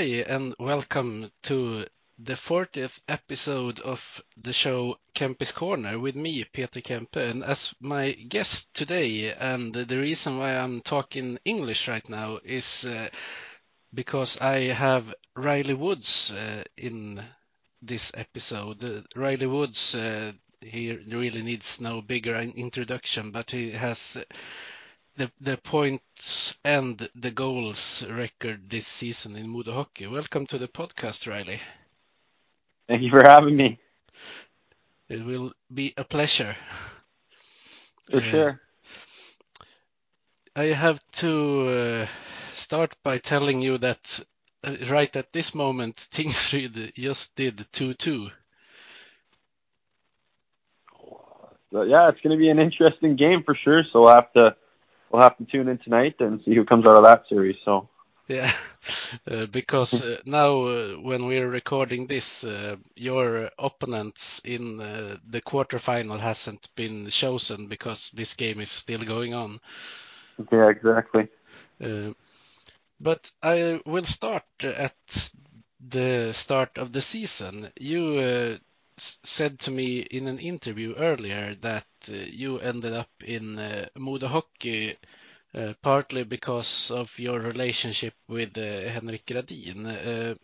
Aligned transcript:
Hi, 0.00 0.24
and 0.26 0.54
welcome 0.58 1.30
to 1.42 1.84
the 2.18 2.32
40th 2.32 3.00
episode 3.06 3.80
of 3.80 4.22
the 4.34 4.54
show 4.54 4.96
Kempis 5.14 5.54
Corner 5.54 5.98
with 5.98 6.16
me, 6.16 6.42
Peter 6.44 6.80
Kempe. 6.80 7.20
And 7.20 7.44
as 7.44 7.74
my 7.80 8.12
guest 8.12 8.72
today, 8.72 9.30
and 9.34 9.74
the 9.74 9.98
reason 9.98 10.38
why 10.38 10.56
I'm 10.56 10.80
talking 10.80 11.38
English 11.44 11.86
right 11.86 12.08
now 12.08 12.38
is 12.42 12.86
uh, 12.86 13.10
because 13.92 14.40
I 14.40 14.72
have 14.72 15.14
Riley 15.36 15.74
Woods 15.74 16.32
uh, 16.32 16.64
in 16.78 17.22
this 17.82 18.10
episode. 18.14 18.82
Uh, 18.82 19.02
Riley 19.14 19.48
Woods, 19.48 19.94
uh, 19.94 20.32
he 20.62 20.92
really 20.92 21.42
needs 21.42 21.78
no 21.78 22.00
bigger 22.00 22.36
introduction, 22.36 23.32
but 23.32 23.50
he 23.50 23.72
has 23.72 24.16
the 25.20 25.30
the 25.40 25.56
points 25.58 26.56
and 26.64 27.06
the 27.14 27.30
goals 27.30 28.02
record 28.08 28.70
this 28.70 28.86
season 28.86 29.36
in 29.36 29.46
Modo 29.50 29.74
Hockey. 29.74 30.06
Welcome 30.06 30.46
to 30.46 30.56
the 30.56 30.66
podcast, 30.66 31.28
Riley. 31.28 31.60
Thank 32.88 33.02
you 33.02 33.10
for 33.10 33.22
having 33.26 33.56
me. 33.56 33.78
It 35.10 35.24
will 35.26 35.52
be 35.72 35.92
a 35.98 36.04
pleasure. 36.04 36.56
For 38.10 38.20
Uh, 38.20 38.22
sure. 38.22 38.60
I 40.56 40.64
have 40.72 40.98
to 41.16 41.68
uh, 41.68 42.06
start 42.54 42.96
by 43.02 43.18
telling 43.18 43.60
you 43.60 43.76
that 43.78 44.24
uh, 44.64 44.76
right 44.88 45.14
at 45.16 45.32
this 45.34 45.54
moment, 45.54 45.96
Tingsryd 46.12 46.94
just 46.94 47.36
did 47.36 47.58
2-2. 47.72 48.30
So, 51.72 51.82
yeah, 51.82 52.08
it's 52.08 52.20
going 52.20 52.36
to 52.36 52.40
be 52.40 52.48
an 52.48 52.58
interesting 52.58 53.16
game 53.16 53.42
for 53.44 53.54
sure. 53.54 53.82
So 53.92 54.02
we'll 54.02 54.14
have 54.14 54.32
to 54.32 54.56
we'll 55.10 55.22
have 55.22 55.36
to 55.38 55.44
tune 55.44 55.68
in 55.68 55.78
tonight 55.78 56.16
and 56.20 56.40
see 56.44 56.54
who 56.54 56.64
comes 56.64 56.86
out 56.86 56.98
of 56.98 57.04
that 57.04 57.24
series. 57.28 57.56
So 57.64 57.88
Yeah, 58.28 58.52
uh, 59.30 59.46
because 59.46 60.00
uh, 60.00 60.20
now 60.24 60.62
uh, 60.66 60.94
when 60.94 61.26
we're 61.26 61.48
recording 61.48 62.06
this, 62.06 62.44
uh, 62.44 62.76
your 62.96 63.50
opponents 63.58 64.40
in 64.44 64.80
uh, 64.80 65.16
the 65.26 65.40
quarterfinal 65.42 66.20
hasn't 66.20 66.68
been 66.76 67.08
chosen 67.10 67.66
because 67.68 68.10
this 68.10 68.34
game 68.34 68.60
is 68.60 68.70
still 68.70 69.04
going 69.04 69.34
on. 69.34 69.60
yeah, 70.52 70.68
exactly. 70.68 71.28
Uh, 71.80 72.12
But 73.00 73.30
I 73.42 73.80
will 73.86 74.04
start 74.04 74.44
at 74.64 75.32
the 75.80 76.32
start 76.32 76.78
of 76.78 76.92
the 76.92 77.00
season. 77.02 77.72
You 77.80 78.04
uh, 78.18 78.58
said 79.24 79.58
to 79.60 79.70
me 79.70 80.00
in 80.00 80.26
an 80.28 80.38
interview 80.38 80.94
earlier 80.96 81.54
that 81.62 81.86
uh, 82.08 82.14
you 82.14 82.58
ended 82.58 82.92
up 82.92 83.10
in 83.24 83.58
uh, 83.58 83.86
Modo 83.96 84.28
Hockey 84.28 84.96
uh, 85.54 85.72
partly 85.82 86.24
because 86.24 86.90
of 86.90 87.18
your 87.18 87.40
relationship 87.40 88.14
with 88.28 88.56
uh, 88.56 88.88
Henrik 88.90 89.26
Gradin. 89.26 89.86
Uh, 89.86 90.34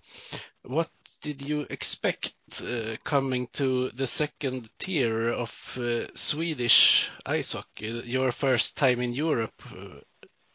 What 0.62 0.91
did 1.22 1.43
you 1.43 1.66
expect 1.71 2.34
uh, 2.62 2.97
coming 3.05 3.49
to 3.53 3.91
the 3.91 4.06
second 4.06 4.69
tier 4.78 5.31
of 5.31 5.78
uh, 5.78 6.06
Swedish 6.15 7.09
ice 7.25 7.53
hockey, 7.53 8.03
your 8.05 8.33
first 8.33 8.77
time 8.77 9.00
in 9.00 9.12
Europe 9.15 9.62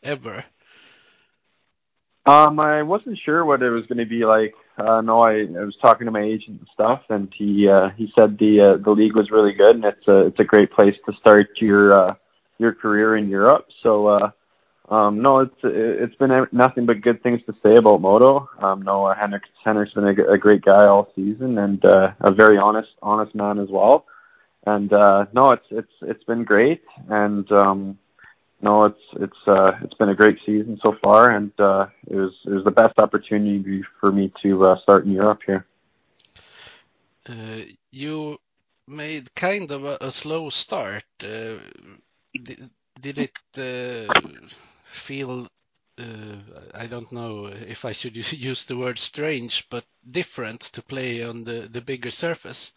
ever? 0.04 0.44
Um, 2.26 2.60
I 2.60 2.84
wasn't 2.84 3.18
sure 3.26 3.44
what 3.46 3.64
it 3.64 3.70
was 3.70 3.86
going 3.88 3.98
to 3.98 4.06
be 4.06 4.26
like. 4.26 4.54
Uh, 4.82 5.02
no, 5.02 5.22
I, 5.22 5.42
I 5.42 5.64
was 5.66 5.76
talking 5.82 6.06
to 6.06 6.12
my 6.12 6.24
agent 6.24 6.60
and 6.60 6.68
stuff, 6.74 7.02
and 7.10 7.32
he 7.38 7.68
uh, 7.70 7.90
he 7.96 8.12
said 8.16 8.38
the 8.40 8.76
uh, 8.76 8.84
the 8.84 8.92
league 8.92 9.16
was 9.16 9.30
really 9.30 9.54
good, 9.54 9.76
and 9.76 9.86
it's 9.86 10.08
a 10.08 10.28
it's 10.28 10.40
a 10.40 10.44
great 10.44 10.72
place 10.72 10.96
to 11.06 11.14
start 11.20 11.50
your 11.60 11.94
uh, 11.94 12.14
your 12.58 12.74
career 12.74 13.16
in 13.16 13.30
Europe. 13.30 13.68
So, 13.84 14.08
uh, 14.08 14.32
um, 14.90 15.22
no, 15.22 15.40
it's 15.40 15.56
it's 15.64 16.16
been 16.16 16.32
nothing 16.52 16.86
but 16.86 17.02
good 17.02 17.22
things 17.22 17.42
to 17.46 17.54
say 17.64 17.76
about 17.78 18.02
Modo. 18.02 18.50
Um, 18.62 18.82
no, 18.82 19.06
uh, 19.06 19.16
Henrik 19.16 19.44
Henrik's 19.64 19.94
been 19.94 20.06
a, 20.06 20.34
a 20.34 20.38
great 20.38 20.64
guy 20.64 20.86
all 20.86 21.12
season, 21.16 21.58
and 21.58 21.84
uh, 21.86 22.14
a 22.20 22.34
very 22.34 22.58
honest 22.58 22.90
honest 23.02 23.36
man 23.36 23.60
as 23.60 23.68
well. 23.70 24.06
And 24.66 24.92
uh, 24.92 25.26
no, 25.34 25.52
it's 25.52 25.66
it's 25.70 25.94
it's 26.02 26.24
been 26.24 26.44
great, 26.44 26.82
and 27.10 27.52
um, 27.52 27.98
no, 28.62 28.86
it's 28.86 29.00
it's 29.14 29.48
uh, 29.48 29.72
it's 29.82 29.94
been 29.96 30.10
a 30.10 30.16
great 30.16 30.38
season 30.46 30.80
so 30.82 30.96
far, 31.04 31.32
and 31.32 31.52
uh, 31.60 31.88
it 32.08 32.16
was 32.16 32.34
it 32.46 32.52
was 32.52 32.64
the 32.64 32.72
best 32.72 32.98
opportunity 33.00 33.84
for 34.00 34.12
me 34.12 34.32
to 34.44 34.66
uh, 34.66 34.76
start 34.84 35.06
in 35.06 35.12
Europe 35.12 35.40
here. 35.46 35.66
Uh, 37.28 37.62
you 37.92 38.38
made 38.88 39.34
kind 39.36 39.72
of 39.72 39.86
a, 39.86 39.98
a 40.02 40.12
slow 40.12 40.50
start. 40.50 41.04
Uh, 41.24 41.58
did, 42.44 42.70
did 43.00 43.20
it 43.20 43.32
uh, 43.58 44.14
feel, 44.86 45.48
I 46.74 46.88
don't 46.88 47.12
know 47.12 47.46
if 47.46 47.86
I 47.86 47.92
should 47.92 48.16
use- 48.16 48.34
use 48.50 48.66
the 48.66 48.78
word 48.78 48.98
strange, 48.98 49.68
but 49.70 49.86
different 50.10 50.62
to 50.74 50.82
play 50.82 51.24
on 51.24 51.44
the, 51.44 51.68
the 51.72 51.82
bigger 51.82 52.12
surface? 52.12 52.72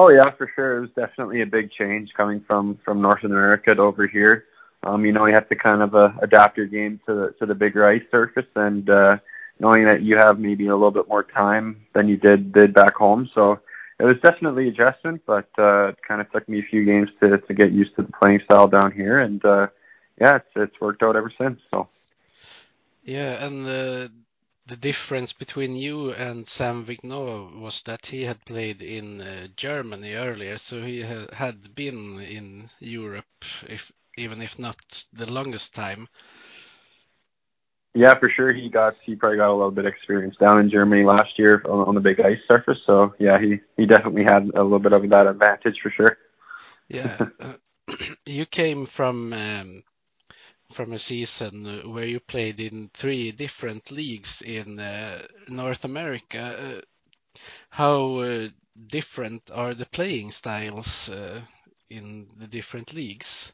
Oh 0.00 0.10
yeah, 0.10 0.30
for 0.30 0.48
sure. 0.54 0.76
It 0.76 0.80
was 0.82 0.90
definitely 0.90 1.42
a 1.42 1.46
big 1.46 1.72
change 1.72 2.10
coming 2.16 2.40
from 2.46 2.78
from 2.84 3.02
North 3.02 3.24
America 3.24 3.74
to 3.74 3.82
over 3.82 4.06
here. 4.06 4.44
Um, 4.84 5.04
you 5.04 5.10
know, 5.10 5.26
you 5.26 5.34
have 5.34 5.48
to 5.48 5.56
kind 5.56 5.82
of 5.82 5.92
uh, 5.92 6.10
adapt 6.22 6.56
your 6.56 6.68
game 6.68 7.00
to 7.06 7.14
the 7.14 7.34
to 7.40 7.46
the 7.46 7.54
bigger 7.56 7.84
ice 7.84 8.04
surface, 8.08 8.46
and 8.54 8.88
uh, 8.88 9.16
knowing 9.58 9.86
that 9.86 10.02
you 10.02 10.16
have 10.16 10.38
maybe 10.38 10.68
a 10.68 10.76
little 10.76 10.92
bit 10.92 11.08
more 11.08 11.24
time 11.24 11.84
than 11.94 12.06
you 12.08 12.16
did 12.16 12.52
did 12.52 12.72
back 12.74 12.94
home. 12.94 13.28
So 13.34 13.58
it 13.98 14.04
was 14.04 14.14
definitely 14.22 14.68
adjustment, 14.68 15.22
but 15.26 15.48
uh, 15.58 15.88
it 15.88 15.98
kind 16.06 16.20
of 16.20 16.30
took 16.30 16.48
me 16.48 16.60
a 16.60 16.70
few 16.70 16.84
games 16.84 17.08
to 17.18 17.38
to 17.38 17.52
get 17.52 17.72
used 17.72 17.96
to 17.96 18.02
the 18.02 18.12
playing 18.22 18.42
style 18.44 18.68
down 18.68 18.92
here, 18.92 19.18
and 19.18 19.44
uh, 19.44 19.66
yeah, 20.20 20.36
it's 20.36 20.52
it's 20.54 20.80
worked 20.80 21.02
out 21.02 21.16
ever 21.16 21.32
since. 21.36 21.58
So. 21.72 21.88
Yeah, 23.02 23.44
and 23.44 23.66
uh, 23.66 24.08
the 24.68 24.76
difference 24.76 25.32
between 25.32 25.74
you 25.74 26.12
and 26.12 26.46
Sam 26.46 26.84
Vigneault 26.84 27.58
was 27.58 27.82
that 27.82 28.06
he 28.06 28.24
had 28.24 28.44
played 28.44 28.82
in 28.82 29.20
uh, 29.22 29.48
Germany 29.56 30.12
earlier, 30.12 30.58
so 30.58 30.82
he 30.82 31.02
ha 31.02 31.26
had 31.32 31.74
been 31.74 32.20
in 32.20 32.70
Europe, 32.78 33.44
if 33.66 33.90
even 34.18 34.42
if 34.42 34.58
not 34.58 34.76
the 35.12 35.30
longest 35.30 35.74
time. 35.74 36.08
Yeah, 37.94 38.14
for 38.18 38.28
sure. 38.28 38.52
He 38.52 38.68
got 38.68 38.94
he 39.04 39.16
probably 39.16 39.38
got 39.38 39.50
a 39.50 39.56
little 39.56 39.70
bit 39.70 39.86
of 39.86 39.92
experience 39.92 40.36
down 40.36 40.60
in 40.60 40.70
Germany 40.70 41.04
last 41.04 41.38
year 41.38 41.62
on, 41.64 41.88
on 41.88 41.94
the 41.94 42.00
big 42.00 42.20
ice 42.20 42.38
surface. 42.46 42.78
So 42.86 43.14
yeah, 43.18 43.40
he 43.40 43.60
he 43.78 43.86
definitely 43.86 44.24
had 44.24 44.50
a 44.54 44.62
little 44.62 44.78
bit 44.78 44.92
of 44.92 45.08
that 45.08 45.26
advantage 45.26 45.78
for 45.82 45.90
sure. 45.90 46.18
Yeah, 46.88 47.26
uh, 47.40 47.54
you 48.26 48.44
came 48.44 48.84
from 48.84 49.32
um, 49.32 49.82
from 50.72 50.92
a 50.92 50.98
season 50.98 51.92
where 51.92 52.04
you 52.04 52.20
played 52.20 52.60
in 52.60 52.90
three 52.92 53.32
different 53.32 53.90
leagues 53.90 54.42
in 54.42 54.78
uh, 54.78 55.22
North 55.48 55.84
America. 55.84 56.38
Uh, 56.38 57.40
how 57.70 58.18
uh, 58.18 58.48
different 58.86 59.50
are 59.52 59.74
the 59.74 59.86
playing 59.86 60.30
styles 60.30 61.08
uh, 61.08 61.40
in 61.88 62.26
the 62.36 62.46
different 62.46 62.92
leagues? 62.92 63.52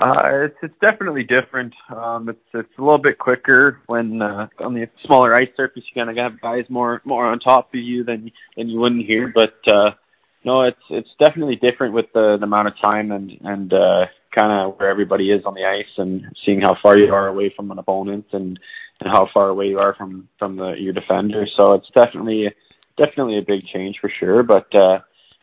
Uh, 0.00 0.46
it's 0.46 0.56
it's 0.60 0.74
definitely 0.80 1.22
different. 1.22 1.72
Um, 1.88 2.28
it's 2.28 2.48
it's 2.52 2.78
a 2.78 2.82
little 2.82 2.98
bit 2.98 3.16
quicker 3.16 3.80
when 3.86 4.20
uh, 4.20 4.48
on 4.58 4.74
the 4.74 4.88
smaller 5.04 5.34
ice 5.36 5.50
surface. 5.56 5.84
You 5.86 6.00
kind 6.04 6.10
of 6.10 6.16
have 6.16 6.40
guys 6.40 6.64
more 6.68 7.00
more 7.04 7.26
on 7.26 7.38
top 7.38 7.72
of 7.72 7.80
you 7.80 8.02
than 8.02 8.32
than 8.56 8.68
you 8.68 8.80
wouldn't 8.80 9.06
here. 9.06 9.32
But 9.32 9.54
no, 10.44 10.62
it's 10.62 10.82
it's 10.90 11.14
definitely 11.24 11.56
different 11.56 11.94
with 11.94 12.06
the, 12.12 12.36
the 12.38 12.44
amount 12.44 12.68
of 12.68 12.74
time 12.82 13.12
and 13.12 13.30
and 13.42 13.72
kind 14.36 14.52
of 14.52 14.78
where 14.78 14.88
everybody 14.88 15.30
is 15.30 15.44
on 15.44 15.54
the 15.54 15.64
ice 15.64 15.92
and 15.96 16.24
seeing 16.44 16.60
how 16.60 16.74
far 16.82 16.98
you 16.98 17.12
are 17.12 17.28
away 17.28 17.52
from 17.54 17.70
an 17.70 17.78
opponent 17.78 18.26
and 18.32 18.58
and 19.00 19.12
how 19.12 19.28
far 19.34 19.48
away 19.48 19.66
you 19.66 19.78
are 19.78 19.94
from 19.94 20.28
from 20.38 20.56
the, 20.56 20.74
your 20.78 20.92
defender. 20.92 21.46
So 21.58 21.74
it's 21.74 21.88
definitely 21.94 22.52
definitely 22.96 23.38
a 23.38 23.42
big 23.42 23.66
change 23.66 23.96
for 24.00 24.10
sure. 24.20 24.42
But 24.42 24.74
uh, 24.74 25.00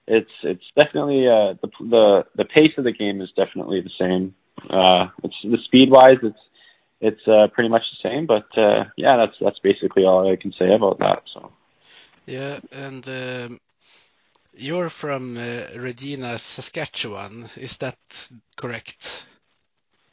it's 0.07 0.31
it's 0.43 0.65
definitely 0.79 1.27
uh, 1.27 1.55
the 1.61 1.69
the 1.79 2.25
the 2.35 2.45
pace 2.45 2.73
of 2.77 2.83
the 2.83 2.91
game 2.91 3.21
is 3.21 3.29
definitely 3.35 3.81
the 3.81 3.91
same. 3.99 4.35
Uh, 4.69 5.07
it's 5.23 5.35
the 5.43 5.57
speed 5.65 5.89
wise, 5.89 6.19
it's 6.23 6.39
it's 6.99 7.27
uh, 7.27 7.47
pretty 7.53 7.69
much 7.69 7.83
the 7.91 8.09
same. 8.09 8.25
But 8.25 8.47
uh, 8.57 8.85
yeah, 8.97 9.17
that's 9.17 9.38
that's 9.41 9.59
basically 9.59 10.03
all 10.03 10.31
I 10.31 10.35
can 10.35 10.53
say 10.57 10.73
about 10.73 10.99
that. 10.99 11.23
So. 11.33 11.51
Yeah, 12.27 12.59
and 12.71 13.07
um, 13.07 13.59
you're 14.53 14.89
from 14.89 15.38
uh, 15.38 15.77
Regina, 15.77 16.38
Saskatchewan. 16.38 17.50
Is 17.56 17.77
that 17.77 17.98
correct? 18.56 19.25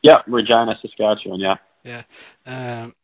Yeah, 0.03 0.23
Regina, 0.27 0.79
Saskatchewan. 0.81 1.41
Yeah. 1.41 1.57
Yeah. 1.85 2.03
Um, 2.47 2.95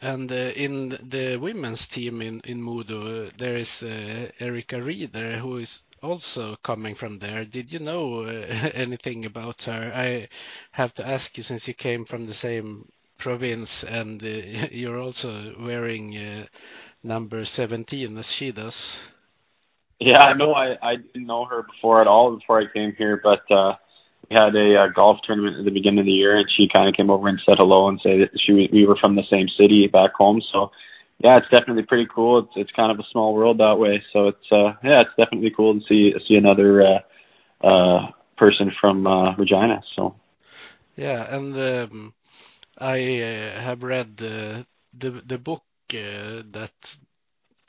and 0.00 0.30
uh, 0.32 0.34
in 0.34 0.88
the 0.88 1.36
women's 1.36 1.86
team 1.86 2.22
in 2.22 2.40
in 2.44 2.60
Modo, 2.60 3.28
there 3.36 3.56
is 3.56 3.82
uh, 3.82 4.30
Erica 4.40 4.82
Reeder, 4.82 5.38
who 5.38 5.58
is 5.58 5.82
also 6.02 6.56
coming 6.56 6.96
from 6.96 7.18
there. 7.20 7.44
Did 7.44 7.72
you 7.72 7.78
know 7.78 8.24
uh, 8.24 8.30
anything 8.74 9.24
about 9.24 9.62
her? 9.62 9.92
I 9.94 10.28
have 10.72 10.92
to 10.94 11.06
ask 11.06 11.36
you 11.36 11.42
since 11.42 11.68
you 11.68 11.74
came 11.74 12.04
from 12.04 12.26
the 12.26 12.34
same 12.34 12.90
province 13.18 13.84
and 13.84 14.22
uh, 14.22 14.26
you're 14.72 14.98
also 14.98 15.54
wearing 15.60 16.16
uh, 16.16 16.46
number 17.02 17.44
17 17.44 18.18
as 18.18 18.32
she 18.32 18.50
does. 18.50 18.98
Yeah, 20.02 20.32
no, 20.36 20.52
I 20.54 20.76
I 20.82 20.96
didn't 20.96 21.26
know 21.26 21.44
her 21.44 21.62
before 21.62 22.00
at 22.00 22.08
all 22.08 22.36
before 22.36 22.60
I 22.60 22.72
came 22.72 22.92
here, 22.96 23.20
but 23.22 23.42
uh 23.50 23.74
we 24.28 24.34
had 24.38 24.54
a, 24.56 24.76
uh 24.82 24.88
golf 24.88 25.18
tournament 25.24 25.58
at 25.58 25.64
the 25.64 25.70
beginning 25.70 26.00
of 26.00 26.06
the 26.06 26.12
year, 26.12 26.36
and 26.38 26.48
she 26.56 26.68
kind 26.74 26.88
of 26.88 26.94
came 26.96 27.10
over 27.10 27.28
and 27.28 27.40
said 27.46 27.58
hello 27.58 27.88
and 27.88 28.00
said 28.02 28.20
that 28.20 28.30
she 28.44 28.68
we 28.72 28.86
were 28.86 28.96
from 28.96 29.16
the 29.16 29.24
same 29.30 29.48
city 29.60 29.86
back 29.86 30.14
home. 30.14 30.42
So 30.52 30.72
yeah, 31.22 31.36
it's 31.38 31.48
definitely 31.50 31.84
pretty 31.84 32.08
cool. 32.14 32.40
It's 32.40 32.52
it's 32.56 32.72
kind 32.72 32.90
of 32.90 32.98
a 32.98 33.08
small 33.12 33.34
world 33.34 33.58
that 33.58 33.78
way. 33.78 34.02
So 34.12 34.28
it's 34.28 34.50
uh 34.50 34.74
yeah, 34.82 35.02
it's 35.02 35.16
definitely 35.16 35.52
cool 35.56 35.74
to 35.74 35.86
see 35.88 36.14
see 36.26 36.34
another 36.36 36.82
uh 36.82 37.66
uh 37.66 38.10
person 38.36 38.72
from 38.80 39.06
uh 39.06 39.34
Regina. 39.36 39.82
So 39.96 40.16
yeah, 40.96 41.34
and 41.34 41.56
um, 41.56 42.14
I 42.78 43.20
uh, 43.20 43.60
have 43.60 43.82
read 43.82 44.16
the 44.16 44.66
the 44.92 45.10
the 45.10 45.38
book 45.38 45.64
uh, 45.94 46.42
that 46.52 46.98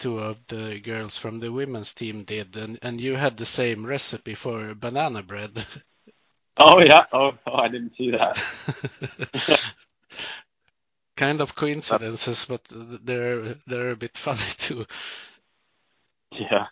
two 0.04 0.20
of 0.20 0.46
the 0.48 0.82
girls 0.82 1.18
from 1.18 1.40
the 1.40 1.50
women's 1.50 1.94
team 1.94 2.26
did, 2.26 2.58
and, 2.58 2.78
and 2.82 3.00
you 3.00 3.16
had 3.16 3.38
the 3.38 3.46
same 3.46 3.86
recipe 3.86 4.36
for 4.36 4.76
banana 4.76 5.24
bread. 5.24 5.66
Oh 6.56 6.80
yeah. 6.82 7.06
Oh, 7.12 7.32
oh 7.48 7.56
I 7.56 7.68
didn't 7.68 7.94
see 7.98 8.12
that. 8.12 8.40
kind 11.18 11.42
of 11.42 11.56
coincidences, 11.56 12.46
but 12.46 12.62
they're 12.70 13.56
they're 13.66 13.90
a 13.90 13.96
bit 13.96 14.16
funny 14.16 14.50
too. 14.60 14.86
Yeah, 16.32 16.68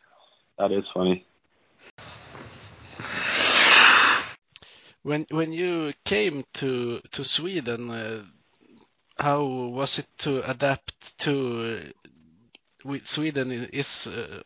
that 0.59 0.71
is 0.71 0.83
funny. 0.93 1.25
When 5.01 5.25
when 5.31 5.51
you 5.51 5.93
came 6.05 6.43
to 6.59 7.01
to 7.13 7.23
Sweden, 7.23 7.89
uh, 7.89 8.23
how 9.17 9.43
was 9.43 9.97
it 9.97 10.09
to 10.19 10.47
adapt 10.47 11.17
to? 11.21 11.91
Sweden 13.03 13.51
is 13.51 14.07
uh, 14.07 14.41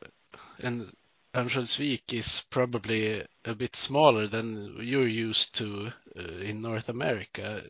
and 0.60 0.92
Örnsköldsvik 1.36 2.14
is 2.14 2.46
probably 2.50 3.22
a 3.44 3.54
bit 3.54 3.76
smaller 3.76 4.28
than 4.28 4.78
you're 4.80 5.08
used 5.08 5.56
to 5.56 5.92
uh, 6.18 6.22
in 6.22 6.62
North 6.62 6.88
America. 6.88 7.64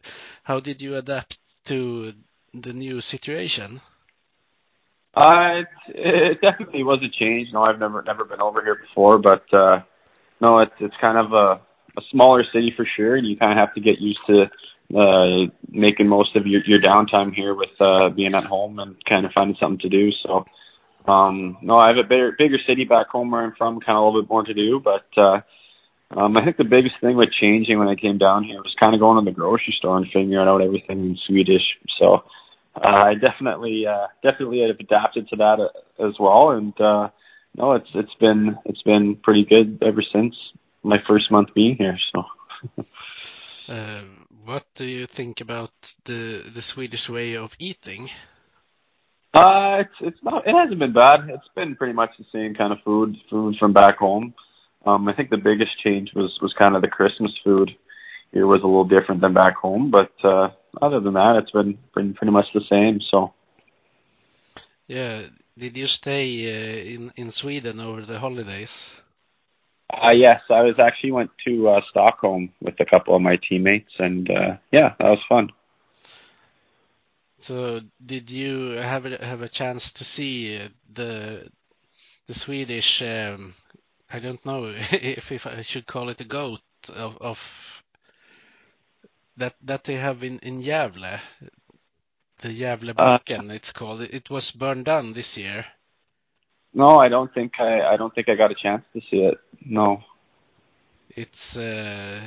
How 0.43 0.59
did 0.59 0.81
you 0.81 0.95
adapt 0.95 1.39
to 1.65 2.13
the 2.53 2.73
new 2.73 3.01
situation? 3.01 3.81
Uh, 5.15 5.61
it, 5.61 5.67
it 5.87 6.41
definitely 6.41 6.83
was 6.83 6.99
a 7.01 7.09
change. 7.09 7.51
No, 7.53 7.63
I've 7.63 7.79
never 7.79 8.03
never 8.03 8.25
been 8.25 8.41
over 8.41 8.61
here 8.63 8.75
before, 8.75 9.17
but 9.17 9.51
uh, 9.53 9.81
no, 10.41 10.59
it's 10.59 10.75
it's 10.79 10.95
kind 11.01 11.17
of 11.17 11.33
a, 11.33 11.61
a 11.97 12.01
smaller 12.11 12.43
city 12.53 12.71
for 12.75 12.85
sure, 12.85 13.15
and 13.15 13.25
you 13.25 13.35
kind 13.35 13.51
of 13.51 13.57
have 13.57 13.73
to 13.75 13.81
get 13.81 13.99
used 13.99 14.25
to 14.27 14.49
uh, 14.93 15.51
making 15.69 16.07
most 16.07 16.35
of 16.35 16.45
your 16.45 16.61
your 16.65 16.81
downtime 16.81 17.33
here 17.33 17.55
with 17.55 17.69
uh, 17.79 18.09
being 18.09 18.35
at 18.35 18.45
home 18.45 18.79
and 18.79 18.95
kind 19.05 19.25
of 19.25 19.31
finding 19.33 19.57
something 19.59 19.79
to 19.79 19.89
do. 19.89 20.11
So 20.23 20.45
um, 21.07 21.57
no, 21.61 21.75
I 21.75 21.89
have 21.89 21.97
a 21.97 22.03
bigger 22.03 22.35
bigger 22.37 22.57
city 22.67 22.85
back 22.85 23.07
home 23.07 23.31
where 23.31 23.43
I'm 23.43 23.55
from, 23.57 23.79
kind 23.79 23.97
of 23.97 24.03
a 24.03 24.05
little 24.05 24.21
bit 24.21 24.29
more 24.29 24.43
to 24.43 24.53
do. 24.53 24.81
But 24.83 25.05
uh, 25.17 25.41
um, 26.11 26.37
I 26.37 26.43
think 26.43 26.57
the 26.57 26.63
biggest 26.63 26.95
thing 27.01 27.15
with 27.15 27.31
changing 27.31 27.79
when 27.79 27.87
I 27.87 27.95
came 27.95 28.17
down 28.17 28.43
here 28.43 28.57
was 28.57 28.75
kind 28.79 28.93
of 28.93 29.01
going 29.01 29.23
to 29.23 29.29
the 29.29 29.35
grocery 29.35 29.75
store 29.77 29.97
and 29.97 30.05
figuring 30.07 30.35
out 30.35 30.61
everything 30.61 30.99
in 30.99 31.17
Swedish. 31.25 31.63
So 31.99 32.23
uh, 32.75 33.03
I 33.05 33.15
definitely 33.15 33.85
uh, 33.87 34.07
definitely 34.23 34.61
have 34.61 34.79
adapted 34.79 35.29
to 35.29 35.35
that 35.37 35.59
uh, 35.59 36.07
as 36.07 36.13
well. 36.19 36.51
And 36.51 36.79
uh, 36.79 37.09
no, 37.55 37.73
it's 37.73 37.89
it's 37.93 38.15
been 38.19 38.57
it's 38.65 38.83
been 38.83 39.15
pretty 39.15 39.45
good 39.45 39.79
ever 39.81 40.03
since 40.13 40.35
my 40.83 40.97
first 41.07 41.31
month 41.31 41.53
being 41.53 41.75
here. 41.75 41.97
So. 42.13 42.83
uh, 43.69 44.01
what 44.45 44.65
do 44.75 44.85
you 44.85 45.07
think 45.07 45.41
about 45.41 45.73
the 46.05 46.43
the 46.53 46.61
Swedish 46.61 47.09
way 47.09 47.35
of 47.35 47.55
eating? 47.59 48.09
Uh, 49.33 49.79
it's 49.81 49.95
it's 50.01 50.23
not. 50.23 50.47
It 50.47 50.55
hasn't 50.55 50.79
been 50.79 50.93
bad. 50.93 51.29
It's 51.29 51.49
been 51.55 51.75
pretty 51.75 51.93
much 51.93 52.11
the 52.17 52.25
same 52.31 52.55
kind 52.55 52.71
of 52.71 52.79
food, 52.85 53.17
food 53.29 53.55
from 53.59 53.73
back 53.73 53.97
home. 53.97 54.33
Um, 54.85 55.07
I 55.07 55.13
think 55.13 55.29
the 55.29 55.37
biggest 55.37 55.71
change 55.83 56.11
was 56.15 56.37
was 56.41 56.53
kind 56.53 56.75
of 56.75 56.81
the 56.81 56.87
Christmas 56.87 57.31
food. 57.43 57.71
Here 58.31 58.47
was 58.47 58.61
a 58.61 58.67
little 58.67 58.85
different 58.85 59.21
than 59.21 59.33
back 59.33 59.55
home, 59.55 59.91
but 59.91 60.13
uh, 60.23 60.49
other 60.81 60.99
than 60.99 61.13
that, 61.13 61.37
it's 61.41 61.51
been 61.51 61.77
been 61.93 62.13
pretty 62.13 62.31
much 62.31 62.45
the 62.53 62.63
same. 62.69 63.01
So. 63.11 63.33
Yeah. 64.87 65.23
Did 65.57 65.77
you 65.77 65.87
stay 65.87 66.27
uh, 66.51 66.95
in 66.95 67.11
in 67.15 67.31
Sweden 67.31 67.79
over 67.79 68.01
the 68.01 68.19
holidays? 68.19 68.93
Uh, 70.01 70.11
yes, 70.11 70.41
I 70.49 70.61
was 70.61 70.75
actually 70.79 71.11
went 71.11 71.31
to 71.47 71.69
uh, 71.69 71.81
Stockholm 71.89 72.51
with 72.61 72.79
a 72.79 72.85
couple 72.85 73.15
of 73.15 73.21
my 73.21 73.37
teammates, 73.47 73.91
and 73.99 74.29
uh, 74.29 74.57
yeah, 74.71 74.93
that 74.99 75.09
was 75.09 75.19
fun. 75.29 75.49
So 77.39 77.81
did 78.03 78.31
you 78.31 78.71
have 78.71 79.05
a, 79.05 79.23
have 79.23 79.41
a 79.41 79.49
chance 79.49 79.93
to 79.93 80.03
see 80.03 80.59
the 80.91 81.49
the 82.27 82.33
Swedish? 82.33 83.01
Um, 83.01 83.53
I 84.11 84.19
don't 84.19 84.45
know 84.45 84.65
if, 84.91 85.31
if 85.31 85.47
I 85.47 85.61
should 85.61 85.85
call 85.85 86.09
it 86.09 86.21
a 86.21 86.25
goat 86.25 86.61
of, 86.89 87.17
of 87.21 87.83
that 89.37 89.55
that 89.63 89.83
they 89.83 89.95
have 89.95 90.23
in 90.23 90.39
in 90.39 90.61
Gävle, 90.61 91.19
the 92.39 92.49
Gävlebocken. 92.49 93.51
Uh, 93.51 93.53
it's 93.53 93.71
called. 93.71 94.01
It 94.01 94.29
was 94.29 94.51
burned 94.51 94.85
down 94.85 95.13
this 95.13 95.37
year. 95.37 95.65
No, 96.75 96.97
I 96.97 97.07
don't 97.07 97.33
think 97.33 97.53
I 97.57 97.93
I 97.93 97.97
don't 97.97 98.13
think 98.13 98.27
I 98.27 98.35
got 98.35 98.51
a 98.51 98.55
chance 98.55 98.83
to 98.93 99.01
see 99.09 99.21
it. 99.23 99.39
No. 99.65 100.03
It's 101.09 101.57
uh, 101.57 102.21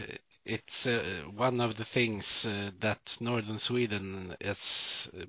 it's 0.44 0.86
uh, 0.86 1.24
one 1.36 1.60
of 1.60 1.76
the 1.76 1.84
things 1.84 2.46
uh, 2.46 2.70
that 2.80 3.18
northern 3.20 3.58
Sweden 3.58 4.34
is 4.40 5.10
uh, 5.14 5.26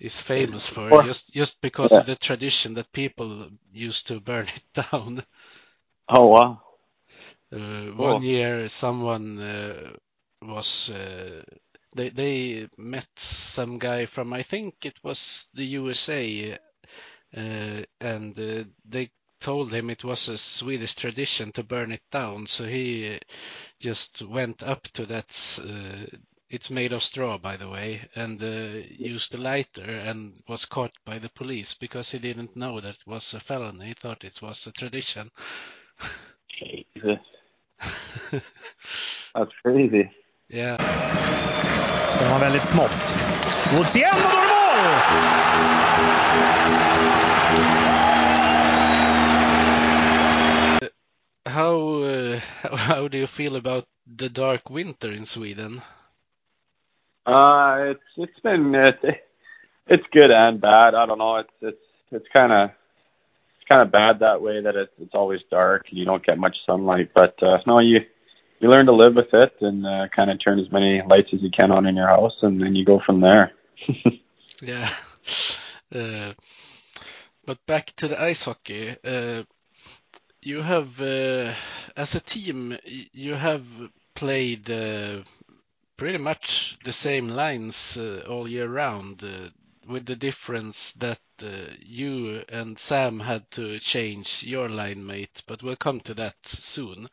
is 0.00 0.20
famous 0.20 0.66
for 0.66 0.92
or, 0.92 1.04
just 1.04 1.32
just 1.32 1.62
because 1.62 1.92
yeah. 1.92 2.00
of 2.00 2.06
the 2.06 2.16
tradition 2.16 2.74
that 2.74 2.90
people 2.90 3.48
used 3.72 4.08
to 4.08 4.20
burn 4.20 4.46
it 4.56 4.84
down. 4.90 5.22
Oh 6.08 6.26
wow! 6.26 6.60
Uh, 7.52 7.94
cool. 7.96 8.14
One 8.14 8.22
year, 8.24 8.68
someone 8.68 9.38
uh, 9.38 9.92
was 10.42 10.90
uh, 10.90 11.42
they 11.94 12.08
they 12.08 12.68
met 12.76 13.08
some 13.16 13.78
guy 13.78 14.06
from 14.06 14.32
I 14.32 14.42
think 14.42 14.84
it 14.84 14.98
was 15.04 15.46
the 15.54 15.64
USA, 15.64 16.58
and 17.32 18.34
they 18.34 19.10
told 19.40 19.72
him 19.72 19.90
it 19.90 20.04
was 20.04 20.28
a 20.28 20.38
Swedish 20.38 20.94
tradition 20.94 21.52
to 21.52 21.62
burn 21.62 21.92
it 21.92 22.02
down, 22.10 22.46
so 22.46 22.64
he 22.64 23.18
just 23.80 24.22
went 24.22 24.62
up 24.62 24.82
to 24.94 25.06
that. 25.06 25.60
Uh, 25.62 26.16
it's 26.50 26.70
made 26.70 26.94
of 26.94 27.02
straw, 27.02 27.36
by 27.36 27.58
the 27.58 27.68
way, 27.68 28.00
and 28.14 28.42
uh, 28.42 28.80
used 28.88 29.34
a 29.34 29.38
lighter 29.38 29.84
and 29.84 30.32
was 30.48 30.64
caught 30.64 30.92
by 31.04 31.18
the 31.18 31.28
police 31.28 31.74
because 31.74 32.10
he 32.10 32.18
didn't 32.18 32.56
know 32.56 32.80
that 32.80 32.94
it 32.94 33.06
was 33.06 33.34
a 33.34 33.40
felony. 33.40 33.88
He 33.88 33.92
thought 33.94 34.24
it 34.24 34.40
was 34.40 34.66
a 34.66 34.72
tradition. 34.72 35.30
Jesus. 36.58 37.18
That's 39.34 39.52
crazy. 39.62 40.10
Yeah. 40.48 40.78
Ska 42.10 42.24
vara 42.24 42.38
väldigt 42.38 42.64
smått. 42.64 43.14
Woods 43.76 43.96
igen 43.96 44.16
och 44.24 44.30
då 44.30 45.77
how 51.46 52.02
uh, 52.02 52.40
how 52.76 53.08
do 53.08 53.18
you 53.18 53.26
feel 53.26 53.56
about 53.56 53.86
the 54.06 54.28
dark 54.28 54.70
winter 54.70 55.10
in 55.10 55.26
Sweden? 55.26 55.82
Uh, 57.26 57.92
it's 57.92 58.10
it's 58.16 58.40
been 58.40 58.74
it's, 58.74 59.18
it's 59.86 60.04
good 60.12 60.30
and 60.30 60.60
bad. 60.60 60.94
I 60.94 61.06
don't 61.06 61.18
know. 61.18 61.36
It's 61.36 61.50
it's 61.60 61.84
it's 62.12 62.26
kind 62.32 62.52
of 62.52 62.70
it's 63.56 63.68
kind 63.68 63.82
of 63.82 63.92
bad 63.92 64.20
that 64.20 64.40
way 64.40 64.62
that 64.62 64.76
it's 64.76 64.92
it's 64.98 65.14
always 65.14 65.40
dark 65.50 65.86
and 65.90 65.98
you 65.98 66.04
don't 66.04 66.24
get 66.24 66.38
much 66.38 66.56
sunlight. 66.66 67.10
But 67.14 67.42
uh, 67.42 67.58
no, 67.66 67.80
you 67.80 68.00
you 68.60 68.70
learn 68.70 68.86
to 68.86 68.94
live 68.94 69.14
with 69.14 69.32
it 69.32 69.52
and 69.60 69.86
uh, 69.86 70.06
kind 70.14 70.30
of 70.30 70.38
turn 70.42 70.58
as 70.58 70.70
many 70.72 71.02
lights 71.06 71.28
as 71.32 71.42
you 71.42 71.50
can 71.50 71.70
on 71.70 71.86
in 71.86 71.96
your 71.96 72.08
house, 72.08 72.36
and 72.42 72.60
then 72.60 72.74
you 72.74 72.84
go 72.84 73.00
from 73.04 73.20
there. 73.20 73.52
yeah. 74.62 74.90
Uh, 75.94 76.34
but 77.46 77.64
back 77.66 77.86
to 77.96 78.08
the 78.08 78.20
ice 78.20 78.44
hockey. 78.44 78.94
Uh, 79.02 79.42
you 80.42 80.62
have, 80.62 81.00
uh, 81.00 81.52
as 81.96 82.14
a 82.14 82.20
team, 82.20 82.76
you 82.84 83.34
have 83.34 83.64
played 84.14 84.66
pretty 85.96 86.18
much 86.18 86.78
the 86.84 86.92
same 86.92 87.28
lines 87.28 87.98
all 88.28 88.46
year 88.46 88.68
round, 88.68 89.24
with 89.86 90.04
the 90.04 90.16
difference 90.16 90.92
that 90.92 91.20
you 91.80 92.44
and 92.48 92.78
Sam 92.78 93.18
had 93.20 93.50
to 93.52 93.78
change 93.78 94.42
your 94.42 94.68
line 94.68 95.06
mate, 95.06 95.42
but 95.46 95.62
we'll 95.62 95.76
come 95.76 96.00
to 96.00 96.14
that 96.14 96.36
soon. 96.44 97.08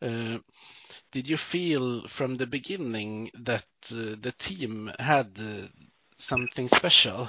Did 0.00 1.28
you 1.28 1.36
feel 1.36 2.06
from 2.06 2.36
the 2.36 2.46
beginning 2.46 3.30
that 3.34 3.66
the 3.90 4.34
team 4.38 4.92
had 4.98 5.40
something 6.16 6.68
special? 6.68 7.28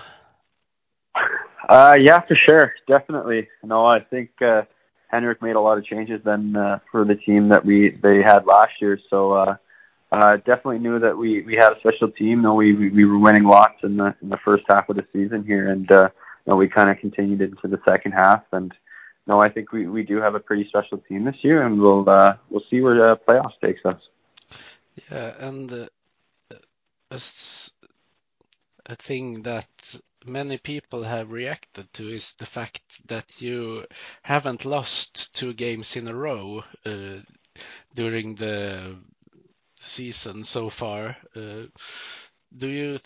Uh, 1.68 1.96
yeah, 2.00 2.20
for 2.22 2.36
sure, 2.36 2.74
definitely. 2.88 3.48
No, 3.64 3.86
I 3.86 4.00
think 4.00 4.30
uh, 4.42 4.64
Henrik 5.08 5.42
made 5.42 5.56
a 5.56 5.62
lot 5.62 5.78
of 5.78 5.86
changes 5.86 6.22
then 6.24 6.56
uh, 6.56 6.80
for 6.92 7.06
the 7.06 7.16
team 7.16 7.50
that 7.50 7.66
we 7.66 7.98
they 8.02 8.22
had 8.22 8.46
last 8.46 8.74
year. 8.82 9.00
So 9.10 9.34
uh, 9.34 9.56
uh, 10.12 10.38
definitely 10.38 10.80
knew 10.80 11.00
that 11.00 11.18
we 11.18 11.42
we 11.42 11.56
had 11.56 11.72
a 11.72 11.80
special 11.80 12.10
team. 12.10 12.42
No, 12.42 12.54
we 12.56 12.74
we 12.74 13.06
were 13.06 13.20
winning 13.20 13.44
lots 13.44 13.84
in 13.84 13.98
the 13.98 14.16
in 14.22 14.30
the 14.30 14.40
first 14.44 14.64
half 14.70 14.90
of 14.90 14.96
the 14.96 15.06
season 15.14 15.44
here, 15.46 15.70
and 15.70 15.90
uh, 15.92 16.10
you 16.46 16.52
know, 16.52 16.56
we 16.56 16.68
kind 16.68 16.90
of 16.90 16.98
continued 16.98 17.42
into 17.42 17.68
the 17.68 17.80
second 17.86 18.14
half. 18.14 18.44
And 18.52 18.74
no, 19.28 19.42
I 19.42 19.50
think 19.50 19.72
we 19.72 19.88
we 19.88 20.04
do 20.04 20.18
have 20.18 20.36
a 20.36 20.40
pretty 20.40 20.68
special 20.68 20.98
team 20.98 21.26
this 21.26 21.44
year, 21.44 21.66
and 21.66 21.80
we'll 21.80 22.10
uh, 22.10 22.36
we'll 22.50 22.64
see 22.70 22.82
where 22.82 22.96
the 22.96 23.20
playoffs 23.28 23.60
takes 23.64 23.86
us. 23.86 24.02
Yeah, 25.10 25.34
and 25.40 25.72
uh, 25.72 25.88
a 27.12 28.96
thing 28.96 29.44
that 29.44 30.02
many 30.26 30.58
people 30.58 31.04
have 31.04 31.32
reacted 31.32 31.92
to 31.94 32.08
is 32.08 32.34
the 32.34 32.46
fact 32.46 33.08
that 33.08 33.42
you 33.42 33.86
haven't 34.22 34.66
lost 34.66 35.34
two 35.36 35.54
games 35.54 35.96
in 35.96 36.08
a 36.08 36.16
row 36.16 36.64
uh, 36.86 37.18
during 37.96 38.36
the 38.36 38.96
season 39.80 40.44
so 40.44 40.70
far. 40.70 41.18
Uh, 41.36 41.64
do 42.56 42.68
you 42.68 43.00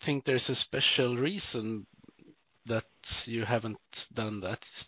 think 0.00 0.24
there's 0.24 0.48
a 0.48 0.54
special 0.54 1.16
reason 1.16 1.86
that 2.66 2.84
you 3.24 3.44
haven't 3.44 3.78
done 4.12 4.40
that? 4.40 4.86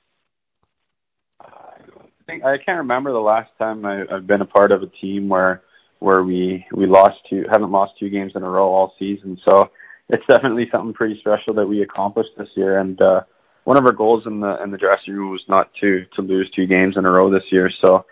I 1.40 1.78
think 2.26 2.44
I 2.44 2.58
can't 2.58 2.78
remember 2.78 3.12
the 3.12 3.18
last 3.18 3.50
time 3.58 3.84
I, 3.84 4.04
I've 4.10 4.26
been 4.26 4.42
a 4.42 4.46
part 4.46 4.72
of 4.72 4.82
a 4.82 4.86
team 4.86 5.28
where 5.28 5.62
where 5.98 6.22
we 6.22 6.64
we 6.72 6.86
lost 6.86 7.18
two 7.28 7.44
haven't 7.50 7.72
lost 7.72 7.92
two 7.98 8.08
games 8.08 8.32
in 8.34 8.42
a 8.42 8.48
row 8.48 8.68
all 8.68 8.94
season. 8.98 9.38
So 9.44 9.70
it's 10.12 10.26
definitely 10.26 10.68
something 10.70 10.92
pretty 10.92 11.18
special 11.20 11.54
that 11.54 11.66
we 11.66 11.82
accomplished 11.82 12.30
this 12.36 12.48
year. 12.56 12.78
And 12.78 13.00
uh, 13.00 13.22
one 13.64 13.76
of 13.76 13.86
our 13.86 13.92
goals 13.92 14.24
in 14.26 14.40
the 14.40 14.62
in 14.62 14.70
the 14.70 14.78
dressing 14.78 15.14
room 15.14 15.30
was 15.30 15.44
not 15.48 15.70
to 15.80 16.04
to 16.16 16.22
lose 16.22 16.50
two 16.54 16.66
games 16.66 16.96
in 16.96 17.04
a 17.04 17.10
row 17.10 17.30
this 17.30 17.50
year. 17.50 17.70
So 17.82 18.04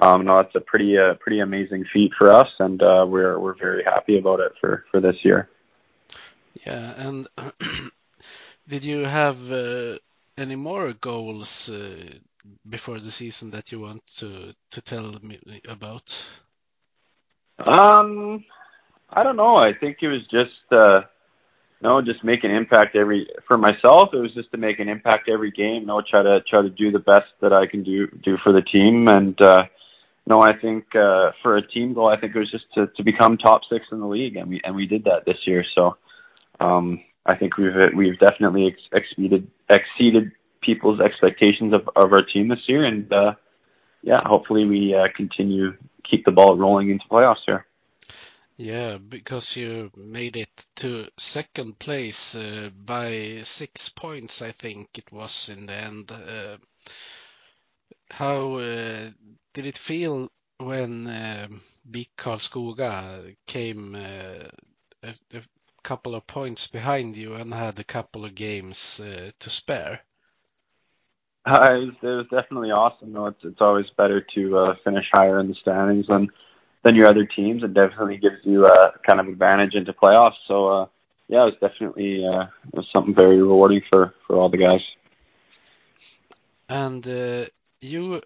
um, 0.00 0.24
no, 0.24 0.40
it's 0.40 0.54
a 0.54 0.60
pretty 0.60 0.96
uh, 0.96 1.14
pretty 1.20 1.40
amazing 1.40 1.84
feat 1.92 2.12
for 2.16 2.32
us, 2.32 2.48
and 2.58 2.82
uh, 2.82 3.04
we're 3.06 3.38
we're 3.38 3.58
very 3.58 3.84
happy 3.84 4.18
about 4.18 4.40
it 4.40 4.52
for 4.60 4.84
for 4.90 5.00
this 5.00 5.16
year. 5.22 5.48
Yeah, 6.66 6.94
and 6.96 7.28
did 8.68 8.84
you 8.84 9.04
have 9.04 9.52
uh, 9.52 9.98
any 10.38 10.56
more 10.56 10.92
goals 10.94 11.68
uh, 11.68 12.14
before 12.68 13.00
the 13.00 13.10
season 13.10 13.50
that 13.50 13.70
you 13.70 13.80
want 13.80 14.02
to 14.16 14.54
to 14.70 14.80
tell 14.80 15.12
me 15.22 15.38
about? 15.68 16.24
Um, 17.58 18.44
I 19.10 19.22
don't 19.22 19.36
know. 19.36 19.56
I 19.56 19.72
think 19.78 19.98
it 20.00 20.08
was 20.08 20.22
just 20.30 20.72
uh, 20.72 21.02
no, 21.82 22.00
just 22.00 22.22
make 22.22 22.44
an 22.44 22.52
impact 22.52 22.94
every 22.94 23.28
for 23.48 23.58
myself. 23.58 24.10
It 24.12 24.18
was 24.18 24.32
just 24.34 24.52
to 24.52 24.56
make 24.56 24.78
an 24.78 24.88
impact 24.88 25.28
every 25.28 25.50
game. 25.50 25.86
No, 25.86 26.00
try 26.00 26.22
to 26.22 26.40
try 26.48 26.62
to 26.62 26.70
do 26.70 26.92
the 26.92 27.00
best 27.00 27.26
that 27.40 27.52
I 27.52 27.66
can 27.66 27.82
do 27.82 28.06
do 28.06 28.36
for 28.42 28.52
the 28.52 28.62
team. 28.62 29.08
And 29.08 29.40
uh, 29.42 29.64
no, 30.26 30.40
I 30.40 30.56
think 30.56 30.94
uh, 30.94 31.32
for 31.42 31.56
a 31.56 31.66
team 31.66 31.92
goal, 31.92 32.08
I 32.08 32.20
think 32.20 32.36
it 32.36 32.38
was 32.38 32.50
just 32.50 32.72
to 32.74 32.86
to 32.86 33.02
become 33.02 33.36
top 33.36 33.62
six 33.68 33.86
in 33.90 33.98
the 33.98 34.06
league, 34.06 34.36
and 34.36 34.48
we 34.48 34.60
and 34.62 34.76
we 34.76 34.86
did 34.86 35.04
that 35.04 35.24
this 35.26 35.38
year. 35.44 35.64
So 35.74 35.96
um, 36.60 37.00
I 37.26 37.34
think 37.34 37.56
we've 37.56 37.74
we've 37.96 38.18
definitely 38.18 38.68
ex- 38.68 39.04
exceeded 39.04 39.48
exceeded 39.68 40.30
people's 40.60 41.00
expectations 41.00 41.74
of 41.74 41.88
of 41.96 42.12
our 42.12 42.22
team 42.22 42.46
this 42.46 42.60
year, 42.68 42.84
and 42.84 43.12
uh, 43.12 43.34
yeah, 44.02 44.20
hopefully 44.24 44.64
we 44.66 44.94
uh, 44.94 45.08
continue 45.16 45.76
keep 46.08 46.24
the 46.24 46.30
ball 46.30 46.56
rolling 46.56 46.90
into 46.90 47.04
playoffs 47.10 47.42
here. 47.44 47.66
Yeah, 48.56 48.98
because 48.98 49.56
you 49.56 49.90
made 49.96 50.36
it 50.36 50.66
to 50.76 51.08
second 51.16 51.78
place 51.78 52.34
uh, 52.34 52.70
by 52.74 53.40
six 53.44 53.88
points, 53.88 54.42
I 54.42 54.52
think 54.52 54.98
it 54.98 55.10
was 55.10 55.48
in 55.48 55.66
the 55.66 55.72
end. 55.72 56.12
Uh, 56.12 56.58
how 58.10 58.56
uh, 58.56 59.08
did 59.54 59.66
it 59.66 59.78
feel 59.78 60.30
when 60.58 61.06
uh, 61.06 61.48
BIK 61.90 62.10
Karlskoga 62.16 63.34
came 63.46 63.94
uh, 63.94 64.48
a, 65.02 65.14
a, 65.34 65.42
couple 65.82 66.14
of 66.14 66.24
points 66.28 66.68
behind 66.68 67.16
you 67.16 67.34
and 67.34 67.52
had 67.52 67.80
a 67.80 67.84
couple 67.84 68.24
of 68.24 68.34
games 68.34 69.00
uh, 69.00 69.30
to 69.40 69.50
spare? 69.50 70.00
It, 71.44 71.50
was, 71.50 71.94
it 72.02 72.06
was 72.06 72.26
definitely 72.30 72.70
awesome. 72.70 73.16
It's, 73.16 73.42
it's 73.42 73.60
always 73.60 73.90
better 73.96 74.24
to 74.34 74.58
uh, 74.58 74.74
finish 74.84 75.06
higher 75.12 75.40
in 75.40 75.48
the 75.48 75.54
standings 75.54 76.06
than 76.06 76.28
than 76.84 76.96
your 76.96 77.06
other 77.06 77.24
teams. 77.24 77.62
It 77.62 77.74
definitely 77.74 78.18
gives 78.18 78.38
you 78.44 78.66
a 78.66 78.92
kind 79.06 79.20
of 79.20 79.28
advantage 79.28 79.74
into 79.74 79.92
playoffs. 79.92 80.40
So 80.48 80.68
uh, 80.68 80.86
yeah, 81.28 81.46
it 81.46 81.54
was 81.54 81.70
definitely 81.70 82.26
uh, 82.26 82.46
it 82.68 82.74
was 82.74 82.86
something 82.92 83.14
very 83.14 83.40
rewarding 83.40 83.82
for 83.88 84.14
for 84.26 84.36
all 84.36 84.48
the 84.48 84.58
guys. 84.58 84.80
And 86.68 87.06
uh, 87.06 87.46
you 87.80 88.22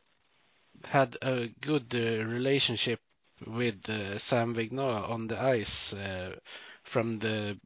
had 0.85 1.17
a 1.23 1.49
good 1.61 1.95
uh, 1.95 2.25
relationship 2.25 3.01
with 3.47 3.89
uh, 3.89 4.19
Sam 4.19 4.55
Vigneault 4.55 5.11
on 5.11 5.27
the 5.27 5.41
ice 5.41 5.93
uh, 5.93 6.37
from 6.85 7.19
the 7.19 7.59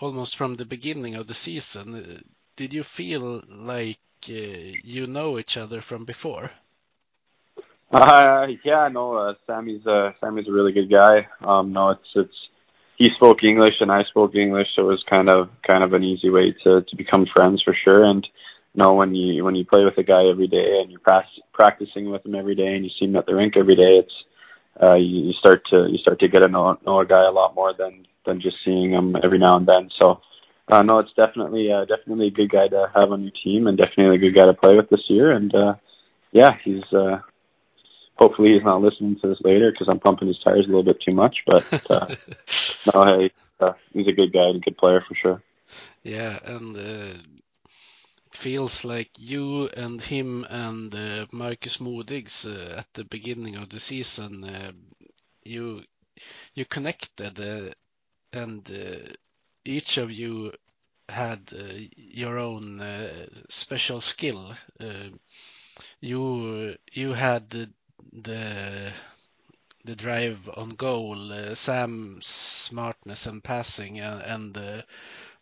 almost 0.00 0.36
from 0.36 0.56
the 0.56 0.64
beginning 0.64 1.14
of 1.14 1.26
the 1.26 1.34
season. 1.34 2.22
Did 2.56 2.72
you 2.74 2.82
feel 2.82 3.42
like 3.48 3.98
you 4.26 5.06
know 5.06 5.38
each 5.38 5.56
other 5.56 5.80
from 5.80 6.04
before? 6.04 6.50
Uh, 7.92 8.46
yeah, 8.64 8.88
no, 8.88 9.16
uh, 9.16 9.34
Sammy's 9.46 9.86
uh, 9.86 10.12
Sammy's 10.18 10.48
a 10.48 10.52
really 10.52 10.72
good 10.72 10.90
guy. 10.90 11.28
Um, 11.44 11.74
no, 11.74 11.90
it's 11.90 12.08
it's 12.14 12.34
he 12.96 13.10
spoke 13.16 13.44
English 13.44 13.74
and 13.80 13.92
I 13.92 14.04
spoke 14.04 14.34
English, 14.34 14.68
so 14.74 14.82
it 14.82 14.86
was 14.86 15.04
kind 15.10 15.28
of 15.28 15.50
kind 15.70 15.84
of 15.84 15.92
an 15.92 16.02
easy 16.02 16.30
way 16.30 16.54
to 16.64 16.80
to 16.80 16.96
become 16.96 17.26
friends 17.36 17.62
for 17.62 17.76
sure. 17.84 18.04
And 18.04 18.26
you 18.74 18.82
know, 18.82 18.94
when 18.94 19.14
you 19.14 19.44
when 19.44 19.56
you 19.56 19.66
play 19.66 19.84
with 19.84 19.98
a 19.98 20.02
guy 20.02 20.24
every 20.24 20.46
day 20.46 20.80
and 20.80 20.90
you're 20.90 21.00
pra- 21.00 21.26
practicing 21.52 22.10
with 22.10 22.24
him 22.24 22.34
every 22.34 22.54
day 22.54 22.74
and 22.74 22.82
you 22.82 22.90
see 22.98 23.04
him 23.04 23.16
at 23.16 23.26
the 23.26 23.34
rink 23.34 23.58
every 23.58 23.76
day, 23.76 24.00
it's 24.00 24.14
uh, 24.82 24.94
you, 24.94 25.26
you 25.26 25.32
start 25.34 25.62
to 25.68 25.86
you 25.90 25.98
start 25.98 26.18
to 26.20 26.28
get 26.28 26.38
to 26.38 26.48
know, 26.48 26.78
know 26.86 27.00
a 27.00 27.06
guy 27.06 27.26
a 27.26 27.30
lot 27.30 27.54
more 27.54 27.74
than 27.78 28.06
than 28.24 28.40
just 28.40 28.56
seeing 28.64 28.92
him 28.92 29.16
every 29.22 29.38
now 29.38 29.56
and 29.56 29.66
then. 29.66 29.90
So. 30.00 30.20
Uh, 30.70 30.80
no, 30.80 31.00
it's 31.00 31.12
definitely 31.16 31.70
uh, 31.70 31.84
definitely 31.84 32.28
a 32.28 32.30
good 32.30 32.48
guy 32.48 32.68
to 32.68 32.86
have 32.94 33.10
on 33.10 33.22
your 33.22 33.32
team, 33.44 33.66
and 33.66 33.76
definitely 33.76 34.14
a 34.14 34.18
good 34.18 34.34
guy 34.34 34.46
to 34.46 34.54
play 34.54 34.74
with 34.74 34.88
this 34.88 35.02
year. 35.08 35.32
And 35.32 35.52
uh, 35.52 35.74
yeah, 36.30 36.50
he's 36.64 36.84
uh, 36.92 37.18
hopefully 38.16 38.52
he's 38.54 38.64
not 38.64 38.82
listening 38.82 39.18
to 39.20 39.28
this 39.28 39.40
later 39.42 39.70
because 39.70 39.88
I'm 39.88 40.00
pumping 40.00 40.28
his 40.28 40.38
tires 40.38 40.64
a 40.64 40.68
little 40.68 40.84
bit 40.84 41.00
too 41.02 41.14
much. 41.14 41.38
But 41.46 41.64
uh, 41.90 42.14
no, 42.92 43.04
hey, 43.04 43.30
uh, 43.60 43.72
he's 43.92 44.08
a 44.08 44.12
good 44.12 44.32
guy 44.32 44.48
and 44.48 44.56
a 44.56 44.60
good 44.60 44.76
player 44.76 45.04
for 45.06 45.14
sure. 45.14 45.42
Yeah, 46.02 46.38
and 46.44 46.76
uh, 46.76 46.80
it 46.80 48.32
feels 48.32 48.84
like 48.84 49.10
you 49.18 49.68
and 49.68 50.02
him 50.02 50.44
and 50.48 50.94
uh, 50.94 51.26
Marcus 51.32 51.80
Modigs 51.80 52.44
uh, 52.44 52.76
at 52.78 52.92
the 52.94 53.04
beginning 53.04 53.56
of 53.56 53.68
the 53.68 53.80
season, 53.80 54.44
uh, 54.44 54.72
you 55.44 55.82
you 56.54 56.64
connected, 56.64 57.38
uh, 57.40 57.72
and 58.32 59.16
each 59.64 59.96
of 59.96 60.10
you 60.10 60.52
had 61.08 61.40
your 61.96 62.38
own 62.38 62.82
special 63.48 64.00
skill. 64.00 64.54
you 66.00 66.76
you 66.92 67.12
had 67.12 67.72
the 68.12 68.92
the 69.84 69.96
drive 69.96 70.48
on 70.56 70.70
goal, 70.70 71.32
uh, 71.32 71.54
Sam's 71.54 72.26
smartness 72.26 73.26
and 73.26 73.42
passing, 73.42 73.98
and, 73.98 74.22
and 74.22 74.56
uh, 74.56 74.82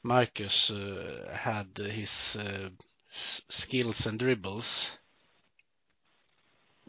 Marcus 0.02 0.70
uh, 0.70 1.30
had 1.32 1.76
his 1.76 2.36
uh, 2.40 2.70
skills 3.10 4.06
and 4.06 4.18
dribbles. 4.18 4.90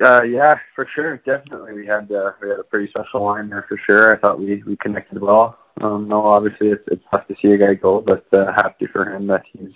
Uh, 0.04 0.24
yeah, 0.24 0.56
for 0.76 0.88
sure, 0.96 1.18
definitely. 1.18 1.74
We 1.74 1.86
had 1.86 2.12
uh, 2.12 2.32
we 2.42 2.50
had 2.50 2.60
a 2.60 2.64
pretty 2.64 2.88
special 2.90 3.26
line 3.26 3.50
there 3.50 3.66
for 3.68 3.78
sure. 3.86 4.14
I 4.14 4.18
thought 4.18 4.40
we 4.40 4.64
we 4.64 4.78
connected 4.78 5.22
well. 5.22 5.58
Um, 5.80 6.08
no, 6.08 6.26
obviously 6.26 6.70
it's 6.70 6.84
it's 6.88 7.04
tough 7.12 7.28
to 7.28 7.36
see 7.42 7.50
a 7.50 7.58
guy 7.58 7.76
go, 7.76 8.02
but 8.02 8.26
uh, 8.34 8.52
happy 8.56 8.88
for 8.88 9.06
him 9.06 9.28
that 9.28 9.44
he's 9.52 9.74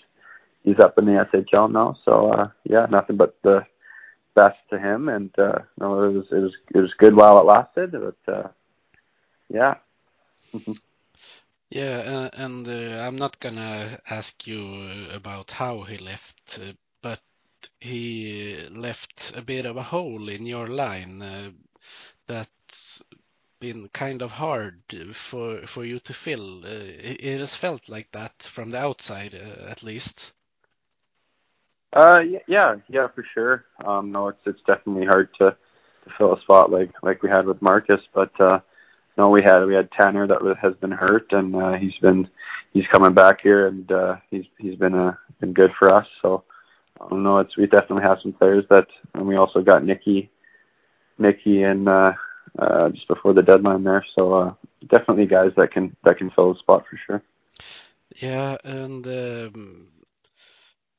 he's 0.64 0.80
up 0.80 0.98
in 0.98 1.06
the 1.06 1.28
SHL 1.34 1.72
now. 1.72 1.98
So 2.06 2.32
uh, 2.32 2.48
yeah, 2.64 2.88
nothing 2.90 3.18
but 3.18 3.38
the 3.44 3.66
best 4.36 4.58
to 4.70 4.78
him. 4.78 5.10
And 5.10 5.32
uh, 5.38 5.60
no, 5.80 6.04
it 6.04 6.14
was 6.14 6.26
it 6.32 6.40
was 6.40 6.54
it 6.74 6.80
was 6.80 6.94
good 6.98 7.16
while 7.16 7.40
it 7.40 7.46
lasted. 7.46 7.92
But 7.92 8.34
uh, 8.34 8.48
yeah. 9.50 9.76
yeah, 11.70 11.98
uh, 12.06 12.30
and 12.34 12.68
uh, 12.68 13.00
I'm 13.06 13.16
not 13.16 13.40
gonna 13.40 14.00
ask 14.10 14.46
you 14.48 15.10
about 15.12 15.52
how 15.52 15.82
he 15.84 15.98
left, 15.98 16.60
uh, 16.62 16.74
but 17.02 17.22
he 17.80 18.68
left 18.70 19.34
a 19.36 19.42
bit 19.42 19.66
of 19.66 19.78
a 19.78 19.84
hole 19.84 20.30
in 20.30 20.46
your 20.46 20.68
line 20.68 21.22
uh, 21.22 21.52
that's 22.28 23.02
been 23.60 23.88
kind 23.90 24.22
of 24.22 24.32
hard 24.32 24.82
for 25.14 25.66
for 25.66 25.86
you 25.86 26.00
to 26.00 26.14
fill. 26.14 26.64
It, 26.66 27.40
has 27.40 27.56
felt 27.56 27.90
like 27.90 28.12
that 28.12 28.44
from 28.44 28.72
the 28.72 28.80
outside, 28.80 29.34
at 29.34 29.82
least. 29.82 30.34
Uh, 31.94 32.20
yeah, 32.48 32.76
yeah, 32.90 33.08
for 33.14 33.26
sure. 33.34 33.66
Um, 33.86 34.12
no, 34.12 34.28
it's 34.28 34.40
it's 34.46 34.60
definitely 34.68 35.06
hard 35.06 35.30
to, 35.40 35.52
to 35.52 36.12
fill 36.18 36.34
a 36.34 36.42
spot 36.42 36.72
like 36.72 36.92
like 37.02 37.24
we 37.24 37.30
had 37.30 37.46
with 37.46 37.62
Marcus, 37.62 38.02
but 38.14 38.40
uh, 38.40 38.60
no, 39.18 39.30
we 39.30 39.42
had 39.42 39.66
we 39.66 39.74
had 39.74 39.90
Tanner 39.92 40.28
that 40.28 40.58
has 40.62 40.76
been 40.76 40.92
hurt, 40.92 41.32
and 41.32 41.56
uh, 41.56 41.74
he's 41.74 41.96
been 42.02 42.28
he's 42.74 42.86
coming 42.92 43.14
back 43.14 43.40
here, 43.42 43.68
and 43.68 43.90
uh, 43.92 44.18
he's 44.30 44.46
he's 44.60 44.78
been 44.78 44.94
uh, 44.94 45.14
been 45.40 45.54
good 45.54 45.72
for 45.80 45.92
us. 45.92 46.06
So, 46.22 46.44
um, 47.00 47.24
no, 47.24 47.40
it's 47.40 47.58
we 47.58 47.66
definitely 47.66 48.04
have 48.04 48.20
some 48.22 48.34
players 48.34 48.66
that, 48.70 48.88
and 49.14 49.26
we 49.26 49.38
also 49.38 49.62
got 49.62 49.86
Nikki, 49.86 50.30
Nikki, 51.18 51.64
and 51.64 51.88
uh, 51.88 52.14
uh, 52.60 52.90
just 52.90 53.08
before 53.08 53.34
the 53.34 53.42
deadline 53.42 53.84
there. 53.84 54.06
So, 54.16 54.34
uh, 54.34 54.54
definitely 54.90 55.28
guys 55.28 55.52
that 55.56 55.72
can 55.72 55.96
that 56.04 56.18
can 56.18 56.30
fill 56.32 56.54
the 56.54 56.60
spot 56.60 56.84
for 56.90 57.00
sure. 57.08 57.24
Yeah, 58.18 58.58
and 58.64 59.08
um, 59.08 59.88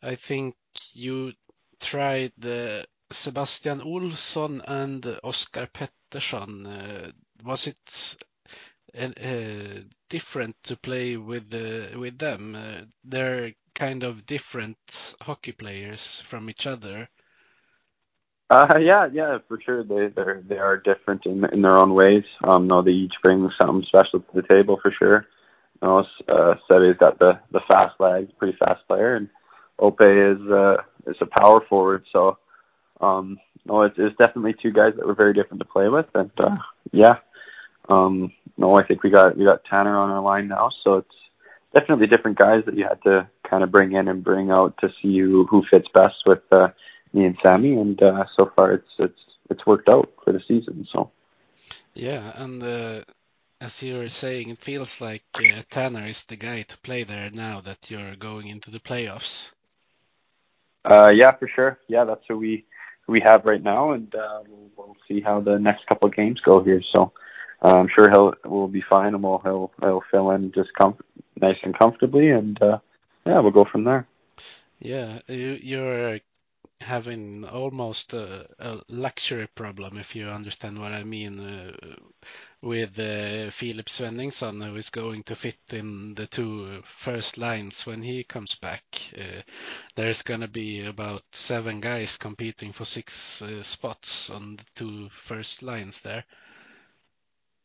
I 0.06 0.14
think 0.14 0.54
you 0.92 1.32
tried 1.80 2.32
uh, 2.44 2.84
Sebastian 3.10 3.80
Olsson 3.80 4.62
and 4.66 5.04
Oscar 5.24 5.66
Pettersson. 5.66 6.64
Uh, 6.64 7.10
was 7.44 7.66
it 7.66 8.16
uh, 8.96 9.80
different 10.08 10.54
to 10.62 10.76
play 10.76 11.16
with 11.16 11.52
with 11.96 12.18
them? 12.18 12.56
they're 13.02 13.52
kind 13.74 14.04
of 14.04 14.24
different 14.26 14.78
hockey 15.20 15.52
players 15.52 16.20
from 16.20 16.48
each 16.50 16.66
other. 16.66 17.08
Uh, 18.48 18.78
yeah, 18.78 19.08
yeah, 19.12 19.38
for 19.48 19.60
sure. 19.60 19.82
They 19.82 20.06
they 20.14 20.22
they 20.48 20.58
are 20.58 20.76
different 20.76 21.26
in 21.26 21.44
in 21.52 21.62
their 21.62 21.78
own 21.78 21.94
ways. 21.94 22.24
Um, 22.44 22.68
no, 22.68 22.80
they 22.80 22.92
each 22.92 23.14
bring 23.24 23.50
something 23.60 23.84
special 23.88 24.20
to 24.20 24.32
the 24.34 24.46
table 24.46 24.78
for 24.80 24.92
sure. 24.96 25.26
You 25.82 25.88
know, 25.88 26.04
uh, 26.28 26.54
Sebe's 26.68 26.96
got 26.96 27.18
the 27.18 27.40
the 27.50 27.60
fast 27.68 27.98
legs, 27.98 28.30
pretty 28.38 28.56
fast 28.56 28.86
player, 28.86 29.16
and 29.16 29.28
Ope 29.78 30.00
is 30.00 30.40
uh, 30.50 30.76
is 31.06 31.16
a 31.20 31.26
power 31.26 31.60
forward. 31.68 32.04
So, 32.12 32.38
um, 33.00 33.38
no, 33.64 33.82
it's, 33.82 33.96
it's 33.98 34.16
definitely 34.16 34.54
two 34.60 34.72
guys 34.72 34.94
that 34.96 35.06
were 35.06 35.14
very 35.14 35.34
different 35.34 35.60
to 35.60 35.68
play 35.68 35.88
with, 35.88 36.06
and 36.14 36.30
uh, 36.38 36.56
yeah, 36.92 37.16
um, 37.88 38.32
no, 38.56 38.74
I 38.74 38.86
think 38.86 39.02
we 39.02 39.10
got 39.10 39.36
we 39.36 39.44
got 39.44 39.64
Tanner 39.64 39.96
on 39.96 40.10
our 40.10 40.22
line 40.22 40.48
now, 40.48 40.70
so 40.82 40.98
it's 40.98 41.14
definitely 41.74 42.06
different 42.06 42.38
guys 42.38 42.64
that 42.66 42.76
you 42.76 42.84
had 42.84 43.02
to 43.02 43.28
kind 43.48 43.62
of 43.62 43.70
bring 43.70 43.92
in 43.92 44.08
and 44.08 44.24
bring 44.24 44.50
out 44.50 44.76
to 44.80 44.88
see 45.02 45.18
who 45.18 45.46
who 45.46 45.64
fits 45.70 45.88
best 45.94 46.16
with 46.24 46.40
uh, 46.50 46.68
me 47.12 47.24
and 47.24 47.36
Sammy, 47.44 47.74
and 47.74 48.02
uh, 48.02 48.24
so 48.36 48.50
far 48.56 48.72
it's 48.72 48.88
it's 48.98 49.20
it's 49.50 49.66
worked 49.66 49.88
out 49.88 50.12
for 50.24 50.32
the 50.32 50.40
season. 50.46 50.86
So. 50.92 51.10
Yeah, 51.94 52.30
and 52.36 52.62
uh, 52.62 53.04
as 53.60 53.82
you 53.82 53.96
were 53.96 54.10
saying, 54.10 54.50
it 54.50 54.58
feels 54.58 55.00
like 55.00 55.24
uh, 55.34 55.62
Tanner 55.70 56.04
is 56.04 56.24
the 56.24 56.36
guy 56.36 56.62
to 56.62 56.78
play 56.78 57.04
there 57.04 57.30
now 57.30 57.62
that 57.62 57.90
you're 57.90 58.16
going 58.16 58.48
into 58.48 58.70
the 58.70 58.80
playoffs. 58.80 59.50
Uh, 60.86 61.10
yeah, 61.10 61.32
for 61.36 61.48
sure. 61.48 61.78
Yeah, 61.88 62.04
that's 62.04 62.22
who 62.28 62.38
we 62.38 62.64
we 63.08 63.20
have 63.20 63.44
right 63.44 63.62
now, 63.62 63.92
and 63.92 64.12
uh, 64.14 64.40
we'll, 64.76 64.96
see 65.08 65.20
how 65.20 65.40
the 65.40 65.56
next 65.56 65.86
couple 65.86 66.08
of 66.08 66.16
games 66.16 66.40
go 66.40 66.64
here. 66.64 66.82
So 66.92 67.12
uh, 67.62 67.74
I'm 67.76 67.88
sure 67.94 68.10
he'll 68.10 68.34
will 68.44 68.66
be 68.66 68.82
fine, 68.88 69.14
and 69.14 69.22
we'll 69.22 69.38
he'll 69.38 69.70
he'll 69.80 70.02
fill 70.10 70.30
in 70.32 70.52
just 70.52 70.72
com- 70.72 70.98
nice 71.40 71.58
and 71.62 71.78
comfortably, 71.78 72.30
and 72.30 72.60
uh, 72.60 72.78
yeah, 73.24 73.38
we'll 73.38 73.52
go 73.52 73.64
from 73.64 73.84
there. 73.84 74.06
Yeah, 74.80 75.20
you, 75.28 75.58
you're 75.62 76.20
having 76.80 77.44
almost 77.44 78.12
a, 78.12 78.46
a, 78.58 78.80
luxury 78.88 79.46
problem, 79.54 79.98
if 79.98 80.14
you 80.14 80.28
understand 80.28 80.78
what 80.78 80.92
I 80.92 81.04
mean, 81.04 81.40
uh, 81.40 81.72
with 82.62 82.98
uh, 82.98 83.50
Filip 83.50 83.86
Svenningsson, 83.86 84.64
who 84.64 84.76
is 84.76 84.90
going 84.90 85.22
to 85.24 85.34
fit 85.34 85.58
in 85.70 86.14
the 86.14 86.26
two 86.26 86.82
first 86.84 87.38
lines 87.38 87.86
when 87.86 88.02
he 88.02 88.24
comes 88.24 88.56
back. 88.56 88.82
Uh, 89.16 89.42
there's 89.94 90.22
going 90.22 90.40
to 90.40 90.48
be 90.48 90.84
about 90.84 91.22
seven 91.32 91.80
guys 91.80 92.18
competing 92.18 92.72
for 92.72 92.84
six 92.84 93.40
uh, 93.42 93.62
spots 93.62 94.30
on 94.30 94.56
the 94.56 94.64
two 94.74 95.08
first 95.10 95.62
lines 95.62 96.00
there. 96.00 96.24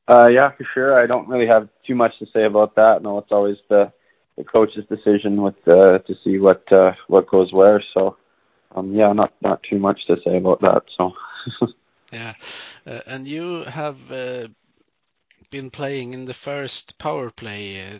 Uh, 0.07 0.27
yeah, 0.27 0.51
for 0.51 0.65
sure. 0.73 1.01
I 1.01 1.05
don't 1.05 1.27
really 1.27 1.47
have 1.47 1.69
too 1.85 1.95
much 1.95 2.17
to 2.19 2.25
say 2.33 2.45
about 2.45 2.75
that. 2.75 3.01
No, 3.01 3.17
it's 3.17 3.31
always 3.31 3.57
the 3.69 3.91
the 4.37 4.43
coach's 4.45 4.85
decision 4.85 5.41
with 5.41 5.55
uh, 5.67 5.99
to 5.99 6.15
see 6.23 6.39
what 6.39 6.63
what 7.07 7.27
goes 7.27 7.51
where. 7.51 7.83
So 7.93 8.17
um, 8.75 8.93
yeah, 8.93 9.13
not 9.13 9.33
not 9.41 9.61
too 9.63 9.79
much 9.79 9.99
to 10.07 10.17
say 10.23 10.37
about 10.37 10.61
that. 10.61 10.83
So. 10.97 11.13
yeah, 12.11 12.33
uh, 12.85 12.99
and 13.05 13.27
you 13.27 13.63
have 13.63 14.11
uh, 14.11 14.47
been 15.49 15.69
playing 15.69 16.13
in 16.13 16.25
the 16.25 16.33
first 16.33 16.97
power 16.97 17.29
play 17.29 17.81
uh, 17.81 17.99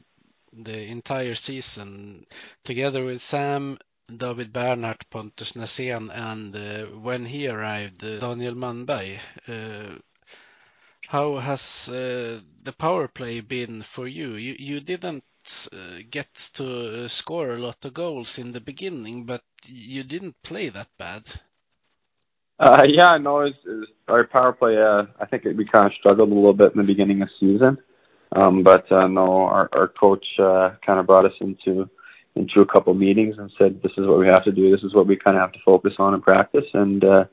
the 0.53 0.85
entire 0.87 1.35
season 1.35 2.25
together 2.63 3.03
with 3.03 3.21
Sam, 3.21 3.77
David 4.15 4.51
Bernhardt, 4.51 5.09
Pontus 5.09 5.53
Näsén, 5.53 6.09
and 6.13 6.55
uh, 6.55 6.85
when 6.99 7.25
he 7.25 7.47
arrived, 7.47 8.03
uh, 8.03 8.19
Daniel 8.19 8.55
Manberg. 8.55 9.19
Uh, 9.47 9.99
how 11.07 11.37
has 11.39 11.87
the 11.87 12.75
power 12.77 13.09
play 13.09 13.41
been 13.41 13.81
for 13.81 14.07
you? 14.07 14.35
You 14.35 14.55
you 14.57 14.79
didn't 14.79 15.25
uh, 15.71 15.99
get 16.09 16.33
to 16.53 17.07
score 17.09 17.51
a 17.51 17.57
lot 17.57 17.83
of 17.85 17.93
goals 17.93 18.37
in 18.37 18.51
the 18.51 18.61
beginning, 18.61 19.25
but 19.25 19.43
you 19.65 20.03
didn't 20.03 20.35
play 20.43 20.69
that 20.69 20.89
bad. 20.97 21.23
Uh, 22.59 22.83
yeah, 22.87 23.17
no, 23.17 23.41
it 23.41 23.55
was, 23.65 23.87
our 24.07 24.27
power 24.27 24.53
play. 24.53 24.77
Uh, 24.77 25.03
I 25.19 25.25
think 25.25 25.45
it, 25.45 25.57
we 25.57 25.65
kind 25.65 25.87
of 25.87 25.93
struggled 25.99 26.29
a 26.29 26.33
little 26.33 26.53
bit 26.53 26.73
in 26.73 26.77
the 26.77 26.87
beginning 26.93 27.21
of 27.21 27.29
season, 27.39 27.77
um, 28.35 28.63
but 28.63 28.91
uh, 28.91 29.07
no, 29.07 29.43
our, 29.45 29.67
our 29.73 29.87
coach 29.87 30.25
uh, 30.39 30.71
kind 30.85 30.99
of 30.99 31.07
brought 31.07 31.25
us 31.25 31.37
into 31.41 31.89
into 32.35 32.61
a 32.61 32.65
couple 32.65 32.93
meetings 32.93 33.35
and 33.37 33.51
said, 33.57 33.81
"This 33.81 33.91
is 33.97 34.05
what 34.05 34.19
we 34.19 34.27
have 34.27 34.43
to 34.45 34.51
do. 34.51 34.71
This 34.71 34.83
is 34.83 34.93
what 34.93 35.07
we 35.07 35.17
kind 35.17 35.35
of 35.35 35.41
have 35.41 35.51
to 35.53 35.59
focus 35.65 35.93
on 35.97 36.13
in 36.13 36.21
practice." 36.21 36.69
And 36.73 37.03
uh, 37.03 37.25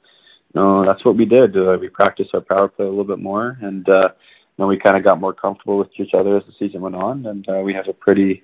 no, 0.55 0.85
that's 0.87 1.05
what 1.05 1.17
we 1.17 1.25
did. 1.25 1.57
Uh, 1.57 1.77
we 1.81 1.89
practiced 1.89 2.31
our 2.35 2.41
power 2.41 2.69
play 2.69 2.87
a 2.87 2.89
little 2.89 3.05
bit 3.05 3.19
more, 3.19 3.59
and 3.61 3.89
uh, 3.89 4.09
then 4.59 4.69
we 4.69 4.77
kind 4.79 4.97
of 4.97 5.05
got 5.05 5.21
more 5.21 5.33
comfortable 5.33 5.79
with 5.79 5.89
each 6.01 6.15
other 6.15 6.37
as 6.37 6.45
the 6.45 6.53
season 6.59 6.81
went 6.81 6.97
on, 6.97 7.27
and 7.27 7.49
uh, 7.49 7.61
we 7.65 7.73
have 7.75 7.89
a 7.89 7.93
pretty 7.93 8.43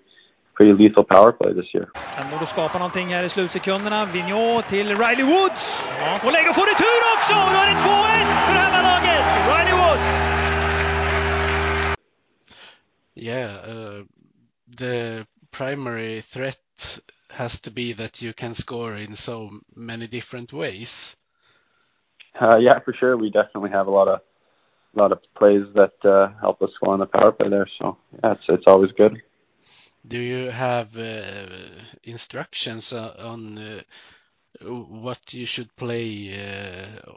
pretty 0.54 0.72
lethal 0.72 1.04
power 1.04 1.32
play 1.32 1.52
this 1.52 1.74
year. 1.74 1.88
Han 1.96 2.30
borde 2.30 2.46
skapa 2.46 2.78
någonting 2.78 3.08
här 3.08 3.24
i 3.24 3.28
slutsekunderna. 3.28 4.04
Vigneault 4.04 4.68
till 4.68 4.88
Riley 4.88 5.24
Woods. 5.24 5.88
Ja, 6.00 6.16
får 6.18 6.32
lägga 6.32 6.48
och 6.50 6.54
får 6.54 6.66
retur 6.72 7.00
också! 7.16 7.34
Och 7.44 7.50
då 7.54 7.60
är 7.62 7.68
det 7.70 7.78
2-1 7.80 7.84
för 8.46 8.54
hemmalaget! 8.62 9.26
Riley 9.52 9.74
Woods! 9.82 10.10
Yeah, 13.16 13.52
uh, 13.68 14.04
the 14.78 15.24
primary 15.50 16.22
threat 16.22 17.00
has 17.30 17.60
to 17.60 17.70
be 17.70 17.94
that 17.94 18.22
you 18.22 18.32
can 18.32 18.54
score 18.54 19.02
in 19.04 19.16
so 19.16 19.50
many 19.76 20.06
different 20.06 20.52
ways. 20.52 21.16
Uh, 22.40 22.58
yeah, 22.58 22.80
for 22.84 22.92
sure. 22.92 23.16
We 23.16 23.30
definitely 23.30 23.70
have 23.70 23.86
a 23.86 23.90
lot 23.90 24.08
of 24.08 24.20
a 24.94 24.98
lot 24.98 25.12
of 25.12 25.20
plays 25.36 25.64
that 25.74 25.94
uh, 26.04 26.28
help 26.40 26.62
us 26.62 26.70
score 26.74 26.92
on 26.94 27.00
the 27.00 27.06
power 27.06 27.32
play 27.32 27.48
there. 27.48 27.68
So 27.78 27.96
yeah, 28.22 28.32
it's 28.32 28.42
it's 28.48 28.66
always 28.66 28.92
good. 28.92 29.22
Do 30.06 30.18
you 30.18 30.50
have 30.50 30.96
uh, 30.96 31.46
instructions 32.02 32.92
on 32.92 33.58
uh, 33.58 33.82
what 34.60 35.32
you 35.32 35.46
should 35.46 35.74
play 35.76 36.34
uh, 36.34 37.12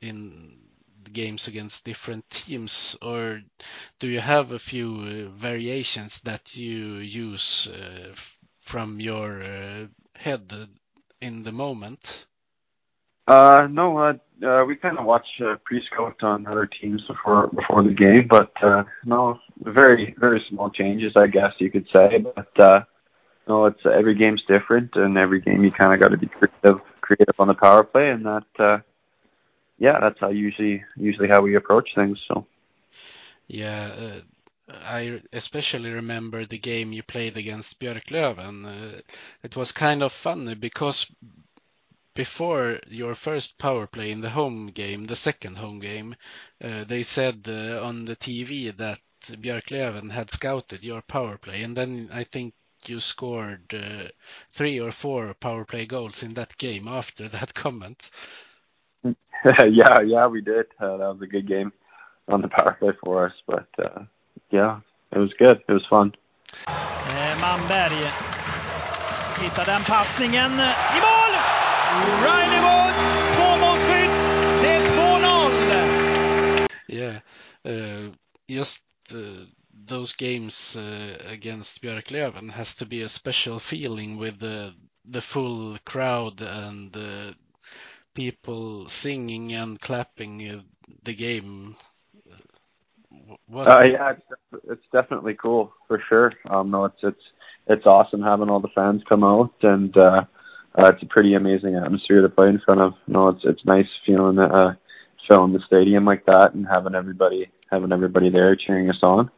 in 0.00 0.58
games 1.12 1.48
against 1.48 1.84
different 1.84 2.28
teams, 2.30 2.96
or 3.00 3.40
do 4.00 4.08
you 4.08 4.20
have 4.20 4.52
a 4.52 4.58
few 4.58 5.28
uh, 5.28 5.38
variations 5.38 6.20
that 6.20 6.56
you 6.56 6.96
use 6.96 7.68
uh, 7.68 8.12
from 8.60 9.00
your 9.00 9.42
uh, 9.42 9.86
head 10.16 10.52
in 11.20 11.42
the 11.42 11.52
moment? 11.52 12.25
Uh, 13.26 13.66
no, 13.70 13.98
uh, 13.98 14.12
uh, 14.46 14.64
we 14.64 14.76
kind 14.76 14.98
of 14.98 15.04
watch 15.04 15.26
pre-scout 15.64 16.22
on 16.22 16.46
other 16.46 16.66
teams 16.80 17.02
before 17.08 17.48
before 17.48 17.82
the 17.82 17.92
game, 17.92 18.28
but 18.28 18.52
no, 19.04 19.38
very 19.60 20.14
very 20.18 20.44
small 20.48 20.70
changes, 20.70 21.12
I 21.16 21.26
guess 21.26 21.52
you 21.58 21.70
could 21.70 21.86
say. 21.92 22.18
But 22.18 22.86
no, 23.48 23.66
it's 23.66 23.80
every 23.84 24.14
game's 24.14 24.42
different, 24.46 24.90
and 24.94 25.16
every 25.16 25.40
game 25.40 25.64
you 25.64 25.72
kind 25.72 25.92
of 25.92 26.00
got 26.00 26.10
to 26.10 26.18
be 26.18 26.26
creative 26.26 26.80
creative 27.00 27.34
on 27.38 27.48
the 27.48 27.54
power 27.54 27.82
play, 27.82 28.10
and 28.10 28.24
that 28.26 28.82
yeah, 29.78 29.98
that's 30.00 30.20
how 30.20 30.30
usually 30.30 30.84
usually 30.96 31.28
how 31.28 31.42
we 31.42 31.56
approach 31.56 31.90
things. 31.96 32.20
So 32.28 32.46
yeah, 33.48 34.20
I 34.68 35.20
especially 35.32 35.90
remember 35.90 36.44
the 36.44 36.58
game 36.58 36.92
you 36.92 37.02
played 37.02 37.36
against 37.36 37.80
Björklöven. 37.80 39.02
It 39.42 39.56
was 39.56 39.72
kind 39.72 40.02
of 40.02 40.12
funny 40.12 40.54
because 40.54 41.10
before 42.16 42.80
your 42.88 43.14
first 43.14 43.58
power 43.58 43.86
play 43.86 44.10
in 44.10 44.22
the 44.22 44.30
home 44.30 44.68
game, 44.68 45.04
the 45.04 45.14
second 45.14 45.58
home 45.58 45.78
game, 45.78 46.16
uh, 46.64 46.82
they 46.84 47.02
said 47.02 47.46
uh, 47.46 47.86
on 47.86 48.06
the 48.06 48.16
TV 48.16 48.74
that 48.76 48.98
Björklöven 49.20 50.10
had 50.10 50.30
scouted 50.30 50.82
your 50.82 51.02
power 51.02 51.36
play, 51.36 51.62
and 51.62 51.76
then 51.76 52.08
I 52.12 52.24
think 52.24 52.54
you 52.86 53.00
scored 53.00 53.74
uh, 53.74 54.08
three 54.52 54.80
or 54.80 54.92
four 54.92 55.34
power 55.34 55.64
play 55.64 55.86
goals 55.86 56.22
in 56.22 56.34
that 56.34 56.56
game 56.56 56.88
after 56.88 57.28
that 57.36 57.54
comment. 57.54 58.10
yeah, 59.04 60.00
yeah, 60.04 60.26
we 60.26 60.40
did. 60.40 60.66
Uh, 60.80 60.96
that 60.96 61.12
was 61.12 61.22
a 61.22 61.26
good 61.26 61.46
game 61.46 61.72
on 62.28 62.40
the 62.40 62.48
power 62.48 62.76
play 62.78 62.92
for 63.04 63.26
us, 63.26 63.34
but 63.46 63.68
uh, 63.78 64.04
yeah, 64.50 64.80
it 65.12 65.18
was 65.18 65.32
good. 65.38 65.60
It 65.68 65.72
was 65.72 65.86
fun. 65.90 66.14
Eh, 66.66 67.40
Manberg 67.40 67.92
hittar 69.40 69.64
den 69.64 69.82
passningen 69.82 70.52
i 70.60 71.00
mål! 71.00 71.25
Riley 71.96 72.60
Woods, 72.66 73.36
tvåmålsskytt. 73.36 74.14
Det 74.62 74.68
är 74.68 74.82
2-0. 74.82 76.68
Yeah, 76.88 77.16
uh, 77.64 78.12
just 78.48 78.82
uh, 79.14 79.46
those 79.88 80.12
games 80.16 80.76
uh, 80.76 81.32
against 81.32 81.82
Björklöven 81.82 82.50
has 82.50 82.74
to 82.74 82.86
be 82.86 83.02
a 83.02 83.08
special 83.08 83.58
feeling 83.58 84.20
with 84.20 84.40
the 84.40 84.72
the 85.12 85.20
full 85.20 85.78
crowd 85.84 86.42
and 86.42 86.96
uh, 86.96 87.32
people 88.14 88.88
singing 88.88 89.52
and 89.52 89.80
clapping 89.80 90.50
uh, 90.50 90.60
the 91.04 91.14
game. 91.14 91.76
What? 93.46 93.68
Uh, 93.68 93.84
yeah, 93.84 94.12
it's, 94.12 94.64
it's 94.70 94.86
definitely 94.92 95.34
cool 95.34 95.72
for 95.88 96.02
sure. 96.08 96.32
Um, 96.50 96.70
no, 96.70 96.84
it's 96.84 97.02
it's 97.02 97.22
it's 97.66 97.86
awesome 97.86 98.22
having 98.22 98.50
all 98.50 98.60
the 98.60 98.74
fans 98.74 99.02
come 99.08 99.24
out, 99.24 99.54
and 99.62 99.96
uh, 99.96 100.24
uh, 100.76 100.88
it's 100.92 101.02
a 101.02 101.06
pretty 101.06 101.34
amazing 101.34 101.76
atmosphere 101.76 102.22
to 102.22 102.28
play 102.28 102.48
in 102.48 102.60
front 102.64 102.80
of. 102.80 102.94
No, 103.06 103.28
it's 103.28 103.42
it's 103.44 103.64
nice 103.64 103.88
feeling 104.04 104.38
uh, 104.38 104.74
filling 105.28 105.52
the 105.52 105.60
stadium 105.66 106.04
like 106.04 106.26
that 106.26 106.54
and 106.54 106.66
having 106.66 106.94
everybody 106.94 107.50
having 107.70 107.92
everybody 107.92 108.30
there 108.30 108.56
cheering 108.56 108.90
us 108.90 109.02
on. 109.02 109.30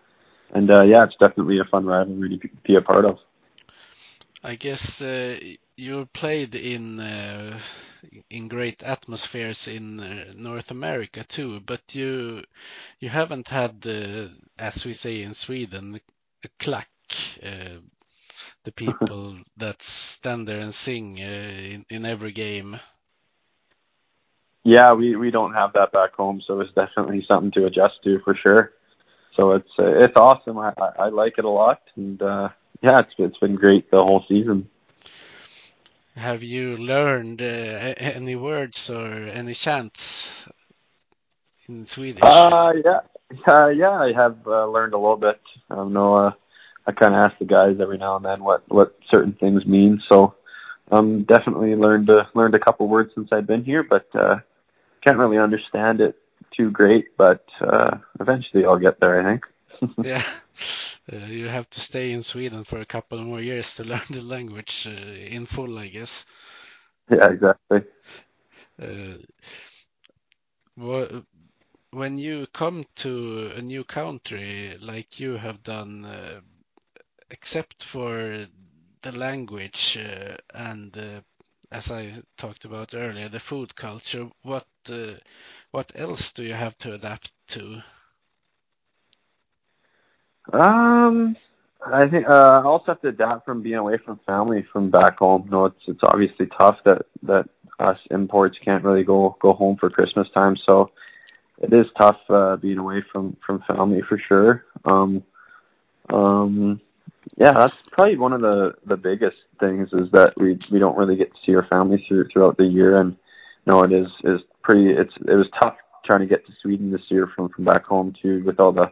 And 0.53 0.71
uh, 0.71 0.85
yeah, 0.85 1.05
it's 1.05 1.17
definitely 1.21 1.59
a 1.59 1.65
fun 1.71 1.87
rivalry 1.87 2.39
to 2.39 2.49
be 2.65 2.77
a 2.77 2.81
part 2.81 3.05
of. 3.05 3.19
I 4.43 4.55
guess 4.55 5.03
uh, 5.03 5.39
you 5.77 6.09
played 6.13 6.55
in 6.55 7.01
uh, 7.01 7.59
in 8.31 8.49
great 8.49 8.83
atmospheres 8.83 9.69
in 9.69 10.01
uh, 10.01 10.33
North 10.37 10.71
America 10.71 11.25
too, 11.25 11.61
but 11.61 11.95
you 11.95 12.45
you 13.01 13.09
haven't 13.09 13.49
had 13.49 13.81
the, 13.81 14.31
as 14.59 14.85
we 14.85 14.93
say 14.93 15.23
in 15.23 15.35
Sweden, 15.35 16.01
a 16.45 16.49
clack. 16.59 16.89
The 18.69 18.73
people 18.73 19.39
that 19.57 19.81
stand 19.81 20.47
there 20.47 20.61
and 20.61 20.75
sing 20.75 21.19
uh, 21.19 21.25
in, 21.25 21.87
in 21.89 22.05
every 22.05 22.33
game. 22.33 22.79
Yeah, 24.63 24.93
we 24.93 25.17
we 25.17 25.31
don't 25.31 25.55
have 25.55 25.73
that 25.73 25.91
back 25.91 26.13
home, 26.13 26.43
so 26.47 26.61
it's 26.61 26.75
definitely 26.75 27.25
something 27.27 27.51
to 27.53 27.65
adjust 27.65 27.95
to 28.05 28.19
for 28.27 28.35
sure. 28.35 28.73
So 29.37 29.53
it's 29.53 29.71
uh, 29.79 30.05
it's 30.05 30.13
awesome. 30.17 30.59
I, 30.59 30.75
I 30.77 31.05
I 31.05 31.09
like 31.09 31.39
it 31.39 31.47
a 31.47 31.49
lot, 31.49 31.81
and 31.97 32.21
uh, 32.21 32.51
yeah, 32.83 33.01
it's 33.01 33.15
it's 33.17 33.39
been 33.39 33.55
great 33.55 33.91
the 33.91 34.05
whole 34.05 34.23
season. 34.29 34.69
Have 36.15 36.43
you 36.43 36.77
learned 36.77 37.41
uh, 37.41 37.95
any 37.97 38.37
words 38.37 38.91
or 38.91 39.07
any 39.41 39.55
chants 39.55 40.29
in 41.67 41.87
Swedish? 41.87 42.23
Uh, 42.23 42.75
yeah, 42.85 43.01
uh, 43.51 43.69
yeah, 43.69 43.93
I 43.93 44.13
have 44.13 44.47
uh, 44.47 44.67
learned 44.67 44.93
a 44.93 44.99
little 44.99 45.17
bit. 45.17 45.41
I 45.71 45.77
know, 45.85 46.17
uh, 46.17 46.33
I 46.89 46.93
kind 46.93 47.15
of 47.15 47.27
ask 47.27 47.39
the 47.39 47.45
guys 47.45 47.77
every 47.81 47.99
now 47.99 48.17
and 48.17 48.25
then 48.25 48.43
what 48.43 48.63
what 48.69 48.97
certain 49.11 49.35
things 49.35 49.67
mean. 49.67 50.03
So, 50.09 50.35
um, 50.91 51.25
definitely 51.25 51.75
learned 51.75 52.09
uh, 52.09 52.25
learned 52.35 52.55
a 52.55 52.59
couple 52.59 52.89
words 52.89 53.13
since 53.15 53.29
I've 53.31 53.47
been 53.47 53.63
here, 53.63 53.83
but 53.83 54.07
uh, 54.15 54.37
can't 55.07 55.19
really 55.19 55.37
understand 55.37 56.01
it 56.01 56.17
too 56.57 56.71
great. 56.71 57.15
But 57.19 57.45
uh, 57.61 57.99
eventually, 58.19 58.65
I'll 58.65 58.79
get 58.79 59.01
there. 59.01 59.21
I 59.21 59.33
think. 59.33 59.95
yeah. 60.03 60.25
Uh, 61.13 61.27
you 61.27 61.49
have 61.49 61.69
to 61.71 61.81
stay 61.81 62.13
in 62.13 62.23
Sweden 62.23 62.65
for 62.65 62.81
a 62.81 62.87
couple 62.87 63.19
more 63.23 63.41
years 63.41 63.77
to 63.77 63.85
learn 63.93 64.01
the 64.11 64.23
language 64.23 64.87
uh, 64.87 64.91
in 64.91 65.45
full, 65.45 65.79
I 65.79 65.89
guess. 65.89 66.25
Yeah, 67.11 67.31
exactly. 67.31 67.83
Uh, 68.81 69.19
when 71.91 72.19
you 72.19 72.47
come 72.53 72.85
to 72.97 73.53
a 73.57 73.63
new 73.63 73.85
country 73.85 74.77
like 74.81 75.19
you 75.19 75.37
have 75.37 75.63
done, 75.63 76.05
uh, 76.05 76.41
except 77.31 77.83
for 77.83 78.47
the 79.03 79.13
language 79.13 79.97
uh, 79.99 80.37
and 80.55 80.97
uh, 80.97 81.21
as 81.71 81.91
I 81.91 82.13
talked 82.37 82.65
about 82.65 82.95
earlier, 82.95 83.29
the 83.29 83.41
food 83.41 83.75
culture, 83.77 84.31
what 84.43 84.67
what 85.71 85.93
else 85.95 86.33
do 86.33 86.45
you 86.45 86.55
have 86.55 86.77
to 86.79 86.95
adapt 86.95 87.33
to? 87.49 87.83
Um, 90.53 91.37
I 91.85 92.09
think 92.09 92.27
uh, 92.29 92.61
I 92.63 92.65
also 92.65 92.87
have 92.89 93.01
to 93.03 93.09
adapt 93.09 93.45
from 93.45 93.63
being 93.63 93.77
away 93.77 93.99
from 94.05 94.19
family 94.27 94.65
from 94.73 94.91
back 94.91 95.19
home. 95.19 95.43
You 95.47 95.51
know, 95.51 95.65
it's 95.67 95.83
it's 95.87 96.01
obviously 96.05 96.47
tough 96.59 96.77
that 96.85 97.03
that 97.23 97.49
us 97.79 97.99
imports 98.11 98.57
can't 98.65 98.85
really 98.85 99.05
go 99.05 99.37
go 99.41 99.53
home 99.53 99.77
for 99.79 99.91
Christmas 99.91 100.29
time. 100.35 100.57
So 100.69 100.91
it 101.59 101.73
is 101.73 101.87
tough 102.01 102.19
uh, 102.29 102.57
being 102.57 102.79
away 102.79 103.03
from 103.13 103.37
from 103.45 103.63
family 103.69 104.03
for 104.09 104.19
sure. 104.29 104.65
Um, 104.85 105.23
um, 106.13 106.81
yeah, 107.37 107.53
that's 107.53 107.77
probably 107.93 108.17
one 108.17 108.33
of 108.33 108.41
the 108.41 108.75
the 108.87 108.97
biggest 108.97 109.37
things 109.61 109.89
is 109.93 110.11
that 110.13 110.35
we 110.37 110.59
we 110.71 110.79
don't 110.79 110.97
really 110.97 111.17
get 111.17 111.33
to 111.33 111.39
see 111.45 111.55
our 111.55 111.67
family 111.67 112.05
through 112.09 112.29
throughout 112.33 112.57
the 112.57 112.65
year, 112.65 113.01
and 113.01 113.17
you 113.67 113.73
know 113.73 113.83
it 113.83 113.93
is 113.93 114.09
is 114.25 114.41
pretty. 114.63 114.91
It's 114.91 115.15
it 115.27 115.35
was 115.35 115.49
tough 115.61 115.77
trying 116.05 116.21
to 116.21 116.27
get 116.27 116.47
to 116.47 116.53
Sweden 116.63 116.91
this 116.91 117.09
year 117.09 117.31
from 117.35 117.49
from 117.51 117.65
back 117.65 117.85
home 117.85 118.15
too 118.21 118.43
with 118.45 118.61
all 118.61 118.73
the 118.73 118.91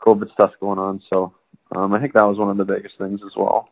COVID 0.00 0.32
stuff 0.32 0.52
going 0.60 0.78
on. 0.78 1.02
So 1.10 1.34
um, 1.74 1.92
I 1.92 2.00
think 2.00 2.12
that 2.14 2.24
was 2.24 2.38
one 2.38 2.50
of 2.50 2.56
the 2.56 2.64
biggest 2.64 2.98
things 2.98 3.20
as 3.24 3.32
well. 3.36 3.68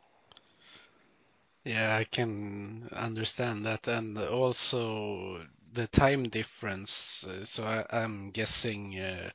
Yeah, 1.64 1.96
I 1.96 2.04
can 2.04 2.88
understand 2.96 3.66
that, 3.66 3.86
and 3.86 4.16
also 4.18 5.42
the 5.72 5.86
time 5.88 6.24
difference. 6.24 7.26
So 7.44 7.64
I, 7.64 7.84
am 7.90 8.30
guessing 8.30 8.98
uh, 8.98 9.30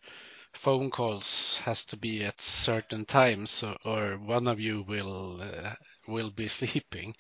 phone 0.65 0.89
calls 0.89 1.58
has 1.63 1.86
to 1.86 1.95
be 1.95 2.23
at 2.23 2.41
certain 2.41 3.06
times, 3.06 3.63
or 3.86 4.17
one 4.17 4.47
of 4.47 4.60
you 4.60 4.82
will 4.82 5.39
uh, 5.39 5.75
will 6.08 6.32
be 6.32 6.47
sleeping. 6.60 7.15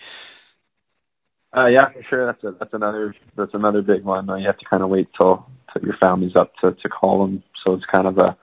Uh, 1.55 1.67
yeah, 1.67 1.89
for 1.93 2.03
sure. 2.09 2.25
That's 2.25 2.43
a, 2.43 2.57
that's 2.57 2.73
another 2.73 3.15
that's 3.37 3.53
another 3.53 3.83
big 3.83 4.03
one. 4.03 4.27
You 4.39 4.47
have 4.47 4.57
to 4.57 4.65
kind 4.65 4.81
of 4.81 4.89
wait 4.89 5.09
till, 5.15 5.45
till 5.71 5.83
your 5.83 5.95
family's 6.01 6.35
up 6.35 6.53
to 6.61 6.71
to 6.71 6.89
call 6.89 7.21
them. 7.21 7.43
So 7.63 7.73
it's 7.73 7.85
kind 7.85 8.07
of 8.07 8.17
a 8.17 8.35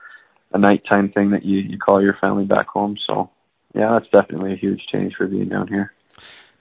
a 0.53 0.57
nighttime 0.57 1.11
thing 1.11 1.31
that 1.31 1.43
you 1.43 1.57
you 1.57 1.77
call 1.77 2.01
your 2.01 2.15
family 2.21 2.45
back 2.45 2.67
home. 2.67 2.95
So 3.05 3.29
yeah, 3.75 3.99
that's 3.99 4.09
definitely 4.09 4.53
a 4.53 4.63
huge 4.65 4.83
change 4.89 5.15
for 5.17 5.27
being 5.27 5.49
down 5.49 5.67
here. 5.67 5.91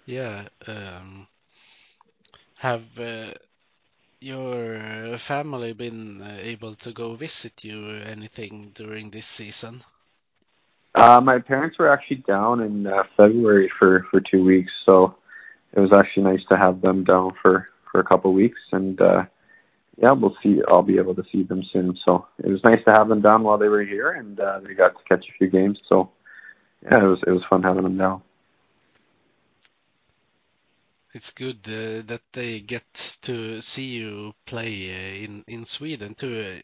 Yeah. 0.05 0.49
Um, 0.67 1.29
have 2.57 2.99
uh, 2.99 3.35
your 4.23 5.19
family 5.19 5.73
been 5.73 6.23
uh, 6.23 6.39
able 6.41 6.75
to 6.77 6.93
go 6.93 7.15
visit 7.15 7.65
you 7.65 7.91
or 7.91 7.97
anything 7.97 8.73
during 8.75 9.11
this 9.11 9.27
season? 9.27 9.83
Uh, 10.95 11.21
my 11.21 11.39
parents 11.39 11.79
were 11.79 11.91
actually 11.93 12.23
down 12.29 12.61
in 12.61 12.87
uh, 12.87 13.03
February 13.17 13.71
for 13.79 14.07
for 14.11 14.21
two 14.21 14.45
weeks, 14.45 14.73
so 14.87 15.17
it 15.73 15.81
was 15.81 15.91
actually 15.97 16.25
nice 16.25 16.45
to 16.49 16.57
have 16.57 16.81
them 16.81 17.05
down 17.05 17.33
for 17.41 17.67
for 17.91 18.01
a 18.01 18.05
couple 18.05 18.31
of 18.31 18.37
weeks 18.37 18.61
and. 18.73 19.01
uh 19.01 19.25
yeah, 19.99 20.13
we'll 20.13 20.37
see. 20.43 20.61
I'll 20.69 20.83
be 20.83 20.99
able 20.99 21.15
to 21.15 21.23
see 21.31 21.43
them 21.43 21.63
soon. 21.73 21.99
So 22.05 22.27
it 22.43 22.49
was 22.49 22.65
nice 22.65 22.83
to 22.87 22.93
have 22.93 23.09
them 23.09 23.21
down 23.21 23.43
while 23.43 23.59
they 23.59 23.69
were 23.69 23.85
here, 23.85 24.11
and 24.11 24.41
uh, 24.41 24.61
they 24.61 24.75
got 24.75 24.97
to 24.97 25.05
catch 25.09 25.27
a 25.29 25.33
few 25.39 25.49
games. 25.49 25.79
So 25.89 26.11
yeah, 26.83 27.05
it 27.05 27.07
was 27.07 27.21
it 27.27 27.31
was 27.31 27.43
fun 27.49 27.63
having 27.63 27.83
them 27.83 27.99
down. 27.99 28.23
It's 31.15 31.33
good 31.33 31.59
uh, 31.67 32.03
that 32.07 32.23
they 32.33 32.61
get 32.61 33.19
to 33.23 33.61
see 33.61 33.99
you 33.99 34.35
play 34.47 34.91
uh, 34.91 35.25
in 35.25 35.45
in 35.47 35.65
Sweden 35.65 36.15
too. 36.15 36.63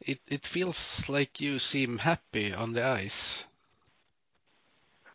It 0.00 0.20
it 0.26 0.46
feels 0.46 1.08
like 1.08 1.40
you 1.40 1.58
seem 1.58 1.98
happy 1.98 2.52
on 2.52 2.72
the 2.72 2.84
ice. 2.84 3.44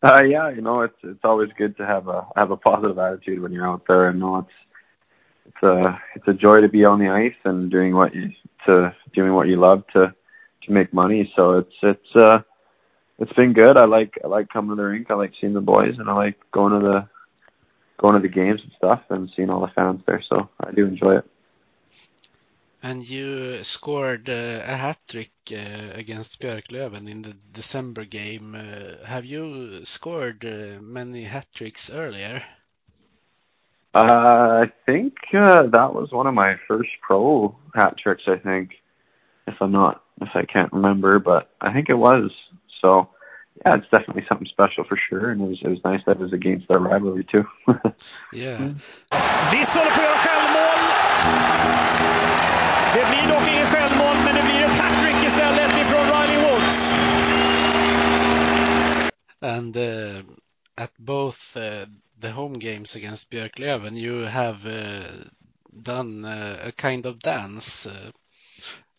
Uh, 0.03 0.23
yeah, 0.23 0.49
you 0.49 0.61
know, 0.61 0.81
it's 0.81 0.97
it's 1.03 1.23
always 1.23 1.49
good 1.57 1.77
to 1.77 1.85
have 1.85 2.07
a 2.07 2.25
have 2.35 2.51
a 2.51 2.57
positive 2.57 2.97
attitude 2.97 3.41
when 3.41 3.51
you're 3.51 3.67
out 3.67 3.83
there, 3.87 4.07
and 4.07 4.19
know 4.19 4.37
it's 4.37 4.57
it's 5.45 5.63
a 5.63 6.01
it's 6.15 6.27
a 6.27 6.33
joy 6.33 6.55
to 6.61 6.69
be 6.69 6.85
on 6.85 6.99
the 6.99 7.09
ice 7.09 7.39
and 7.43 7.69
doing 7.69 7.93
what 7.93 8.15
you 8.15 8.29
to 8.65 8.95
doing 9.13 9.33
what 9.33 9.47
you 9.47 9.57
love 9.57 9.83
to 9.93 10.13
to 10.63 10.71
make 10.71 10.93
money. 10.93 11.31
So 11.35 11.59
it's 11.59 11.75
it's 11.83 12.15
uh 12.15 12.39
it's 13.19 13.33
been 13.33 13.53
good. 13.53 13.77
I 13.77 13.85
like 13.85 14.17
I 14.23 14.27
like 14.27 14.49
coming 14.49 14.71
to 14.71 14.75
the 14.75 14.87
rink. 14.87 15.11
I 15.11 15.15
like 15.15 15.33
seeing 15.39 15.53
the 15.53 15.61
boys, 15.61 15.95
and 15.99 16.09
I 16.09 16.13
like 16.13 16.39
going 16.51 16.73
to 16.73 16.79
the 16.79 17.09
going 18.01 18.15
to 18.15 18.19
the 18.19 18.33
games 18.33 18.61
and 18.63 18.71
stuff, 18.77 19.01
and 19.09 19.29
seeing 19.35 19.49
all 19.49 19.61
the 19.61 19.71
fans 19.75 20.01
there. 20.05 20.23
So 20.27 20.49
I 20.59 20.71
do 20.71 20.85
enjoy 20.85 21.17
it. 21.17 21.25
And 22.83 23.07
you 23.07 23.63
scored 23.63 24.27
uh, 24.27 24.63
a 24.65 24.75
hat 24.75 24.97
trick 25.07 25.31
uh, 25.51 25.91
against 25.93 26.41
Björklöven 26.41 27.07
in 27.07 27.21
the 27.21 27.35
December 27.53 28.05
game. 28.05 28.55
Uh, 28.55 29.05
have 29.05 29.23
you 29.23 29.85
scored 29.85 30.43
uh, 30.43 30.81
many 30.81 31.23
hat 31.25 31.45
tricks 31.53 31.91
earlier? 31.91 32.41
Uh, 33.93 34.63
I 34.63 34.71
think 34.85 35.13
uh, 35.33 35.67
that 35.67 35.93
was 35.93 36.11
one 36.11 36.25
of 36.25 36.33
my 36.33 36.55
first 36.67 36.89
pro 37.01 37.55
hat 37.75 37.97
tricks. 38.01 38.23
I 38.25 38.37
think, 38.37 38.71
if 39.45 39.55
I'm 39.61 39.71
not, 39.71 40.01
if 40.21 40.29
I 40.33 40.45
can't 40.45 40.73
remember, 40.73 41.19
but 41.19 41.51
I 41.61 41.73
think 41.73 41.89
it 41.89 41.95
was. 41.95 42.31
So, 42.81 43.09
yeah, 43.65 43.77
it's 43.77 43.89
definitely 43.91 44.25
something 44.27 44.47
special 44.47 44.83
for 44.83 44.97
sure, 44.97 45.31
and 45.31 45.41
it 45.41 45.47
was 45.47 45.59
it 45.61 45.67
was 45.67 45.83
nice 45.83 46.01
that 46.05 46.17
it 46.17 46.19
was 46.19 46.33
against 46.33 46.69
our 46.71 46.79
rivalry 46.79 47.23
too. 47.23 47.45
yeah. 48.33 48.73
Viss 49.51 49.75
håller 49.75 49.91
på 49.91 50.01
att 50.01 50.07
göra 50.07 50.17
självmål. 50.17 50.79
Det 52.95 53.05
blir 53.09 53.27
dock 53.27 53.47
inget 53.53 53.67
självmål, 53.67 54.15
men 54.25 54.35
det 54.35 54.43
blir 54.43 54.61
ett 54.65 54.81
hattrick 54.81 55.27
istället 55.27 55.71
ifrån 55.81 56.05
Riley 56.05 56.37
Woods. 56.37 56.91
And 59.41 59.77
uh, 59.77 60.23
at 60.77 60.91
both 60.97 61.57
uh, 61.57 61.85
the 62.19 62.31
home 62.31 62.59
games 62.59 62.95
against 62.95 63.29
Björklöven, 63.29 63.97
you 63.97 64.25
have 64.25 64.65
uh, 64.65 65.03
done 65.71 66.25
uh, 66.25 66.67
a 66.67 66.71
kind 66.71 67.05
of 67.05 67.19
dance. 67.19 67.89
Uh, 67.89 68.11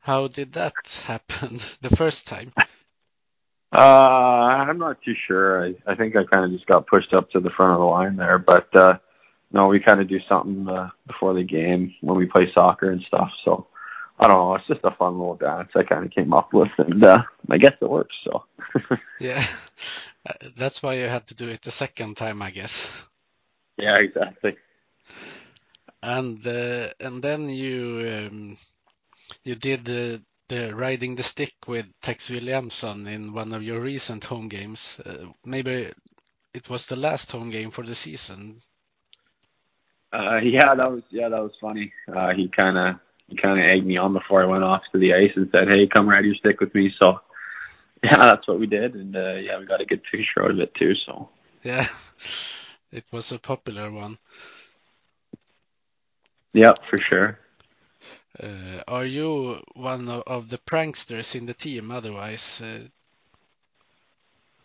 how 0.01 0.29
did 0.29 0.53
that 0.53 1.03
happen 1.05 1.59
the 1.81 1.97
first 1.97 2.29
time? 2.29 2.53
Uh, 3.73 3.79
I'm 3.79 4.79
not 4.79 5.01
too 5.03 5.15
sure. 5.27 5.65
I, 5.65 5.75
I 5.87 5.95
think 5.95 6.15
I 6.15 6.25
kind 6.25 6.45
of 6.45 6.53
just 6.53 6.67
got 6.67 6.87
pushed 6.87 7.15
up 7.15 7.31
to 7.31 7.41
the 7.41 7.51
front 7.51 7.73
of 7.73 7.79
the 7.79 7.85
line 7.87 8.17
there, 8.17 8.39
but 8.39 8.69
uh, 8.75 8.99
no, 9.51 9.69
we 9.69 9.81
kind 9.81 10.01
of 10.01 10.09
do 10.09 10.19
something 10.29 10.69
uh, 10.69 10.91
before 11.07 11.33
the 11.35 11.43
game 11.43 11.95
when 12.03 12.19
we 12.19 12.27
play 12.27 12.51
soccer 12.55 12.91
and 12.91 13.03
stuff. 13.07 13.31
So 13.45 13.67
I 14.19 14.29
don't 14.29 14.37
know. 14.37 14.55
It's 14.57 14.67
just 14.67 14.81
a 14.85 14.91
fun 14.91 15.19
little 15.19 15.37
dance 15.37 15.71
I 15.75 15.85
kind 15.85 16.05
of 16.05 16.11
came 16.11 16.35
up 16.35 16.53
with, 16.53 16.69
and 16.79 17.03
uh, 17.03 17.23
I 17.51 17.57
guess 17.57 17.73
it 17.81 17.89
works. 17.89 18.15
So 18.25 18.45
yeah, 19.21 19.45
that's 20.57 20.83
why 20.83 20.95
you 20.95 21.09
had 21.09 21.27
to 21.29 21.35
do 21.35 21.49
it 21.49 21.63
the 21.63 21.71
second 21.71 22.17
time, 22.17 22.43
I 22.43 22.51
guess. 22.51 22.91
Yeah, 23.79 23.97
exactly. 23.97 24.57
And 26.03 26.47
uh, 26.47 26.89
and 27.01 27.23
then 27.23 27.49
you 27.49 28.29
um, 28.31 28.59
you 29.45 29.55
did 29.55 29.89
the, 30.49 30.75
riding 30.75 31.15
the 31.15 31.23
stick 31.23 31.55
with 31.67 31.87
Tex 32.01 32.31
Williamsson 32.31 33.07
in 33.07 33.33
one 33.33 33.53
of 33.53 33.63
your 33.63 33.81
recent 33.81 34.25
home 34.25 34.49
games. 34.49 34.99
Uh, 35.05 35.27
maybe 35.45 35.91
it 36.55 36.69
was 36.69 36.87
the 36.87 36.97
last 36.97 37.31
home 37.31 37.51
game 37.51 37.71
for 37.71 37.85
the 37.85 37.95
season. 37.95 38.63
Uh, 40.13 40.37
yeah, 40.43 40.75
that 40.75 40.91
was 40.91 41.03
yeah, 41.11 41.29
that 41.29 41.43
was 41.43 41.53
funny. 41.61 41.93
Uh, 42.15 42.33
he 42.35 42.49
kind 42.49 42.77
of 42.77 42.97
he 43.29 43.37
kind 43.37 43.59
of 43.59 43.65
egged 43.65 43.87
me 43.87 43.97
on 43.97 44.13
before 44.13 44.43
I 44.43 44.47
went 44.47 44.63
off 44.63 44.83
to 44.93 44.99
the 44.99 45.15
ice 45.15 45.33
and 45.37 45.49
said, 45.51 45.69
"Hey, 45.69 45.87
come 45.87 46.09
ride 46.09 46.25
your 46.25 46.35
stick 46.35 46.61
with 46.61 46.75
me." 46.75 46.93
So 47.03 47.21
yeah, 48.05 48.17
that's 48.19 48.47
what 48.47 48.61
we 48.61 48.67
did, 48.67 48.95
and 48.95 49.17
uh, 49.17 49.35
yeah, 49.35 49.59
we 49.59 49.65
got 49.65 49.81
a 49.81 49.87
good 49.87 50.03
picture 50.11 50.45
out 50.45 50.51
of 50.51 50.61
it 50.61 50.75
too. 50.75 50.95
So 51.07 51.31
yeah, 51.63 51.89
it 52.93 53.05
was 53.11 53.33
a 53.33 53.39
popular 53.39 53.91
one. 53.91 54.19
Yeah, 56.53 56.73
for 56.91 56.99
sure. 57.09 57.39
Uh, 58.41 58.83
are 58.89 59.05
you 59.05 59.63
one 59.75 60.09
of, 60.09 60.23
of, 60.27 60.49
the 60.49 60.59
pranksters 60.59 61.35
in 61.35 61.47
the 61.47 61.55
team? 61.55 61.91
Otherwise, 61.91 62.63
uh... 62.63 62.87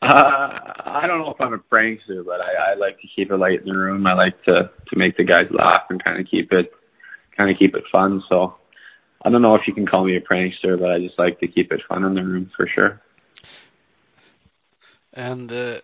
Uh, 0.01 0.59
I 0.85 1.05
don't 1.07 1.19
know 1.19 1.31
if 1.31 1.41
I'm 1.41 1.53
a 1.53 1.57
prankster, 1.57 2.23
but 2.25 2.39
I, 2.39 2.71
I 2.71 2.73
like 2.75 3.01
to 3.01 3.07
keep 3.13 3.31
it 3.31 3.37
light 3.37 3.59
in 3.59 3.65
the 3.65 3.77
room. 3.77 4.05
I 4.05 4.13
like 4.13 4.41
to 4.43 4.69
to 4.89 4.97
make 4.97 5.17
the 5.17 5.23
guys 5.23 5.47
laugh 5.49 5.85
and 5.89 6.01
kind 6.01 6.19
of 6.21 6.27
keep 6.29 6.53
it 6.53 6.71
kind 7.35 7.49
of 7.49 7.57
keep 7.57 7.75
it 7.75 7.83
fun. 7.91 8.23
So 8.29 8.57
I 9.23 9.29
don't 9.29 9.41
know 9.41 9.55
if 9.55 9.67
you 9.67 9.73
can 9.73 9.87
call 9.87 10.05
me 10.05 10.15
a 10.15 10.21
prankster, 10.21 10.79
but 10.79 10.91
I 10.91 10.99
just 10.99 11.17
like 11.17 11.39
to 11.39 11.47
keep 11.47 11.71
it 11.71 11.81
fun 11.89 12.03
in 12.03 12.13
the 12.13 12.23
room 12.23 12.51
for 12.55 12.67
sure. 12.67 13.01
And 15.13 15.51
uh, 15.51 15.79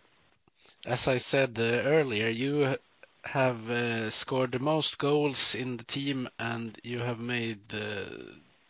as 0.85 1.07
I 1.07 1.17
said 1.17 1.57
uh, 1.59 1.63
earlier, 1.63 2.29
you 2.29 2.77
have 3.23 3.69
uh, 3.69 4.09
scored 4.09 4.51
the 4.51 4.59
most 4.59 4.97
goals 4.97 5.55
in 5.55 5.77
the 5.77 5.83
team, 5.83 6.29
and 6.39 6.77
you 6.83 6.99
have 6.99 7.19
made 7.19 7.73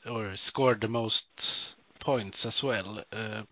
or 0.05 0.35
scored 0.35 0.81
the 0.81 0.87
most 0.87 1.75
points 1.99 2.45
as 2.45 2.63
well. 2.63 3.03
Uh, 3.11 3.43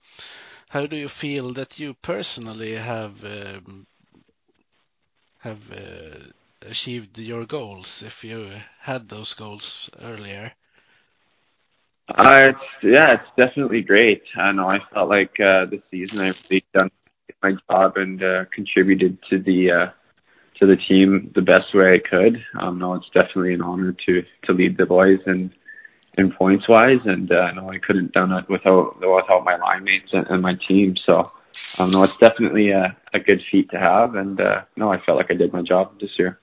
how 0.69 0.85
do 0.85 0.95
you 0.95 1.09
feel 1.09 1.53
that 1.53 1.79
you 1.79 1.93
personally 1.93 2.75
have 2.75 3.23
um, 3.25 3.87
have 5.39 5.71
uh, 5.71 6.19
achieved 6.61 7.17
your 7.17 7.45
goals 7.45 8.01
if 8.03 8.23
you 8.23 8.61
had 8.79 9.07
those 9.09 9.33
goals 9.33 9.89
earlier? 9.99 10.53
Uh, 12.09 12.47
it's, 12.49 12.59
yeah, 12.83 13.13
it's 13.13 13.29
definitely 13.37 13.81
great. 13.81 14.21
I 14.37 14.51
know 14.51 14.69
I 14.69 14.79
felt 14.93 15.09
like 15.09 15.39
uh, 15.39 15.65
this 15.65 15.81
season 15.91 16.19
I've 16.19 16.37
really 16.49 16.65
done 16.73 16.89
my 17.43 17.53
job 17.69 17.97
and 17.97 18.21
uh, 18.23 18.45
contributed 18.53 19.17
to 19.29 19.39
the 19.39 19.91
to 20.61 20.67
the 20.67 20.77
team 20.77 21.31
the 21.35 21.41
best 21.41 21.73
way 21.73 21.91
I 21.91 21.97
could. 21.97 22.43
Um, 22.59 22.77
no, 22.77 22.93
it's 22.93 23.09
definitely 23.13 23.53
an 23.53 23.61
honor 23.61 23.93
to 24.05 24.23
to 24.45 24.53
lead 24.53 24.77
the 24.77 24.85
boys 24.85 25.19
and 25.25 25.51
in 26.17 26.31
points 26.31 26.67
wise, 26.69 26.99
and 27.05 27.31
uh, 27.31 27.51
no, 27.51 27.71
I 27.71 27.79
couldn't 27.79 28.13
done 28.13 28.31
it 28.31 28.47
without 28.47 28.99
without 28.99 29.43
my 29.43 29.55
line 29.57 29.83
mates 29.83 30.09
and, 30.13 30.27
and 30.27 30.41
my 30.41 30.55
team. 30.55 30.95
So, 31.05 31.31
um, 31.79 31.91
no, 31.91 32.03
it's 32.03 32.17
definitely 32.17 32.69
a, 32.69 32.95
a 33.13 33.19
good 33.19 33.41
feat 33.49 33.71
to 33.71 33.79
have, 33.79 34.15
and 34.15 34.39
uh, 34.39 34.61
no, 34.75 34.91
I 34.91 34.99
felt 34.99 35.17
like 35.17 35.31
I 35.31 35.35
did 35.35 35.51
my 35.51 35.61
job 35.63 35.99
this 35.99 36.11
year. 36.19 36.39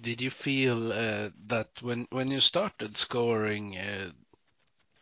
Did 0.00 0.20
you 0.20 0.30
feel 0.30 0.92
uh, 0.92 1.30
that 1.46 1.68
when 1.82 2.08
when 2.10 2.30
you 2.30 2.40
started 2.40 2.96
scoring 2.96 3.76
uh, 3.76 4.10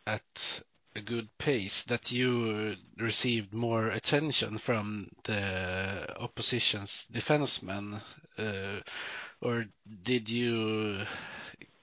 at 0.05 0.61
a 0.95 1.01
good 1.01 1.29
pace 1.37 1.83
that 1.85 2.11
you 2.11 2.75
received 2.97 3.53
more 3.53 3.87
attention 3.87 4.57
from 4.57 5.07
the 5.23 6.05
opposition's 6.19 7.05
defensemen, 7.11 8.01
uh, 8.37 8.79
or 9.41 9.65
did 10.03 10.29
you 10.29 11.05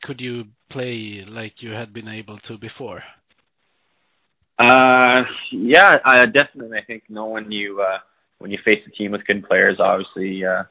could 0.03 0.23
you 0.23 0.46
play 0.68 1.25
like 1.25 1.62
you 1.62 1.73
had 1.73 1.92
been 1.92 2.09
able 2.09 2.38
to 2.38 2.57
before? 2.57 3.03
Uh, 4.59 5.25
yeah, 5.53 5.99
I 6.05 6.27
definitely. 6.27 6.79
I 6.79 6.85
think 6.85 7.05
no 7.09 7.27
when 7.27 7.51
you 7.51 7.81
uh, 7.81 7.99
when 8.38 8.51
you 8.51 8.59
face 8.64 8.83
a 8.87 8.90
team 8.90 9.12
with 9.12 9.27
good 9.27 9.46
players, 9.46 9.79
obviously, 9.81 10.44
uh, 10.44 10.64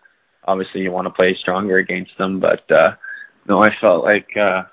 obviously 0.45 0.81
you 0.81 0.91
want 0.91 1.07
to 1.07 1.13
play 1.13 1.35
stronger 1.39 1.77
against 1.77 2.11
them. 2.17 2.39
But 2.39 2.69
uh, 2.71 2.95
no, 3.47 3.61
I 3.61 3.69
felt 3.81 4.03
like 4.03 4.29
uh, 4.37 4.63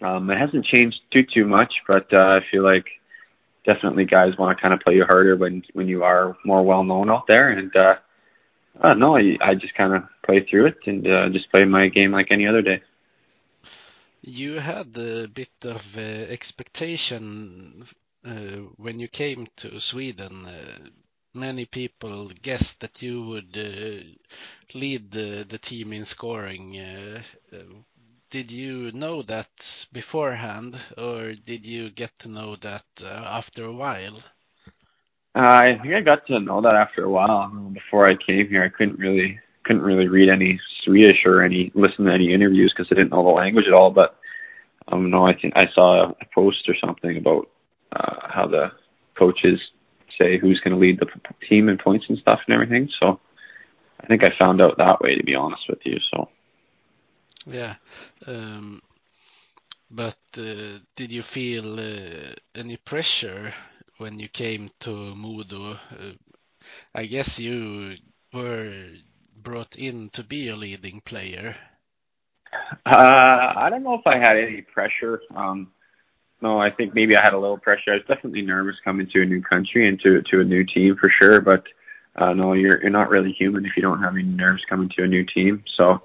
um, 0.00 0.30
it 0.30 0.38
hasn't 0.38 0.66
changed 0.66 0.98
too 1.12 1.24
too 1.24 1.46
much, 1.46 1.72
but 1.86 2.12
uh, 2.12 2.38
I 2.38 2.40
feel 2.50 2.62
like 2.62 2.86
definitely 3.64 4.04
guys 4.04 4.38
want 4.38 4.56
to 4.56 4.62
kind 4.62 4.72
of 4.72 4.80
play 4.80 4.94
you 4.94 5.04
harder 5.04 5.36
when 5.36 5.62
when 5.72 5.88
you 5.88 6.04
are 6.04 6.36
more 6.44 6.64
well 6.64 6.84
known 6.84 7.10
out 7.10 7.26
there. 7.26 7.50
And 7.50 7.74
uh, 7.74 7.96
uh, 8.80 8.94
no, 8.94 9.16
I, 9.16 9.36
I 9.42 9.54
just 9.54 9.74
kind 9.74 9.94
of 9.94 10.02
play 10.24 10.46
through 10.48 10.66
it 10.66 10.78
and 10.86 11.06
uh, 11.06 11.28
just 11.30 11.50
play 11.50 11.64
my 11.64 11.88
game 11.88 12.12
like 12.12 12.28
any 12.30 12.46
other 12.46 12.62
day. 12.62 12.80
You 14.22 14.58
had 14.58 14.96
a 14.96 15.28
bit 15.28 15.52
of 15.62 15.96
uh, 15.96 16.00
expectation 16.00 17.84
uh, 18.24 18.30
when 18.76 19.00
you 19.00 19.08
came 19.08 19.48
to 19.56 19.80
Sweden. 19.80 20.46
Uh, 20.46 20.88
many 21.34 21.64
people 21.66 22.30
guessed 22.42 22.80
that 22.80 23.00
you 23.02 23.22
would 23.22 23.56
uh, 23.56 24.02
lead 24.74 25.10
the, 25.10 25.44
the 25.48 25.58
team 25.58 25.92
in 25.92 26.04
scoring. 26.04 26.76
Did 28.30 28.50
you 28.50 28.92
know 28.92 29.22
that 29.22 29.86
beforehand, 29.90 30.76
or 30.98 31.32
did 31.32 31.64
you 31.64 31.88
get 31.88 32.18
to 32.18 32.28
know 32.28 32.56
that 32.56 32.84
uh, 33.02 33.06
after 33.06 33.64
a 33.64 33.72
while? 33.72 34.18
Uh, 35.34 35.60
I 35.62 35.78
think 35.80 35.94
I 35.94 36.00
got 36.02 36.26
to 36.26 36.40
know 36.40 36.60
that 36.60 36.74
after 36.74 37.04
a 37.04 37.10
while. 37.10 37.48
Before 37.72 38.06
I 38.06 38.16
came 38.16 38.48
here, 38.48 38.62
I 38.62 38.68
couldn't 38.68 38.98
really 38.98 39.40
couldn't 39.64 39.82
really 39.82 40.08
read 40.08 40.28
any 40.28 40.60
Swedish 40.84 41.24
or 41.24 41.42
any 41.42 41.72
listen 41.74 42.04
to 42.04 42.12
any 42.12 42.34
interviews 42.34 42.72
because 42.74 42.90
I 42.90 42.96
didn't 42.96 43.12
know 43.12 43.22
the 43.22 43.30
language 43.30 43.66
at 43.66 43.74
all. 43.74 43.90
But 43.90 44.16
um, 44.88 45.10
no, 45.10 45.26
I 45.26 45.34
think 45.34 45.54
I 45.56 45.66
saw 45.74 46.10
a 46.10 46.24
post 46.34 46.68
or 46.68 46.74
something 46.84 47.16
about 47.16 47.48
uh, 47.92 48.28
how 48.28 48.46
the 48.46 48.72
coaches 49.18 49.58
say 50.18 50.38
who's 50.38 50.60
going 50.60 50.74
to 50.74 50.80
lead 50.80 51.00
the 51.00 51.06
team 51.48 51.68
in 51.68 51.78
points 51.78 52.06
and 52.08 52.18
stuff 52.18 52.40
and 52.46 52.54
everything. 52.54 52.90
So 53.00 53.20
I 54.00 54.06
think 54.06 54.22
I 54.24 54.30
found 54.38 54.60
out 54.60 54.76
that 54.78 55.00
way, 55.00 55.14
to 55.16 55.24
be 55.24 55.34
honest 55.34 55.62
with 55.68 55.80
you. 55.84 55.98
So 56.10 56.28
yeah. 57.46 57.74
Um, 58.26 58.82
but 59.90 60.18
uh, 60.36 60.78
did 60.96 61.12
you 61.12 61.22
feel 61.22 61.78
uh, 61.80 62.34
any 62.54 62.76
pressure 62.76 63.52
when 63.98 64.18
you 64.18 64.28
came 64.28 64.70
to 64.80 65.14
Modo? 65.14 65.72
Uh, 65.72 66.12
I 66.94 67.06
guess 67.06 67.38
you 67.38 67.96
were 68.32 68.88
brought 69.34 69.76
in 69.76 70.10
to 70.10 70.22
be 70.22 70.48
a 70.48 70.56
leading 70.56 71.00
player. 71.00 71.56
Uh, 72.84 73.52
I 73.56 73.68
don't 73.70 73.82
know 73.82 73.94
if 73.94 74.06
I 74.06 74.18
had 74.18 74.36
any 74.36 74.62
pressure. 74.62 75.20
Um, 75.34 75.72
no, 76.40 76.60
I 76.60 76.70
think 76.70 76.94
maybe 76.94 77.16
I 77.16 77.20
had 77.22 77.32
a 77.32 77.38
little 77.38 77.58
pressure. 77.58 77.92
I 77.92 77.94
was 77.94 78.04
definitely 78.06 78.42
nervous 78.42 78.76
coming 78.84 79.08
to 79.12 79.22
a 79.22 79.26
new 79.26 79.42
country 79.42 79.88
and 79.88 79.98
to 80.00 80.22
to 80.30 80.40
a 80.40 80.44
new 80.44 80.64
team 80.64 80.96
for 81.00 81.10
sure. 81.20 81.40
But 81.40 81.64
uh, 82.14 82.32
no, 82.34 82.52
you're 82.52 82.80
you're 82.80 82.90
not 82.90 83.10
really 83.10 83.32
human 83.32 83.64
if 83.64 83.72
you 83.76 83.82
don't 83.82 84.02
have 84.02 84.14
any 84.14 84.22
nerves 84.22 84.62
coming 84.68 84.90
to 84.96 85.04
a 85.04 85.08
new 85.08 85.24
team. 85.24 85.64
So 85.76 86.00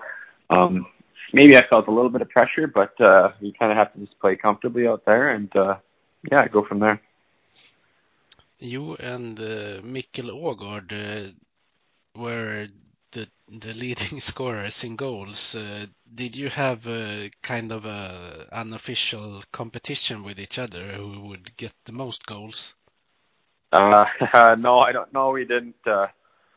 um, 0.50 0.88
maybe 1.34 1.58
I 1.58 1.68
felt 1.68 1.88
a 1.88 1.92
little 1.92 2.10
bit 2.10 2.22
of 2.22 2.30
pressure, 2.30 2.68
but 2.68 3.00
uh, 3.02 3.32
you 3.42 3.52
kind 3.54 3.72
of 3.72 3.78
have 3.78 3.92
to 3.94 4.00
just 4.00 4.18
play 4.20 4.36
comfortably 4.36 4.88
out 4.88 5.04
there 5.06 5.30
and 5.30 5.54
uh, 5.56 5.76
yeah, 6.32 6.48
go 6.48 6.64
from 6.64 6.80
there. 6.80 7.02
You 8.60 8.96
and 8.96 9.38
uh, 9.40 9.82
Mikkel 9.82 10.30
Aagaard 10.32 10.94
uh, 10.94 11.32
were 12.20 12.68
the 13.12 13.28
the 13.50 13.74
leading 13.74 14.20
scorers 14.30 14.84
in 14.84 14.96
goals. 14.96 15.56
Uh, 15.56 15.88
did 16.16 16.36
you 16.36 16.50
have 16.50 16.88
a 16.88 17.30
kind 17.42 17.72
of 17.72 17.86
a 17.86 18.48
unofficial 18.52 19.44
competition 19.52 20.24
with 20.24 20.40
each 20.40 20.60
other 20.60 20.94
who 20.94 21.22
would 21.28 21.58
get 21.58 21.74
the 21.86 21.92
most 21.92 22.26
goals? 22.26 22.74
Uh, 23.74 24.06
no, 24.60 24.80
I 24.80 24.92
don't. 24.92 25.12
No, 25.14 25.32
we 25.32 25.46
didn't. 25.46 25.76
Uh, 25.86 26.08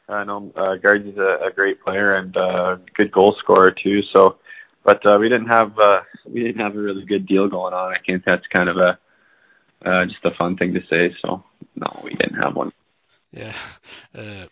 I 0.08 0.24
know 0.24 0.52
uh, 0.54 0.76
Gardy's 0.76 1.16
a, 1.16 1.46
a 1.46 1.50
great 1.52 1.82
player 1.82 2.14
and 2.14 2.36
uh, 2.36 2.76
good 2.94 3.10
goal 3.10 3.34
scorer 3.38 3.72
too. 3.72 4.02
So, 4.14 4.36
but 4.86 5.04
uh, 5.04 5.18
we 5.20 5.28
didn't 5.28 5.48
have 5.48 5.76
uh, 5.78 6.00
we 6.32 6.44
didn't 6.44 6.60
have 6.60 6.76
a 6.76 6.80
really 6.80 7.04
good 7.04 7.26
deal 7.26 7.48
going 7.48 7.74
on. 7.74 7.92
I 7.92 7.98
think 8.06 8.24
that's 8.24 8.46
kind 8.56 8.68
of 8.68 8.76
a 8.76 8.98
uh, 9.84 10.06
just 10.06 10.24
a 10.24 10.30
fun 10.38 10.56
thing 10.56 10.72
to 10.74 10.80
say. 10.88 11.14
So, 11.20 11.44
no, 11.74 12.00
we 12.02 12.10
didn't 12.10 12.40
have 12.40 12.54
one. 12.54 12.72
Yeah. 13.32 13.54
Uh, 14.16 14.46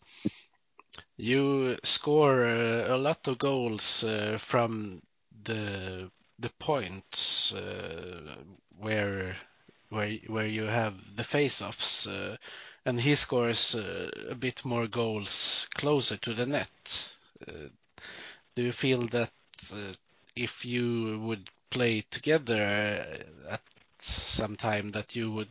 you 1.16 1.78
score 1.82 2.44
uh, 2.44 2.94
a 2.94 2.98
lot 2.98 3.26
of 3.28 3.38
goals 3.38 4.04
uh, 4.04 4.36
from 4.38 5.00
the 5.44 6.10
the 6.38 6.50
points 6.58 7.54
uh, 7.54 8.36
where 8.78 9.36
where 9.88 10.18
where 10.26 10.46
you 10.46 10.64
have 10.64 10.94
the 11.16 11.24
face-offs, 11.24 12.06
uh, 12.06 12.36
and 12.84 13.00
he 13.00 13.14
scores 13.14 13.74
uh, 13.74 14.10
a 14.28 14.34
bit 14.34 14.64
more 14.66 14.86
goals 14.86 15.66
closer 15.74 16.18
to 16.18 16.34
the 16.34 16.46
net. 16.46 17.08
Do 18.54 18.62
you 18.62 18.72
feel 18.72 19.06
that 19.08 19.32
if 20.36 20.64
you 20.64 21.18
would 21.20 21.48
play 21.70 22.04
together 22.10 22.62
at 23.50 23.62
some 24.00 24.56
time 24.56 24.90
that 24.92 25.16
you 25.16 25.32
would 25.32 25.48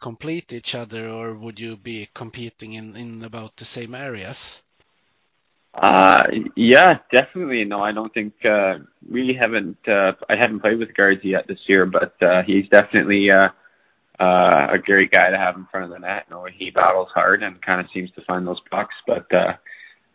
complete 0.00 0.52
each 0.52 0.74
other, 0.74 1.08
or 1.08 1.34
would 1.34 1.58
you 1.58 1.76
be 1.76 2.08
competing 2.14 2.74
in, 2.74 2.96
in 2.96 3.22
about 3.24 3.56
the 3.56 3.64
same 3.64 3.94
areas? 3.94 4.62
Uh, 5.74 6.22
yeah, 6.56 6.98
definitely. 7.12 7.64
No, 7.64 7.80
I 7.82 7.92
don't 7.92 8.12
think 8.12 8.34
uh, 8.44 8.78
we 9.08 9.36
haven't. 9.38 9.78
Uh, 9.86 10.12
I 10.28 10.36
haven't 10.36 10.60
played 10.60 10.78
with 10.78 10.94
guards 10.94 11.20
yet 11.22 11.46
this 11.46 11.58
year, 11.68 11.86
but 11.86 12.20
uh, 12.22 12.42
he's 12.44 12.68
definitely 12.68 13.28
uh, 13.30 13.48
uh, 14.18 14.68
a 14.72 14.78
great 14.78 15.10
guy 15.12 15.30
to 15.30 15.36
have 15.36 15.56
in 15.56 15.66
front 15.70 15.84
of 15.84 15.90
the 15.90 16.00
net. 16.00 16.24
You 16.28 16.34
know, 16.34 16.46
he 16.52 16.70
battles 16.70 17.08
hard 17.14 17.42
and 17.42 17.62
kind 17.62 17.80
of 17.80 17.86
seems 17.94 18.10
to 18.12 18.24
find 18.24 18.46
those 18.46 18.60
pucks. 18.70 18.94
But 19.06 19.32
uh, 19.32 19.52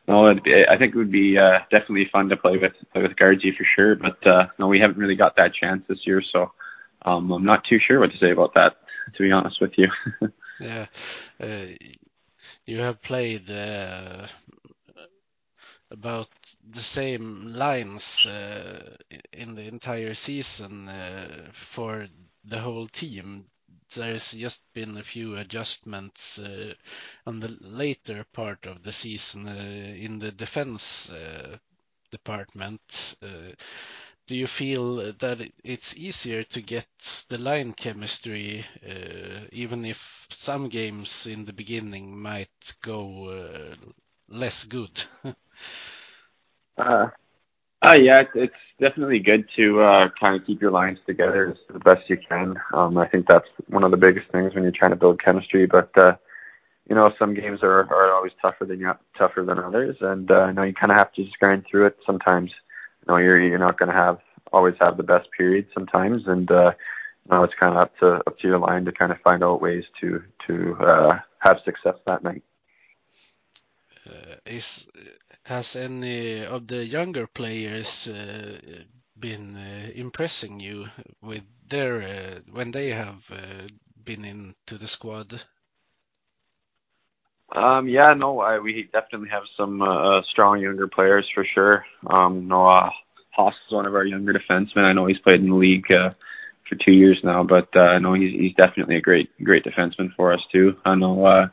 no, 0.08 0.28
it, 0.28 0.40
I 0.70 0.78
think 0.78 0.94
it 0.94 0.98
would 0.98 1.12
be 1.12 1.38
uh, 1.38 1.60
definitely 1.72 2.10
fun 2.12 2.30
to 2.30 2.38
play 2.38 2.58
with 2.58 2.74
play 2.92 3.02
with 3.02 3.16
Guardsy 3.16 3.54
for 3.58 3.66
sure. 3.76 3.96
But 3.96 4.26
uh, 4.28 4.48
no, 4.60 4.68
we 4.68 4.80
haven't 4.80 4.98
really 4.98 5.16
got 5.16 5.36
that 5.38 5.54
chance 5.54 5.84
this 5.88 6.06
year, 6.06 6.22
so 6.32 6.52
um, 7.04 7.32
I'm 7.32 7.46
not 7.46 7.64
too 7.70 7.80
sure 7.86 8.00
what 8.00 8.12
to 8.12 8.18
say 8.18 8.32
about 8.32 8.54
that 8.56 8.74
to 9.16 9.24
be 9.24 9.32
honest 9.32 9.60
with 9.62 9.74
you. 9.78 9.88
yeah, 10.60 10.86
uh, 11.40 11.66
you 12.66 12.80
have 12.80 13.02
played 13.02 13.50
uh, 13.50 14.28
about 15.92 16.30
the 16.68 16.82
same 16.82 17.54
lines 17.54 18.26
uh, 18.26 18.96
in 19.32 19.56
the 19.56 19.64
entire 19.64 20.14
season 20.14 20.88
uh, 20.90 21.50
for 21.54 22.08
the 22.44 22.60
whole 22.60 22.88
team. 22.88 23.46
There's 23.96 24.32
just 24.32 24.62
been 24.74 24.98
a 24.98 25.04
few 25.04 25.36
adjustments 25.36 26.40
uh, 26.40 26.74
on 27.26 27.40
the 27.40 27.58
later 27.62 28.26
part 28.34 28.66
of 28.66 28.84
the 28.84 28.92
season 28.92 29.48
uh, 29.48 29.52
in 29.52 30.20
the 30.20 30.32
defense 30.32 31.12
department 32.12 33.16
do 34.28 34.36
you 34.36 34.48
feel 34.48 35.12
that 35.14 35.52
it's 35.64 35.96
easier 35.98 36.44
to 36.44 36.62
get 36.62 36.88
the 37.30 37.38
line 37.38 37.74
chemistry, 37.74 38.66
uh, 38.88 39.48
even 39.52 39.86
if 39.86 40.28
some 40.32 40.70
games 40.70 41.28
in 41.28 41.46
the 41.46 41.54
beginning 41.54 42.18
might 42.22 42.74
go 42.82 43.28
uh, 43.28 43.76
less 44.30 44.64
good? 44.64 45.04
uh, 47.84 47.96
yeah, 47.98 48.22
it's, 48.22 48.32
it's 48.36 48.54
definitely 48.80 49.20
good 49.20 49.46
to 49.58 49.82
uh, 49.82 50.10
kind 50.24 50.40
of 50.40 50.48
keep 50.48 50.62
your 50.62 50.72
lines 50.72 51.00
together 51.06 51.50
as 51.52 51.58
the 51.72 51.80
best 51.80 52.10
you 52.10 52.18
can. 52.18 52.56
Um, 52.74 52.98
I 52.98 53.08
think 53.08 53.28
that's 53.28 53.48
one 53.68 53.84
of 53.84 53.92
the 53.92 53.98
biggest 53.98 54.32
things 54.32 54.54
when 54.54 54.64
you're 54.64 54.72
trying 54.72 54.92
to 54.92 54.98
build 54.98 55.22
chemistry. 55.22 55.66
But 55.66 55.92
uh, 55.98 56.16
you 56.90 56.96
know, 56.96 57.10
some 57.20 57.34
games 57.34 57.60
are 57.62 57.82
are 57.82 58.14
always 58.14 58.32
tougher 58.42 58.66
than 58.66 58.82
tougher 59.18 59.44
than 59.44 59.60
others, 59.60 59.98
and 60.02 60.30
uh, 60.32 60.48
you 60.48 60.54
know 60.54 60.64
you 60.64 60.74
kind 60.74 60.92
of 60.92 60.98
have 60.98 61.12
to 61.14 61.24
just 61.24 61.38
grind 61.40 61.66
through 61.70 61.88
it 61.88 61.98
sometimes 62.06 62.52
you 63.02 63.14
know 63.14 63.18
you're 63.18 63.42
you're 63.42 63.60
not 63.60 63.78
going 63.78 63.90
to 63.90 63.96
have 63.96 64.20
always 64.52 64.76
have 64.80 64.98
the 64.98 65.04
best 65.04 65.28
period 65.36 65.68
sometimes, 65.74 66.24
and 66.28 66.50
uh, 66.52 66.72
you 67.26 67.32
know 67.32 67.44
it's 67.44 67.54
kind 67.60 67.76
of 67.76 67.84
up 67.84 67.98
to 68.00 68.08
up 68.28 68.40
to 68.40 68.48
your 68.48 68.60
line 68.60 68.86
to 68.86 68.92
kind 68.92 69.12
of 69.12 69.20
find 69.22 69.44
out 69.44 69.62
ways 69.62 69.84
to 70.00 70.24
to 70.48 70.76
uh, 70.80 71.20
have 71.40 71.58
success 71.66 71.96
that 72.06 72.24
night. 72.24 72.44
Uh, 74.06 74.36
is 74.46 74.86
has 75.44 75.76
any 75.76 76.46
of 76.46 76.68
the 76.68 76.86
younger 76.86 77.28
players 77.28 78.08
uh, 78.08 78.60
been 79.20 79.56
uh, 79.56 79.92
impressing 79.96 80.60
you 80.60 80.88
with 81.22 81.44
their 81.68 82.02
uh, 82.02 82.40
when 82.52 82.72
they 82.72 82.90
have 82.90 83.24
been 84.04 84.26
into 84.26 84.78
the 84.78 84.88
squad? 84.88 85.42
Um, 87.56 87.88
yeah, 87.88 88.14
no, 88.18 88.40
I, 88.40 88.60
we 88.60 88.90
definitely 88.92 89.30
have 89.30 89.44
some 89.56 89.82
uh, 89.82 90.22
strong 90.32 90.60
younger 90.60 90.88
players 90.88 91.30
for 91.34 91.46
sure. 91.54 91.86
Um, 92.08 92.48
Noah 92.48 92.92
Haas 93.32 93.54
is 93.68 93.74
one 93.74 93.86
of 93.86 93.96
our 93.96 94.06
younger 94.06 94.34
defensemen. 94.34 94.84
I 94.84 94.94
know 94.94 95.06
he's 95.06 95.20
played 95.20 95.42
in 95.42 95.50
the 95.50 95.56
league 95.56 95.92
uh, 95.92 96.12
for 96.68 96.76
two 96.84 96.92
years 96.92 97.20
now, 97.24 97.44
but 97.44 97.70
uh, 97.76 97.86
I 97.86 98.00
know 98.00 98.14
he's 98.14 98.34
he's 98.34 98.56
definitely 98.56 98.96
a 98.96 99.02
great 99.02 99.30
great 99.44 99.64
defenseman 99.64 100.16
for 100.16 100.34
us 100.34 100.42
too. 100.52 100.76
I 100.84 100.96
know 100.96 101.26
uh, 101.26 101.48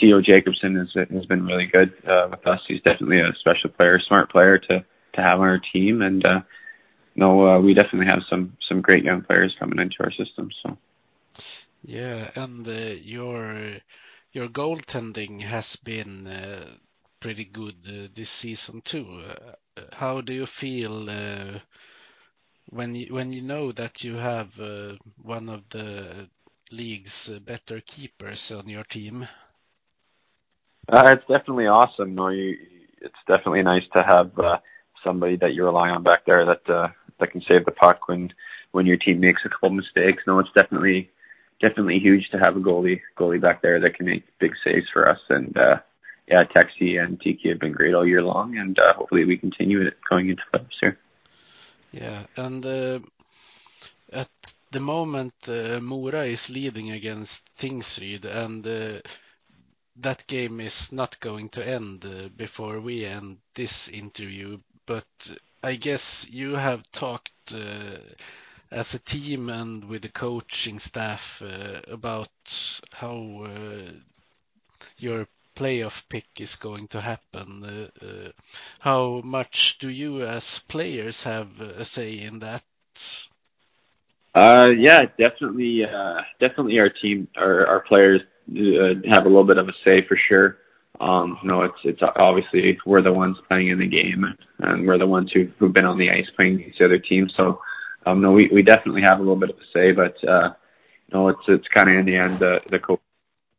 Theo 0.00 0.20
Jacobson 0.20 0.76
has 0.76 1.26
been 1.26 1.46
really 1.46 1.66
good 1.66 1.92
uh, 2.06 2.28
with 2.30 2.46
us. 2.46 2.60
He's 2.66 2.82
definitely 2.82 3.20
a 3.20 3.32
special 3.40 3.70
player, 3.70 4.00
smart 4.00 4.30
player 4.30 4.58
to 4.58 4.84
to 5.14 5.22
have 5.22 5.40
on 5.40 5.48
our 5.48 5.60
team, 5.72 6.02
and 6.02 6.24
uh, 6.24 6.40
no, 7.16 7.46
uh, 7.46 7.60
we 7.60 7.74
definitely 7.74 8.06
have 8.10 8.22
some 8.30 8.56
some 8.68 8.80
great 8.80 9.04
young 9.04 9.22
players 9.22 9.54
coming 9.58 9.78
into 9.78 9.96
our 10.00 10.12
system. 10.12 10.50
So. 10.62 10.78
Yeah, 11.82 12.30
and 12.34 12.66
uh, 12.66 12.96
your 13.02 13.78
your 14.32 14.48
goaltending 14.48 15.40
has 15.40 15.76
been 15.76 16.26
uh, 16.26 16.70
pretty 17.20 17.44
good 17.44 17.76
uh, 17.88 18.08
this 18.14 18.30
season 18.30 18.80
too. 18.82 19.22
Uh, 19.76 19.82
how 19.92 20.20
do 20.20 20.32
you 20.32 20.46
feel 20.46 21.08
when 22.70 22.94
you 22.94 23.42
know 23.42 23.72
that 23.72 24.04
you 24.04 24.14
have 24.14 24.58
one 25.22 25.48
of 25.48 25.68
the 25.70 26.28
league's 26.70 27.28
better 27.40 27.80
keepers 27.80 28.52
on 28.52 28.68
your 28.68 28.84
team? 28.84 29.26
Uh, 30.88 31.10
it's 31.12 31.26
definitely 31.28 31.66
awesome. 31.66 32.14
No, 32.14 32.28
you, 32.28 32.56
it's 33.00 33.14
definitely 33.26 33.62
nice 33.62 33.82
to 33.92 34.02
have 34.02 34.38
uh, 34.38 34.58
somebody 35.04 35.36
that 35.36 35.52
you 35.52 35.64
rely 35.64 35.90
on 35.90 36.02
back 36.02 36.24
there 36.26 36.46
that 36.46 36.68
uh, 36.72 36.88
that 37.20 37.30
can 37.30 37.42
save 37.46 37.64
the 37.64 37.72
puck 37.72 38.08
when 38.08 38.32
when 38.72 38.86
your 38.86 38.96
team 38.96 39.20
makes 39.20 39.42
a 39.44 39.48
couple 39.48 39.70
mistakes. 39.70 40.22
No, 40.26 40.38
it's 40.38 40.48
definitely 40.56 41.10
definitely 41.60 41.98
huge 41.98 42.28
to 42.30 42.38
have 42.38 42.56
a 42.56 42.60
goalie 42.60 43.00
goalie 43.18 43.40
back 43.40 43.62
there 43.62 43.80
that 43.80 43.96
can 43.96 44.06
make 44.06 44.24
big 44.38 44.52
saves 44.64 44.86
for 44.92 45.08
us. 45.08 45.18
And 45.28 45.56
uh, 45.56 45.76
yeah, 46.26 46.44
Texi 46.44 47.02
and 47.02 47.20
Tiki 47.20 47.48
have 47.50 47.60
been 47.60 47.72
great 47.72 47.94
all 47.94 48.06
year 48.06 48.22
long, 48.22 48.56
and 48.56 48.78
uh, 48.78 48.94
hopefully 48.94 49.24
we 49.24 49.36
continue 49.36 49.82
it 49.82 49.96
going 50.08 50.28
into 50.30 50.42
playoffs 50.52 50.80
here. 50.80 50.98
Yeah, 51.92 52.26
and 52.36 52.64
uh, 52.64 53.00
at 54.12 54.28
the 54.70 54.80
moment, 54.80 55.34
uh, 55.48 55.80
Mora 55.80 56.24
is 56.24 56.50
leading 56.50 56.90
against 56.90 57.44
Tingsryd, 57.56 58.24
and 58.26 58.66
uh, 58.66 59.00
that 60.00 60.26
game 60.26 60.60
is 60.60 60.92
not 60.92 61.18
going 61.20 61.48
to 61.50 61.66
end 61.66 62.04
uh, 62.04 62.28
before 62.36 62.80
we 62.80 63.04
end 63.04 63.38
this 63.54 63.88
interview. 63.88 64.58
But 64.86 65.06
I 65.62 65.76
guess 65.76 66.28
you 66.30 66.54
have 66.54 66.90
talked 66.92 67.52
uh, 67.52 67.98
as 68.70 68.94
a 68.94 68.98
team 68.98 69.48
and 69.48 69.84
with 69.84 70.02
the 70.02 70.08
coaching 70.08 70.78
staff 70.78 71.42
uh, 71.42 71.80
about 71.88 72.80
how 72.92 73.44
uh, 73.44 73.92
your 74.98 75.26
playoff 75.56 76.08
pick 76.08 76.26
is 76.38 76.56
going 76.56 76.88
to 76.88 77.00
happen. 77.00 77.90
Uh, 78.00 78.30
how 78.78 79.20
much 79.24 79.78
do 79.78 79.88
you 79.88 80.22
as 80.22 80.60
players 80.60 81.24
have 81.24 81.60
a 81.60 81.84
say 81.84 82.20
in 82.20 82.38
that? 82.38 82.62
Uh, 84.38 84.68
yeah, 84.68 85.06
definitely, 85.18 85.82
uh, 85.84 86.20
definitely 86.38 86.78
our 86.78 86.88
team, 86.88 87.26
our, 87.36 87.66
our 87.66 87.80
players 87.80 88.20
uh, 88.48 88.94
have 89.10 89.24
a 89.24 89.28
little 89.28 89.42
bit 89.42 89.58
of 89.58 89.68
a 89.68 89.72
say 89.84 90.06
for 90.06 90.16
sure. 90.28 90.58
Um, 91.00 91.38
you 91.42 91.48
know, 91.48 91.62
it's 91.62 91.78
it's 91.82 92.00
obviously 92.02 92.78
we're 92.86 93.02
the 93.02 93.12
ones 93.12 93.36
playing 93.48 93.68
in 93.68 93.80
the 93.80 93.86
game, 93.88 94.24
and 94.60 94.86
we're 94.86 94.98
the 94.98 95.08
ones 95.08 95.32
who 95.32 95.48
who've 95.58 95.72
been 95.72 95.84
on 95.84 95.98
the 95.98 96.10
ice 96.10 96.26
playing 96.38 96.60
against 96.60 96.78
the 96.78 96.84
other 96.84 96.98
team. 96.98 97.28
So 97.36 97.60
um, 98.06 98.20
no, 98.20 98.30
we, 98.30 98.48
we 98.52 98.62
definitely 98.62 99.02
have 99.02 99.18
a 99.18 99.22
little 99.22 99.36
bit 99.36 99.50
of 99.50 99.56
a 99.56 99.66
say, 99.72 99.90
but 99.90 100.16
uh, 100.28 100.50
you 101.08 101.14
know, 101.14 101.28
it's 101.30 101.42
it's 101.48 101.68
kind 101.74 101.88
of 101.88 101.96
in 101.96 102.06
the 102.06 102.16
end 102.16 102.38
the 102.38 102.60
the 102.70 102.78
coach, 102.78 103.00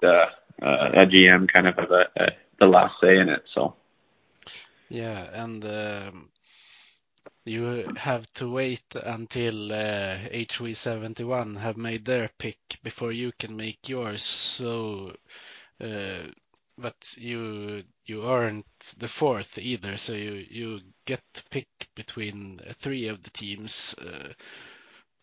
the 0.02 0.24
uh, 0.62 0.92
a 0.94 1.06
GM 1.06 1.52
kind 1.52 1.68
of 1.68 1.76
have 1.76 1.92
a, 1.92 2.24
a, 2.24 2.28
the 2.60 2.68
last 2.68 2.94
say 3.02 3.18
in 3.18 3.28
it. 3.28 3.44
So 3.54 3.76
yeah, 4.88 5.44
and 5.44 5.64
um, 5.66 6.30
you 7.46 7.92
have 7.98 8.26
to 8.34 8.50
wait 8.52 8.84
until 8.96 9.72
uh, 9.74 10.18
HV71 10.32 11.58
have 11.58 11.78
made 11.78 12.06
their 12.06 12.30
pick 12.38 12.60
before 12.84 13.12
you 13.12 13.32
can 13.40 13.56
make 13.56 13.90
yours. 13.90 14.24
So, 14.24 15.16
uh, 15.82 16.28
but 16.78 17.16
you 17.18 17.84
you 18.06 18.24
aren't 18.24 18.66
the 18.98 19.08
fourth 19.08 19.58
either, 19.58 19.98
so 19.98 20.14
you 20.14 20.46
you 20.50 20.82
get 21.06 21.22
to 21.34 21.44
pick 21.50 21.68
between 21.96 22.60
three 22.76 23.08
of 23.08 23.24
the 23.24 23.32
teams. 23.32 23.94
Uh, 23.96 24.34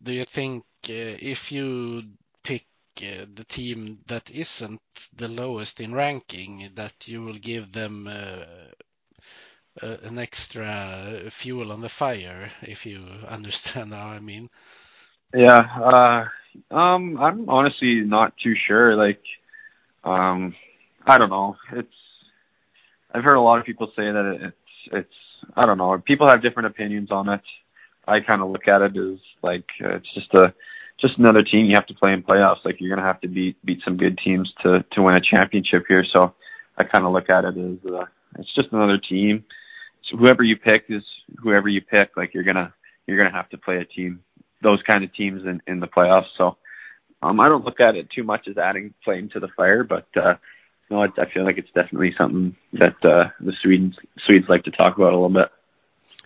do 0.02 0.12
you 0.12 0.24
think 0.24 0.64
uh, 0.88 1.16
if 1.20 1.52
you 1.52 2.02
pick 2.42 2.66
uh, 3.02 3.26
the 3.34 3.44
team 3.48 3.98
that 4.06 4.30
isn't 4.30 4.80
the 5.14 5.28
lowest 5.28 5.80
in 5.80 5.94
ranking, 5.94 6.70
that 6.74 7.08
you 7.08 7.22
will 7.22 7.38
give 7.38 7.72
them 7.72 8.06
uh, 9.82 9.96
an 10.04 10.18
extra 10.18 11.30
fuel 11.30 11.72
on 11.72 11.80
the 11.80 11.88
fire, 11.88 12.50
if 12.62 12.86
you 12.86 13.04
understand 13.28 13.92
how 13.92 14.08
I 14.08 14.20
mean. 14.20 14.48
Yeah, 15.34 15.60
uh, 15.60 16.74
um, 16.74 17.18
I'm 17.18 17.48
honestly 17.48 18.00
not 18.00 18.34
too 18.42 18.54
sure. 18.66 18.96
Like, 18.96 19.20
um, 20.04 20.54
I 21.06 21.18
don't 21.18 21.30
know. 21.30 21.56
It's 21.72 21.88
I've 23.12 23.24
heard 23.24 23.34
a 23.34 23.40
lot 23.40 23.58
of 23.58 23.66
people 23.66 23.88
say 23.88 24.04
that 24.04 24.38
it's 24.42 24.92
it's 24.92 25.14
I 25.56 25.66
don't 25.66 25.78
know. 25.78 26.00
People 26.04 26.28
have 26.28 26.42
different 26.42 26.68
opinions 26.68 27.10
on 27.10 27.28
it. 27.28 27.42
I 28.06 28.20
kind 28.20 28.42
of 28.42 28.50
look 28.50 28.68
at 28.68 28.82
it 28.82 28.96
as 28.96 29.18
like 29.42 29.66
uh, 29.84 29.96
it's 29.96 30.14
just 30.14 30.32
a 30.34 30.54
just 31.00 31.18
another 31.18 31.42
team 31.42 31.66
you 31.66 31.74
have 31.74 31.86
to 31.86 31.94
play 31.94 32.12
in 32.12 32.22
playoffs. 32.22 32.64
Like 32.64 32.76
you're 32.78 32.94
gonna 32.94 33.06
have 33.06 33.20
to 33.22 33.28
beat 33.28 33.56
beat 33.64 33.80
some 33.84 33.96
good 33.96 34.18
teams 34.24 34.52
to 34.62 34.84
to 34.92 35.02
win 35.02 35.16
a 35.16 35.20
championship 35.20 35.84
here. 35.88 36.04
So 36.14 36.34
I 36.78 36.84
kind 36.84 37.04
of 37.04 37.12
look 37.12 37.28
at 37.30 37.44
it 37.44 37.56
as 37.58 37.92
uh, 37.92 38.06
it's 38.38 38.54
just 38.54 38.72
another 38.72 38.98
team 38.98 39.44
whoever 40.10 40.42
you 40.42 40.56
pick 40.56 40.84
is 40.88 41.02
whoever 41.38 41.68
you 41.68 41.80
pick. 41.80 42.16
Like 42.16 42.34
you're 42.34 42.44
gonna 42.44 42.74
you're 43.06 43.18
gonna 43.18 43.34
have 43.34 43.48
to 43.50 43.58
play 43.58 43.78
a 43.78 43.84
team, 43.84 44.20
those 44.62 44.82
kind 44.88 45.04
of 45.04 45.14
teams 45.14 45.44
in 45.44 45.62
in 45.66 45.80
the 45.80 45.86
playoffs. 45.86 46.26
So 46.36 46.56
um, 47.22 47.40
I 47.40 47.44
don't 47.44 47.64
look 47.64 47.80
at 47.80 47.96
it 47.96 48.10
too 48.10 48.24
much 48.24 48.48
as 48.48 48.58
adding 48.58 48.94
flame 49.04 49.28
to 49.30 49.40
the 49.40 49.48
fire, 49.56 49.84
but 49.84 50.06
uh, 50.16 50.34
no, 50.90 51.02
I, 51.02 51.06
I 51.18 51.30
feel 51.32 51.44
like 51.44 51.58
it's 51.58 51.70
definitely 51.74 52.14
something 52.16 52.56
that 52.74 53.04
uh, 53.04 53.30
the 53.40 53.52
Swedes 53.62 53.96
Swedes 54.26 54.48
like 54.48 54.64
to 54.64 54.70
talk 54.70 54.96
about 54.96 55.12
a 55.12 55.16
little 55.16 55.28
bit. 55.28 55.50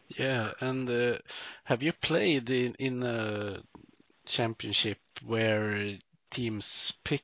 Yeah, 0.08 0.52
and 0.60 0.90
uh, 0.90 1.18
have 1.64 1.82
you 1.82 1.92
played 1.92 2.50
in 2.50 2.74
in 2.78 3.02
a 3.02 3.62
championship 4.26 4.98
where 5.24 5.94
teams 6.30 6.92
pick 7.04 7.22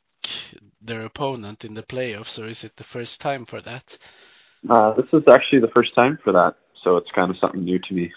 their 0.81 1.05
opponent 1.05 1.65
in 1.65 1.75
the 1.75 1.83
playoffs, 1.83 2.43
or 2.43 2.47
is 2.47 2.65
it 2.65 2.77
the 2.77 2.85
first 2.85 3.21
time 3.21 3.45
for 3.45 3.61
that? 3.61 3.99
Uh, 4.69 4.95
this 4.95 5.07
is 5.13 5.23
actually 5.31 5.61
the 5.61 5.71
first 5.75 5.95
time 5.95 6.19
for 6.23 6.33
that, 6.33 6.57
so 6.83 6.97
it's 6.97 7.11
kind 7.15 7.31
of 7.31 7.37
something 7.41 7.65
new 7.65 7.79
to 7.79 7.95
me. 7.95 8.13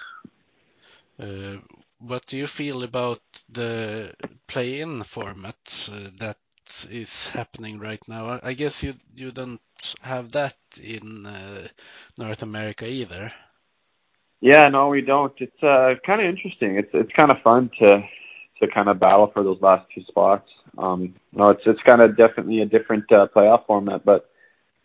Uh, 1.20 1.58
what 2.00 2.26
do 2.28 2.38
you 2.38 2.48
feel 2.48 2.84
about 2.84 3.22
the 3.50 4.14
play-in 4.48 5.04
format 5.04 5.90
uh, 5.92 6.10
that 6.18 6.38
is 6.90 7.28
happening 7.28 7.80
right 7.80 8.02
now? 8.08 8.40
I 8.42 8.54
guess 8.54 8.84
you 8.84 8.94
you 9.16 9.32
don't 9.32 9.62
have 10.02 10.32
that 10.32 10.56
in 10.82 11.26
uh, 11.26 11.68
North 12.18 12.42
America 12.42 12.88
either. 12.88 13.34
Yeah, 14.42 14.64
no, 14.70 14.88
we 14.88 15.02
don't. 15.02 15.34
It's 15.38 15.64
uh, 15.64 15.90
kind 16.06 16.22
of 16.22 16.28
interesting. 16.28 16.78
It's 16.78 16.90
it's 16.94 17.12
kind 17.20 17.32
of 17.32 17.42
fun 17.44 17.70
to 17.80 18.02
to 18.62 18.68
kind 18.68 18.88
of 18.88 19.00
battle 19.00 19.30
for 19.34 19.44
those 19.44 19.62
last 19.62 19.86
two 19.94 20.04
spots. 20.04 20.50
Um, 20.78 21.16
no, 21.34 21.50
it's 21.50 21.64
it's 21.66 21.82
kind 21.86 22.02
of 22.02 22.16
definitely 22.16 22.62
a 22.62 22.66
different 22.66 23.12
uh, 23.12 23.28
playoff 23.36 23.66
format, 23.66 24.06
but 24.06 24.29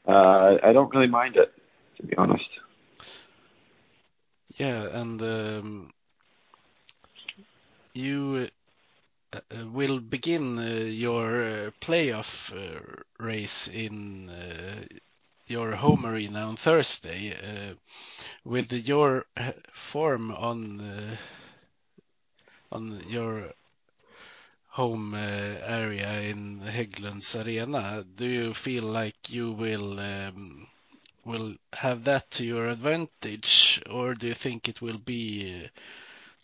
uh, 0.07 0.59
I 0.63 0.73
don't 0.73 0.93
really 0.95 1.09
mind 1.09 1.37
it, 1.37 1.53
to 1.97 2.07
be 2.07 2.17
honest. 2.17 2.49
Yeah, 4.57 4.87
and 4.93 5.21
um, 5.23 5.91
you 7.95 8.49
uh, 9.33 9.41
will 9.73 10.01
begin 10.01 10.59
uh, 10.59 10.63
your 10.63 11.45
uh, 11.45 11.71
playoff 11.81 12.53
uh, 12.53 12.81
race 13.19 13.69
in 13.69 14.29
uh, 14.31 14.85
your 15.47 15.73
home 15.73 16.07
arena 16.07 16.41
on 16.41 16.57
Thursday. 16.57 17.33
Uh, 17.33 17.75
with 18.45 18.73
your 18.73 19.25
form 19.73 20.31
on 20.31 21.19
on 22.71 23.01
your 23.09 23.51
home 24.75 25.15
uh, 25.15 25.19
area 25.19 26.21
in 26.23 26.61
Hägglunds 26.61 27.37
Arena, 27.37 28.05
do 28.17 28.27
you 28.27 28.55
feel 28.55 28.83
like 28.83 29.31
you 29.31 29.53
will 29.53 30.01
um, 30.01 30.67
will 31.25 31.55
have 31.73 32.03
that 32.05 32.29
to 32.33 32.45
your 32.45 32.67
advantage, 32.69 33.81
or 33.89 34.15
do 34.15 34.27
you 34.27 34.35
think 34.35 34.69
it 34.69 34.83
will 34.83 34.99
be 34.99 35.63
uh, 35.65 35.69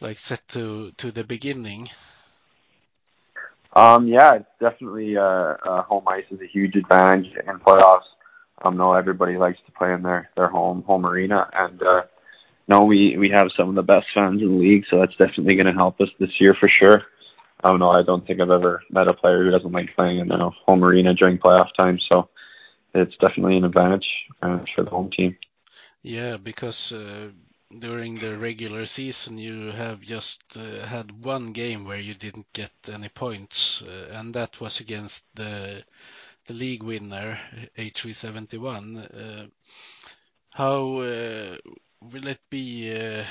like 0.00 0.16
set 0.16 0.46
to 0.46 0.92
to 0.92 1.10
the 1.10 1.24
beginning? 1.24 1.88
Um, 3.74 4.06
yeah, 4.06 4.34
it's 4.34 4.54
definitely 4.60 5.16
uh, 5.16 5.22
uh, 5.22 5.82
home 5.82 6.06
ice 6.06 6.24
is 6.30 6.40
a 6.40 6.46
huge 6.46 6.76
advantage 6.76 7.32
in 7.34 7.58
playoffs. 7.58 8.10
Um, 8.62 8.76
no, 8.76 8.94
everybody 8.94 9.38
likes 9.38 9.58
to 9.66 9.72
play 9.72 9.92
in 9.92 10.02
their 10.02 10.22
their 10.36 10.48
home 10.48 10.82
home 10.82 11.04
arena, 11.04 11.50
and 11.52 11.82
uh, 11.82 12.02
no, 12.68 12.84
we 12.84 13.16
we 13.18 13.30
have 13.30 13.48
some 13.56 13.70
of 13.70 13.74
the 13.74 13.82
best 13.82 14.06
fans 14.14 14.40
in 14.40 14.48
the 14.52 14.54
league, 14.54 14.84
so 14.88 15.00
that's 15.00 15.16
definitely 15.16 15.56
going 15.56 15.66
to 15.66 15.72
help 15.72 16.00
us 16.00 16.10
this 16.20 16.40
year 16.40 16.54
for 16.60 16.68
sure. 16.68 17.02
Um, 17.62 17.78
know. 17.78 17.90
I 17.90 18.02
don't 18.02 18.26
think 18.26 18.40
I've 18.40 18.50
ever 18.50 18.82
met 18.90 19.08
a 19.08 19.14
player 19.14 19.44
who 19.44 19.50
doesn't 19.50 19.72
like 19.72 19.94
playing 19.94 20.18
in 20.20 20.30
a 20.30 20.50
home 20.50 20.82
arena 20.84 21.14
during 21.14 21.38
playoff 21.38 21.74
time. 21.76 21.98
So 22.08 22.28
it's 22.94 23.16
definitely 23.18 23.56
an 23.56 23.64
advantage 23.64 24.08
uh, 24.42 24.60
for 24.74 24.82
the 24.82 24.90
home 24.90 25.10
team. 25.10 25.36
Yeah, 26.02 26.38
because 26.38 26.92
uh, 26.92 27.30
during 27.78 28.18
the 28.18 28.36
regular 28.38 28.86
season 28.86 29.38
you 29.38 29.70
have 29.72 30.00
just 30.00 30.42
uh, 30.56 30.86
had 30.86 31.24
one 31.24 31.52
game 31.52 31.84
where 31.84 32.00
you 32.00 32.14
didn't 32.14 32.52
get 32.52 32.72
any 32.90 33.08
points, 33.08 33.82
uh, 33.82 34.08
and 34.12 34.34
that 34.34 34.60
was 34.60 34.80
against 34.80 35.24
the 35.34 35.84
the 36.46 36.54
league 36.54 36.82
winner 36.82 37.38
HV71. 37.76 38.80
Uh, 39.14 39.46
how 40.50 40.96
uh, 40.98 41.56
will 42.00 42.26
it 42.26 42.40
be 42.48 43.22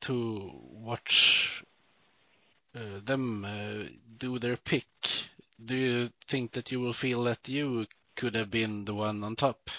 to 0.00 0.50
watch 0.72 1.64
them 3.04 3.46
do 4.18 4.38
their 4.38 4.56
pick? 4.56 4.86
Do 5.64 5.74
you 5.74 6.10
think 6.28 6.52
that 6.52 6.70
you 6.70 6.80
will 6.80 6.92
feel 6.92 7.24
that 7.24 7.48
you 7.48 7.86
could 8.14 8.34
have 8.34 8.50
been 8.50 8.84
the 8.84 8.94
one 8.94 9.22
on 9.24 9.36
top? 9.36 9.70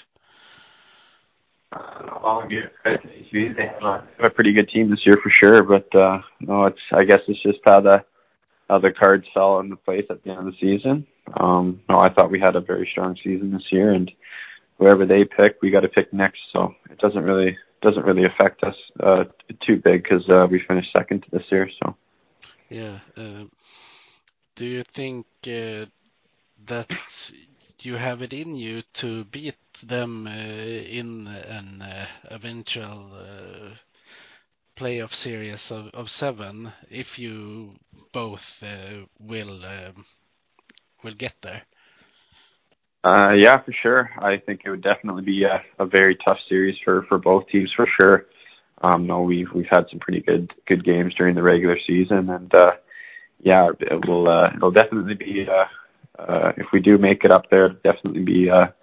They 3.56 4.24
have 4.24 4.32
a 4.32 4.34
pretty 4.34 4.54
good 4.54 4.70
team 4.70 4.90
this 4.90 5.06
year 5.06 5.18
for 5.22 5.30
sure, 5.30 5.64
but 5.64 5.94
uh, 5.96 6.22
no, 6.40 6.66
it's 6.66 6.80
I 6.92 7.04
guess 7.04 7.20
it's 7.28 7.42
just 7.44 7.60
how 7.66 7.82
the 7.82 8.04
how 8.70 8.80
the 8.80 8.92
cards 8.92 9.26
fell 9.34 9.60
into 9.60 9.76
place 9.76 10.06
at 10.10 10.24
the 10.24 10.32
end 10.32 10.40
of 10.40 10.46
the 10.46 10.58
season. 10.60 11.06
Um, 11.40 11.82
no, 11.90 11.98
I 11.98 12.10
thought 12.14 12.32
we 12.32 12.40
had 12.40 12.56
a 12.56 12.62
very 12.62 12.88
strong 12.92 13.18
season 13.24 13.52
this 13.52 13.72
year, 13.72 13.94
and 13.94 14.12
whoever 14.78 15.06
they 15.06 15.24
pick, 15.24 15.58
we 15.62 15.72
got 15.72 15.82
to 15.82 15.90
pick 15.90 16.14
next. 16.14 16.40
So 16.54 16.74
it 16.90 17.00
doesn't 17.00 17.24
really 17.24 17.58
doesn't 17.82 18.06
really 18.06 18.26
affect 18.26 18.64
us 18.64 18.76
uh, 19.02 19.26
too 19.66 19.78
big 19.78 20.04
because 20.04 20.28
uh, 20.30 20.48
we 20.50 20.64
finished 20.68 20.90
second 20.98 21.26
this 21.32 21.44
year. 21.52 21.70
So 21.84 21.96
yeah, 22.70 23.00
uh, 23.16 23.44
do 24.56 24.66
you 24.66 24.84
think 24.84 25.26
uh, 25.48 25.86
that 26.66 27.32
you 27.82 27.96
have 27.96 28.22
it 28.22 28.34
in 28.34 28.56
you 28.56 28.82
to 28.94 29.24
beat 29.26 29.58
them 29.86 30.28
uh, 30.28 30.32
in 30.32 31.28
an 31.28 31.82
uh, 31.82 32.08
eventual 32.26 33.12
playoff 34.76 35.14
series 35.14 35.72
of, 35.72 35.90
of 35.94 36.10
seven 36.10 36.72
if 36.90 37.18
you 37.18 37.74
both 38.12 38.64
uh, 38.64 39.06
will 39.20 39.66
um, 39.66 40.06
will 41.04 41.14
get 41.14 41.34
there? 41.42 41.64
Uh, 43.04 43.34
yeah, 43.34 43.58
for 43.64 43.74
sure. 43.82 44.10
I 44.20 44.38
think 44.38 44.62
it 44.66 44.70
would 44.70 44.84
definitely 44.84 45.24
be 45.24 45.44
a, 45.44 45.64
a 45.80 45.86
very 45.86 46.18
tough 46.26 46.38
series 46.50 46.76
for, 46.84 47.04
for 47.04 47.18
both 47.18 47.48
teams 47.48 47.72
for 47.76 47.88
sure. 48.00 48.26
Um, 48.82 49.08
no, 49.08 49.22
we've 49.22 49.52
we've 49.54 49.68
had 49.70 49.86
some 49.90 50.00
pretty 50.00 50.22
good 50.22 50.54
good 50.68 50.86
games 50.86 51.14
during 51.16 51.36
the 51.36 51.44
regular 51.44 51.78
season, 51.88 52.30
and 52.30 52.54
uh, 52.54 52.72
yeah, 53.40 53.70
it 53.80 54.08
will 54.08 54.30
uh, 54.30 54.52
it'll 54.56 54.72
definitely 54.72 55.16
be 55.16 55.48
uh, 55.50 56.52
if 56.58 56.68
we 56.72 56.80
do 56.80 56.98
make 56.98 57.24
it 57.24 57.32
up 57.32 57.50
there, 57.50 57.66
it'll 57.66 57.78
definitely 57.84 58.24
be 58.24 58.50
a 58.50 58.74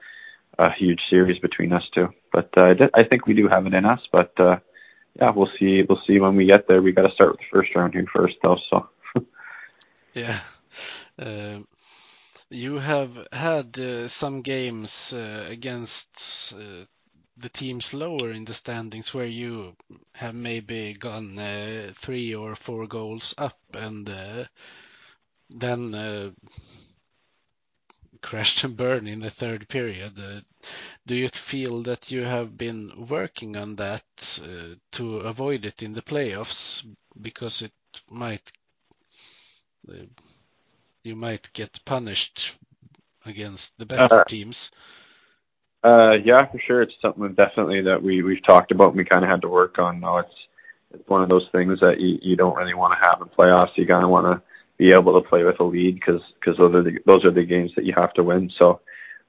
huge 0.78 1.00
series 1.10 1.38
between 1.40 1.72
us 1.72 1.82
two. 1.94 2.08
But 2.32 2.50
I 2.56 3.04
think 3.08 3.26
we 3.26 3.34
do 3.34 3.48
have 3.48 3.66
it 3.66 3.74
in 3.74 3.84
us. 3.84 4.00
But 4.10 4.32
yeah, 4.38 5.30
we'll 5.34 5.50
see. 5.58 5.82
We'll 5.88 6.02
see 6.06 6.18
when 6.18 6.36
we 6.36 6.46
get 6.46 6.66
there. 6.66 6.82
We 6.82 6.92
got 6.92 7.02
to 7.02 7.14
start 7.14 7.32
with 7.32 7.40
the 7.40 7.46
first 7.52 7.74
round 7.74 7.94
here 7.94 8.06
first, 8.14 8.34
though. 8.42 8.58
So 8.70 8.88
yeah. 10.14 10.40
Um, 11.18 11.66
you 12.50 12.78
have 12.78 13.28
had 13.32 13.76
some 14.08 14.42
games 14.42 15.12
against 15.12 16.54
the 17.36 17.48
teams 17.48 17.92
lower 17.92 18.30
in 18.30 18.44
the 18.44 18.54
standings 18.54 19.12
where 19.12 19.26
you 19.26 19.76
have 20.12 20.34
maybe 20.34 20.94
gone 20.94 21.38
uh, 21.38 21.92
three 21.94 22.34
or 22.34 22.54
four 22.54 22.86
goals 22.86 23.34
up 23.38 23.58
and 23.74 24.08
uh, 24.08 24.44
then 25.50 25.94
uh, 25.94 26.30
crashed 28.22 28.64
and 28.64 28.76
burned 28.76 29.08
in 29.08 29.20
the 29.20 29.30
third 29.30 29.68
period. 29.68 30.18
Uh, 30.18 30.40
do 31.06 31.14
you 31.14 31.28
feel 31.28 31.82
that 31.82 32.10
you 32.10 32.22
have 32.22 32.56
been 32.56 33.06
working 33.08 33.56
on 33.56 33.76
that 33.76 34.04
uh, 34.42 34.74
to 34.92 35.18
avoid 35.18 35.66
it 35.66 35.82
in 35.82 35.92
the 35.92 36.02
playoffs 36.02 36.84
because 37.20 37.62
it 37.62 37.72
might 38.10 38.52
uh, 39.90 40.06
you 41.02 41.14
might 41.14 41.52
get 41.52 41.84
punished 41.84 42.56
against 43.26 43.76
the 43.78 43.86
better 43.86 44.22
teams? 44.26 44.70
Uh, 45.84 46.12
yeah, 46.24 46.50
for 46.50 46.58
sure. 46.66 46.82
It's 46.82 46.94
something 47.02 47.34
definitely 47.34 47.82
that 47.82 48.02
we 48.02 48.22
we've 48.22 48.44
talked 48.46 48.72
about. 48.72 48.88
and 48.88 48.96
We 48.96 49.04
kind 49.04 49.22
of 49.22 49.30
had 49.30 49.42
to 49.42 49.48
work 49.48 49.78
on. 49.78 50.00
Now 50.00 50.18
it's 50.18 50.34
it's 50.92 51.08
one 51.08 51.22
of 51.22 51.28
those 51.28 51.46
things 51.52 51.80
that 51.80 52.00
you 52.00 52.18
you 52.22 52.36
don't 52.36 52.56
really 52.56 52.74
want 52.74 52.94
to 52.94 53.06
have 53.06 53.20
in 53.20 53.28
playoffs. 53.28 53.76
You 53.76 53.86
kind 53.86 54.02
of 54.02 54.10
want 54.10 54.26
to 54.26 54.42
be 54.78 54.92
able 54.92 55.20
to 55.20 55.28
play 55.28 55.44
with 55.44 55.60
a 55.60 55.64
lead 55.64 55.96
because 55.96 56.22
because 56.40 56.56
those 56.56 56.74
are 56.74 56.82
the 56.82 56.98
those 57.04 57.24
are 57.26 57.30
the 57.30 57.44
games 57.44 57.72
that 57.76 57.84
you 57.84 57.92
have 57.94 58.14
to 58.14 58.22
win. 58.22 58.50
So, 58.58 58.80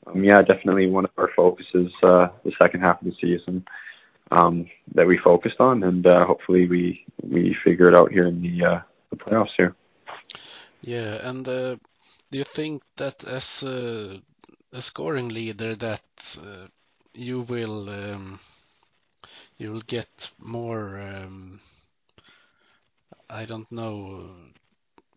um, 0.07 0.23
yeah, 0.23 0.41
definitely 0.41 0.87
one 0.87 1.05
of 1.05 1.11
our 1.17 1.29
focuses 1.35 1.91
uh, 2.01 2.27
the 2.45 2.53
second 2.61 2.81
half 2.81 3.01
of 3.01 3.07
the 3.07 3.15
season 3.19 3.65
um, 4.31 4.67
that 4.93 5.07
we 5.07 5.17
focused 5.17 5.59
on, 5.59 5.83
and 5.83 6.07
uh, 6.07 6.25
hopefully 6.25 6.67
we 6.67 7.05
we 7.21 7.55
figure 7.65 7.89
it 7.89 7.99
out 7.99 8.11
here 8.11 8.27
in 8.27 8.41
the 8.41 8.65
uh, 8.65 8.79
the 9.09 9.17
playoffs 9.17 9.55
here. 9.57 9.75
Yeah, 10.81 11.27
and 11.27 11.45
uh, 11.47 11.75
do 12.31 12.37
you 12.37 12.43
think 12.43 12.83
that 12.95 13.23
as 13.25 13.63
a, 14.77 14.81
scoring 14.81 15.29
leader 15.29 15.75
that 15.75 16.37
uh, 16.41 16.67
you 17.13 17.41
will 17.41 17.89
um, 17.89 18.39
you 19.57 19.71
will 19.71 19.81
get 19.81 20.31
more 20.39 20.99
um, 20.99 21.59
I 23.29 23.45
don't 23.45 23.71
know 23.71 24.29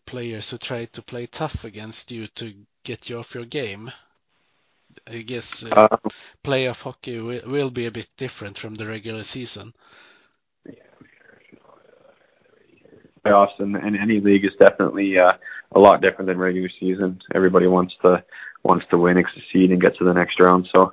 players 0.07 0.51
who 0.51 0.59
try 0.59 0.87
to 0.87 1.03
play 1.03 1.27
tough 1.27 1.65
against 1.65 2.11
you 2.11 2.27
to 2.29 2.55
get 2.83 3.11
you 3.11 3.19
off 3.19 3.35
your 3.35 3.45
game? 3.45 3.91
I 5.07 5.19
guess 5.19 5.65
uh, 5.65 5.89
Uh, 5.91 6.11
playoff 6.43 6.83
hockey 6.83 7.21
will, 7.21 7.43
will 7.47 7.71
be 7.71 7.87
a 7.87 7.91
bit 7.91 8.09
different 8.17 8.59
from 8.59 8.75
the 8.75 8.87
regular 8.87 9.23
season. 9.23 9.75
playoffs 13.25 13.59
and, 13.59 13.77
and 13.77 13.97
any 13.97 14.21
league 14.21 14.45
is 14.45 14.53
definitely 14.61 15.19
uh, 15.19 15.33
a 15.73 15.79
lot 15.79 16.01
different 16.01 16.29
than 16.29 16.39
regular 16.39 16.71
season. 16.81 17.21
Everybody 17.35 17.67
wants 17.67 17.95
to 18.03 18.23
wants 18.69 18.87
to 18.91 18.99
win, 18.99 19.17
succeed, 19.35 19.73
and 19.73 19.81
get 19.81 19.97
to 19.97 20.05
the 20.05 20.13
next 20.13 20.39
round. 20.39 20.69
So 20.75 20.93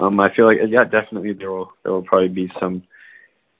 um, 0.00 0.18
I 0.18 0.34
feel 0.34 0.46
like 0.46 0.58
yeah, 0.68 0.84
definitely 0.84 1.32
there 1.32 1.52
will 1.52 1.72
there 1.82 1.92
will 1.92 2.02
probably 2.02 2.28
be 2.28 2.50
some 2.60 2.82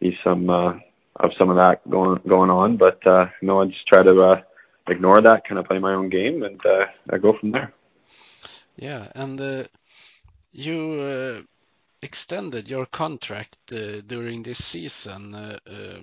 be 0.01 0.19
some 0.25 0.51
uh, 0.51 0.73
of 1.17 1.31
some 1.39 1.49
of 1.51 1.57
that 1.57 1.89
going 1.89 2.21
going 2.29 2.51
on. 2.51 2.77
But 2.77 3.07
uh, 3.07 3.27
no, 3.41 3.63
I 3.63 3.67
just 3.67 3.87
try 3.87 4.03
to 4.03 4.23
uh, 4.23 4.41
ignore 4.89 5.23
that, 5.23 5.47
kind 5.47 5.59
of 5.59 5.67
play 5.67 5.79
my 5.79 5.95
own 5.95 6.09
game, 6.11 6.43
and 6.43 6.61
uh, 6.67 6.87
I 7.11 7.19
go 7.19 7.33
from 7.39 7.53
there. 7.53 7.73
Yeah, 8.77 9.09
and 9.15 9.41
uh, 9.41 9.65
you 10.51 10.79
uh, 11.01 11.43
extended 12.03 12.69
your 12.69 12.87
contract 12.87 13.59
uh, 13.73 14.01
during 14.07 14.43
this 14.43 14.65
season. 14.65 15.35
Uh, 15.35 15.59
uh, 15.67 16.01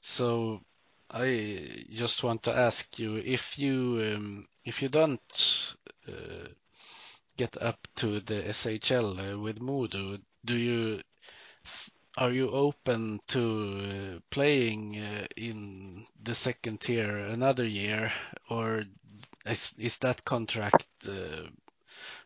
so 0.00 0.60
I 1.10 1.84
just 1.90 2.22
want 2.22 2.44
to 2.44 2.56
ask 2.56 2.98
you 2.98 3.16
if 3.16 3.58
you 3.58 4.14
um, 4.14 4.46
if 4.64 4.82
you 4.82 4.88
don't 4.88 5.74
uh, 6.08 6.48
get 7.42 7.60
up 7.60 7.88
to 7.96 8.20
the 8.20 8.40
SHL 8.60 9.08
uh, 9.18 9.38
with 9.38 9.60
Modo, 9.60 10.16
do 10.44 10.56
you 10.56 11.00
are 12.16 12.30
you 12.30 12.50
open 12.50 13.20
to 13.26 13.42
uh, 14.14 14.20
playing 14.30 14.96
uh, 14.96 15.26
in 15.36 16.06
the 16.22 16.34
second 16.34 16.80
tier 16.80 17.16
another 17.16 17.64
year, 17.64 18.12
or 18.48 18.84
is 19.44 19.74
is 19.78 19.98
that 19.98 20.24
contract 20.24 20.86
uh, 21.08 21.48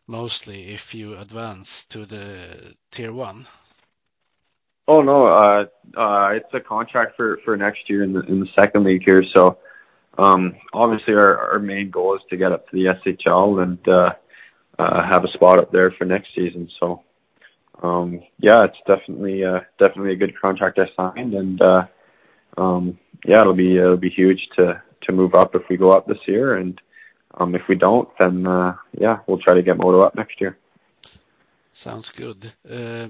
mostly 0.05 0.73
if 0.73 0.93
you 0.93 1.17
advance 1.17 1.85
to 1.85 2.05
the 2.05 2.75
tier 2.91 3.13
one? 3.13 3.47
Oh 4.87 5.01
no, 5.01 5.27
uh, 5.27 5.65
uh, 5.97 6.29
it's 6.37 6.53
a 6.53 6.59
contract 6.59 7.15
for 7.17 7.39
for 7.43 7.57
next 7.57 7.89
year 7.89 8.03
in 8.03 8.13
the 8.13 8.21
in 8.21 8.39
the 8.39 8.49
second 8.59 8.83
league 8.83 9.03
here. 9.03 9.23
So 9.35 9.57
um, 10.17 10.57
obviously 10.73 11.15
our 11.15 11.53
our 11.53 11.59
main 11.59 11.89
goal 11.89 12.15
is 12.17 12.21
to 12.29 12.37
get 12.37 12.51
up 12.51 12.69
to 12.69 12.75
the 12.75 12.93
SHL 13.01 13.63
and 13.63 13.79
uh, 14.79 14.83
uh, 14.83 15.03
have 15.11 15.23
a 15.23 15.29
spot 15.29 15.59
up 15.59 15.71
there 15.71 15.91
for 15.91 16.05
next 16.05 16.29
season. 16.35 16.69
So 16.79 17.03
um, 17.83 18.21
yeah, 18.39 18.63
it's 18.63 18.77
definitely 18.87 19.43
uh, 19.43 19.61
definitely 19.79 20.13
a 20.13 20.17
good 20.17 20.39
contract 20.39 20.79
I 20.79 20.87
signed, 20.95 21.33
and 21.33 21.61
uh, 21.61 21.85
um, 22.57 22.97
yeah, 23.25 23.41
it'll 23.41 23.53
be 23.53 23.77
it'll 23.77 23.97
be 23.97 24.09
huge 24.09 24.47
to 24.55 24.81
to 25.03 25.11
move 25.11 25.35
up 25.35 25.55
if 25.55 25.63
we 25.69 25.77
go 25.77 25.91
up 25.91 26.07
this 26.07 26.27
year, 26.27 26.55
and 26.55 26.79
um, 27.35 27.55
if 27.55 27.61
we 27.69 27.75
don't, 27.75 28.09
then 28.19 28.47
uh, 28.47 28.75
yeah, 28.99 29.19
we'll 29.27 29.39
try 29.39 29.55
to 29.55 29.63
get 29.63 29.77
Modo 29.77 30.01
up 30.01 30.15
next 30.15 30.41
year. 30.41 30.57
Sounds 31.71 32.09
good. 32.09 32.51
Uh, 32.69 33.09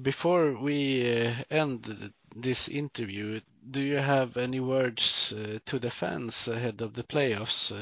before 0.00 0.52
we 0.58 1.26
uh, 1.26 1.34
end 1.50 2.12
this 2.36 2.68
interview, 2.68 3.40
do 3.70 3.80
you 3.80 3.96
have 3.96 4.36
any 4.36 4.60
words 4.60 5.32
uh, 5.32 5.58
to 5.64 5.78
the 5.78 5.90
fans 5.90 6.48
ahead 6.48 6.82
of 6.82 6.92
the 6.94 7.04
playoffs? 7.04 7.72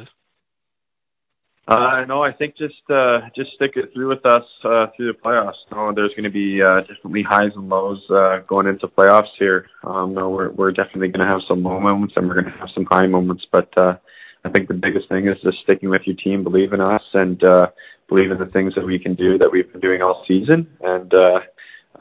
Uh, 1.68 2.04
no, 2.08 2.22
I 2.22 2.32
think 2.32 2.56
just 2.56 2.90
uh, 2.90 3.20
just 3.36 3.52
stick 3.52 3.72
it 3.76 3.92
through 3.92 4.08
with 4.08 4.26
us 4.26 4.44
uh, 4.64 4.88
through 4.96 5.12
the 5.12 5.18
playoffs. 5.18 5.62
No, 5.70 5.92
there's 5.94 6.10
going 6.10 6.24
to 6.24 6.30
be 6.30 6.60
uh, 6.60 6.80
definitely 6.80 7.22
highs 7.22 7.52
and 7.54 7.68
lows 7.68 8.02
uh, 8.10 8.38
going 8.48 8.66
into 8.66 8.88
playoffs 8.88 9.30
here. 9.38 9.68
Um, 9.84 10.12
no, 10.12 10.28
we're 10.28 10.50
we're 10.50 10.72
definitely 10.72 11.08
going 11.08 11.24
to 11.24 11.32
have 11.32 11.42
some 11.46 11.62
low 11.62 11.78
moments 11.78 12.14
and 12.16 12.26
we're 12.26 12.40
going 12.40 12.52
to 12.52 12.58
have 12.58 12.70
some 12.74 12.84
high 12.86 13.06
moments. 13.06 13.46
But 13.50 13.76
uh, 13.78 13.96
I 14.44 14.48
think 14.48 14.66
the 14.66 14.74
biggest 14.74 15.08
thing 15.08 15.28
is 15.28 15.40
just 15.40 15.58
sticking 15.62 15.88
with 15.88 16.02
your 16.04 16.16
team, 16.16 16.42
believe 16.42 16.72
in 16.72 16.80
us, 16.80 17.02
and 17.14 17.42
uh, 17.44 17.68
believe 18.08 18.32
in 18.32 18.38
the 18.38 18.46
things 18.46 18.74
that 18.74 18.84
we 18.84 18.98
can 18.98 19.14
do 19.14 19.38
that 19.38 19.52
we've 19.52 19.70
been 19.70 19.80
doing 19.80 20.02
all 20.02 20.24
season. 20.26 20.66
And 20.80 21.14
uh, 21.14 21.40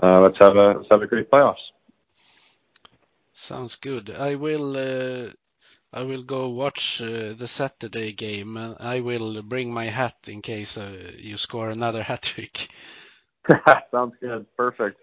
uh, 0.01 0.21
let's 0.21 0.39
have 0.39 0.55
a 0.55 0.73
let's 0.77 0.89
have 0.89 1.03
a 1.03 1.07
great 1.07 1.29
playoffs. 1.29 1.65
Sounds 3.31 3.75
good. 3.75 4.09
I 4.09 4.35
will 4.35 4.75
uh, 4.75 5.31
I 5.93 6.03
will 6.03 6.23
go 6.23 6.49
watch 6.49 7.01
uh, 7.01 7.33
the 7.33 7.47
Saturday 7.47 8.13
game 8.13 8.55
and 8.55 8.77
I 8.79 9.01
will 9.01 9.41
bring 9.41 9.73
my 9.73 9.85
hat 9.85 10.15
in 10.27 10.41
case 10.41 10.77
uh, 10.77 11.11
you 11.17 11.37
score 11.37 11.69
another 11.69 12.01
hat 12.09 12.21
trick. 12.21 12.69
Sounds 13.91 14.15
good. 14.21 14.45
Perfect. 14.55 14.97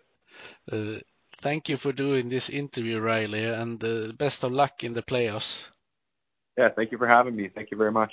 Uh, 0.70 1.00
thank 1.38 1.68
you 1.68 1.76
for 1.76 1.92
doing 1.92 2.28
this 2.28 2.48
interview, 2.48 3.00
Riley, 3.00 3.44
and 3.44 3.82
uh, 3.84 4.12
best 4.12 4.44
of 4.44 4.52
luck 4.52 4.84
in 4.84 4.94
the 4.94 5.02
playoffs. 5.02 5.68
Yeah, 6.56 6.70
thank 6.74 6.92
you 6.92 6.98
for 6.98 7.06
having 7.06 7.36
me. 7.36 7.48
Thank 7.48 7.70
you 7.70 7.76
very 7.76 7.92
much. 7.92 8.12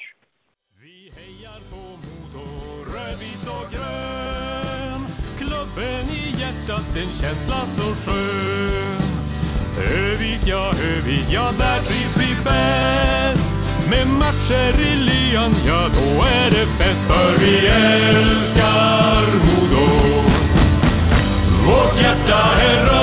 Vi 0.81 1.11
hejar 1.15 1.59
på 1.71 1.81
Modo, 2.03 2.45
rödvit 2.93 3.47
och 3.47 3.71
grön. 3.71 5.01
Klubben 5.37 6.05
i 6.09 6.23
hjärtat, 6.39 6.97
en 6.97 7.13
känsla 7.13 7.55
så 7.55 7.95
skön. 7.95 9.15
Övik, 9.77 10.41
ja, 10.45 10.71
Övik, 10.93 11.27
ja, 11.29 11.51
där 11.57 11.79
trivs 11.89 12.15
vi 12.17 12.24
bäst 12.45 13.51
med 13.89 14.07
matcher 14.07 14.81
i 14.81 14.95
lyan, 14.95 15.53
ja 15.67 15.89
då 15.93 16.09
är 16.23 16.49
det 16.49 16.65
fest. 16.77 17.03
För 17.07 17.45
vi 17.45 17.67
älskar 17.67 19.25
Modo, 19.45 19.87
vårt 21.65 22.01
hjärta 22.01 22.41
är 22.69 22.85
rött 22.85 22.94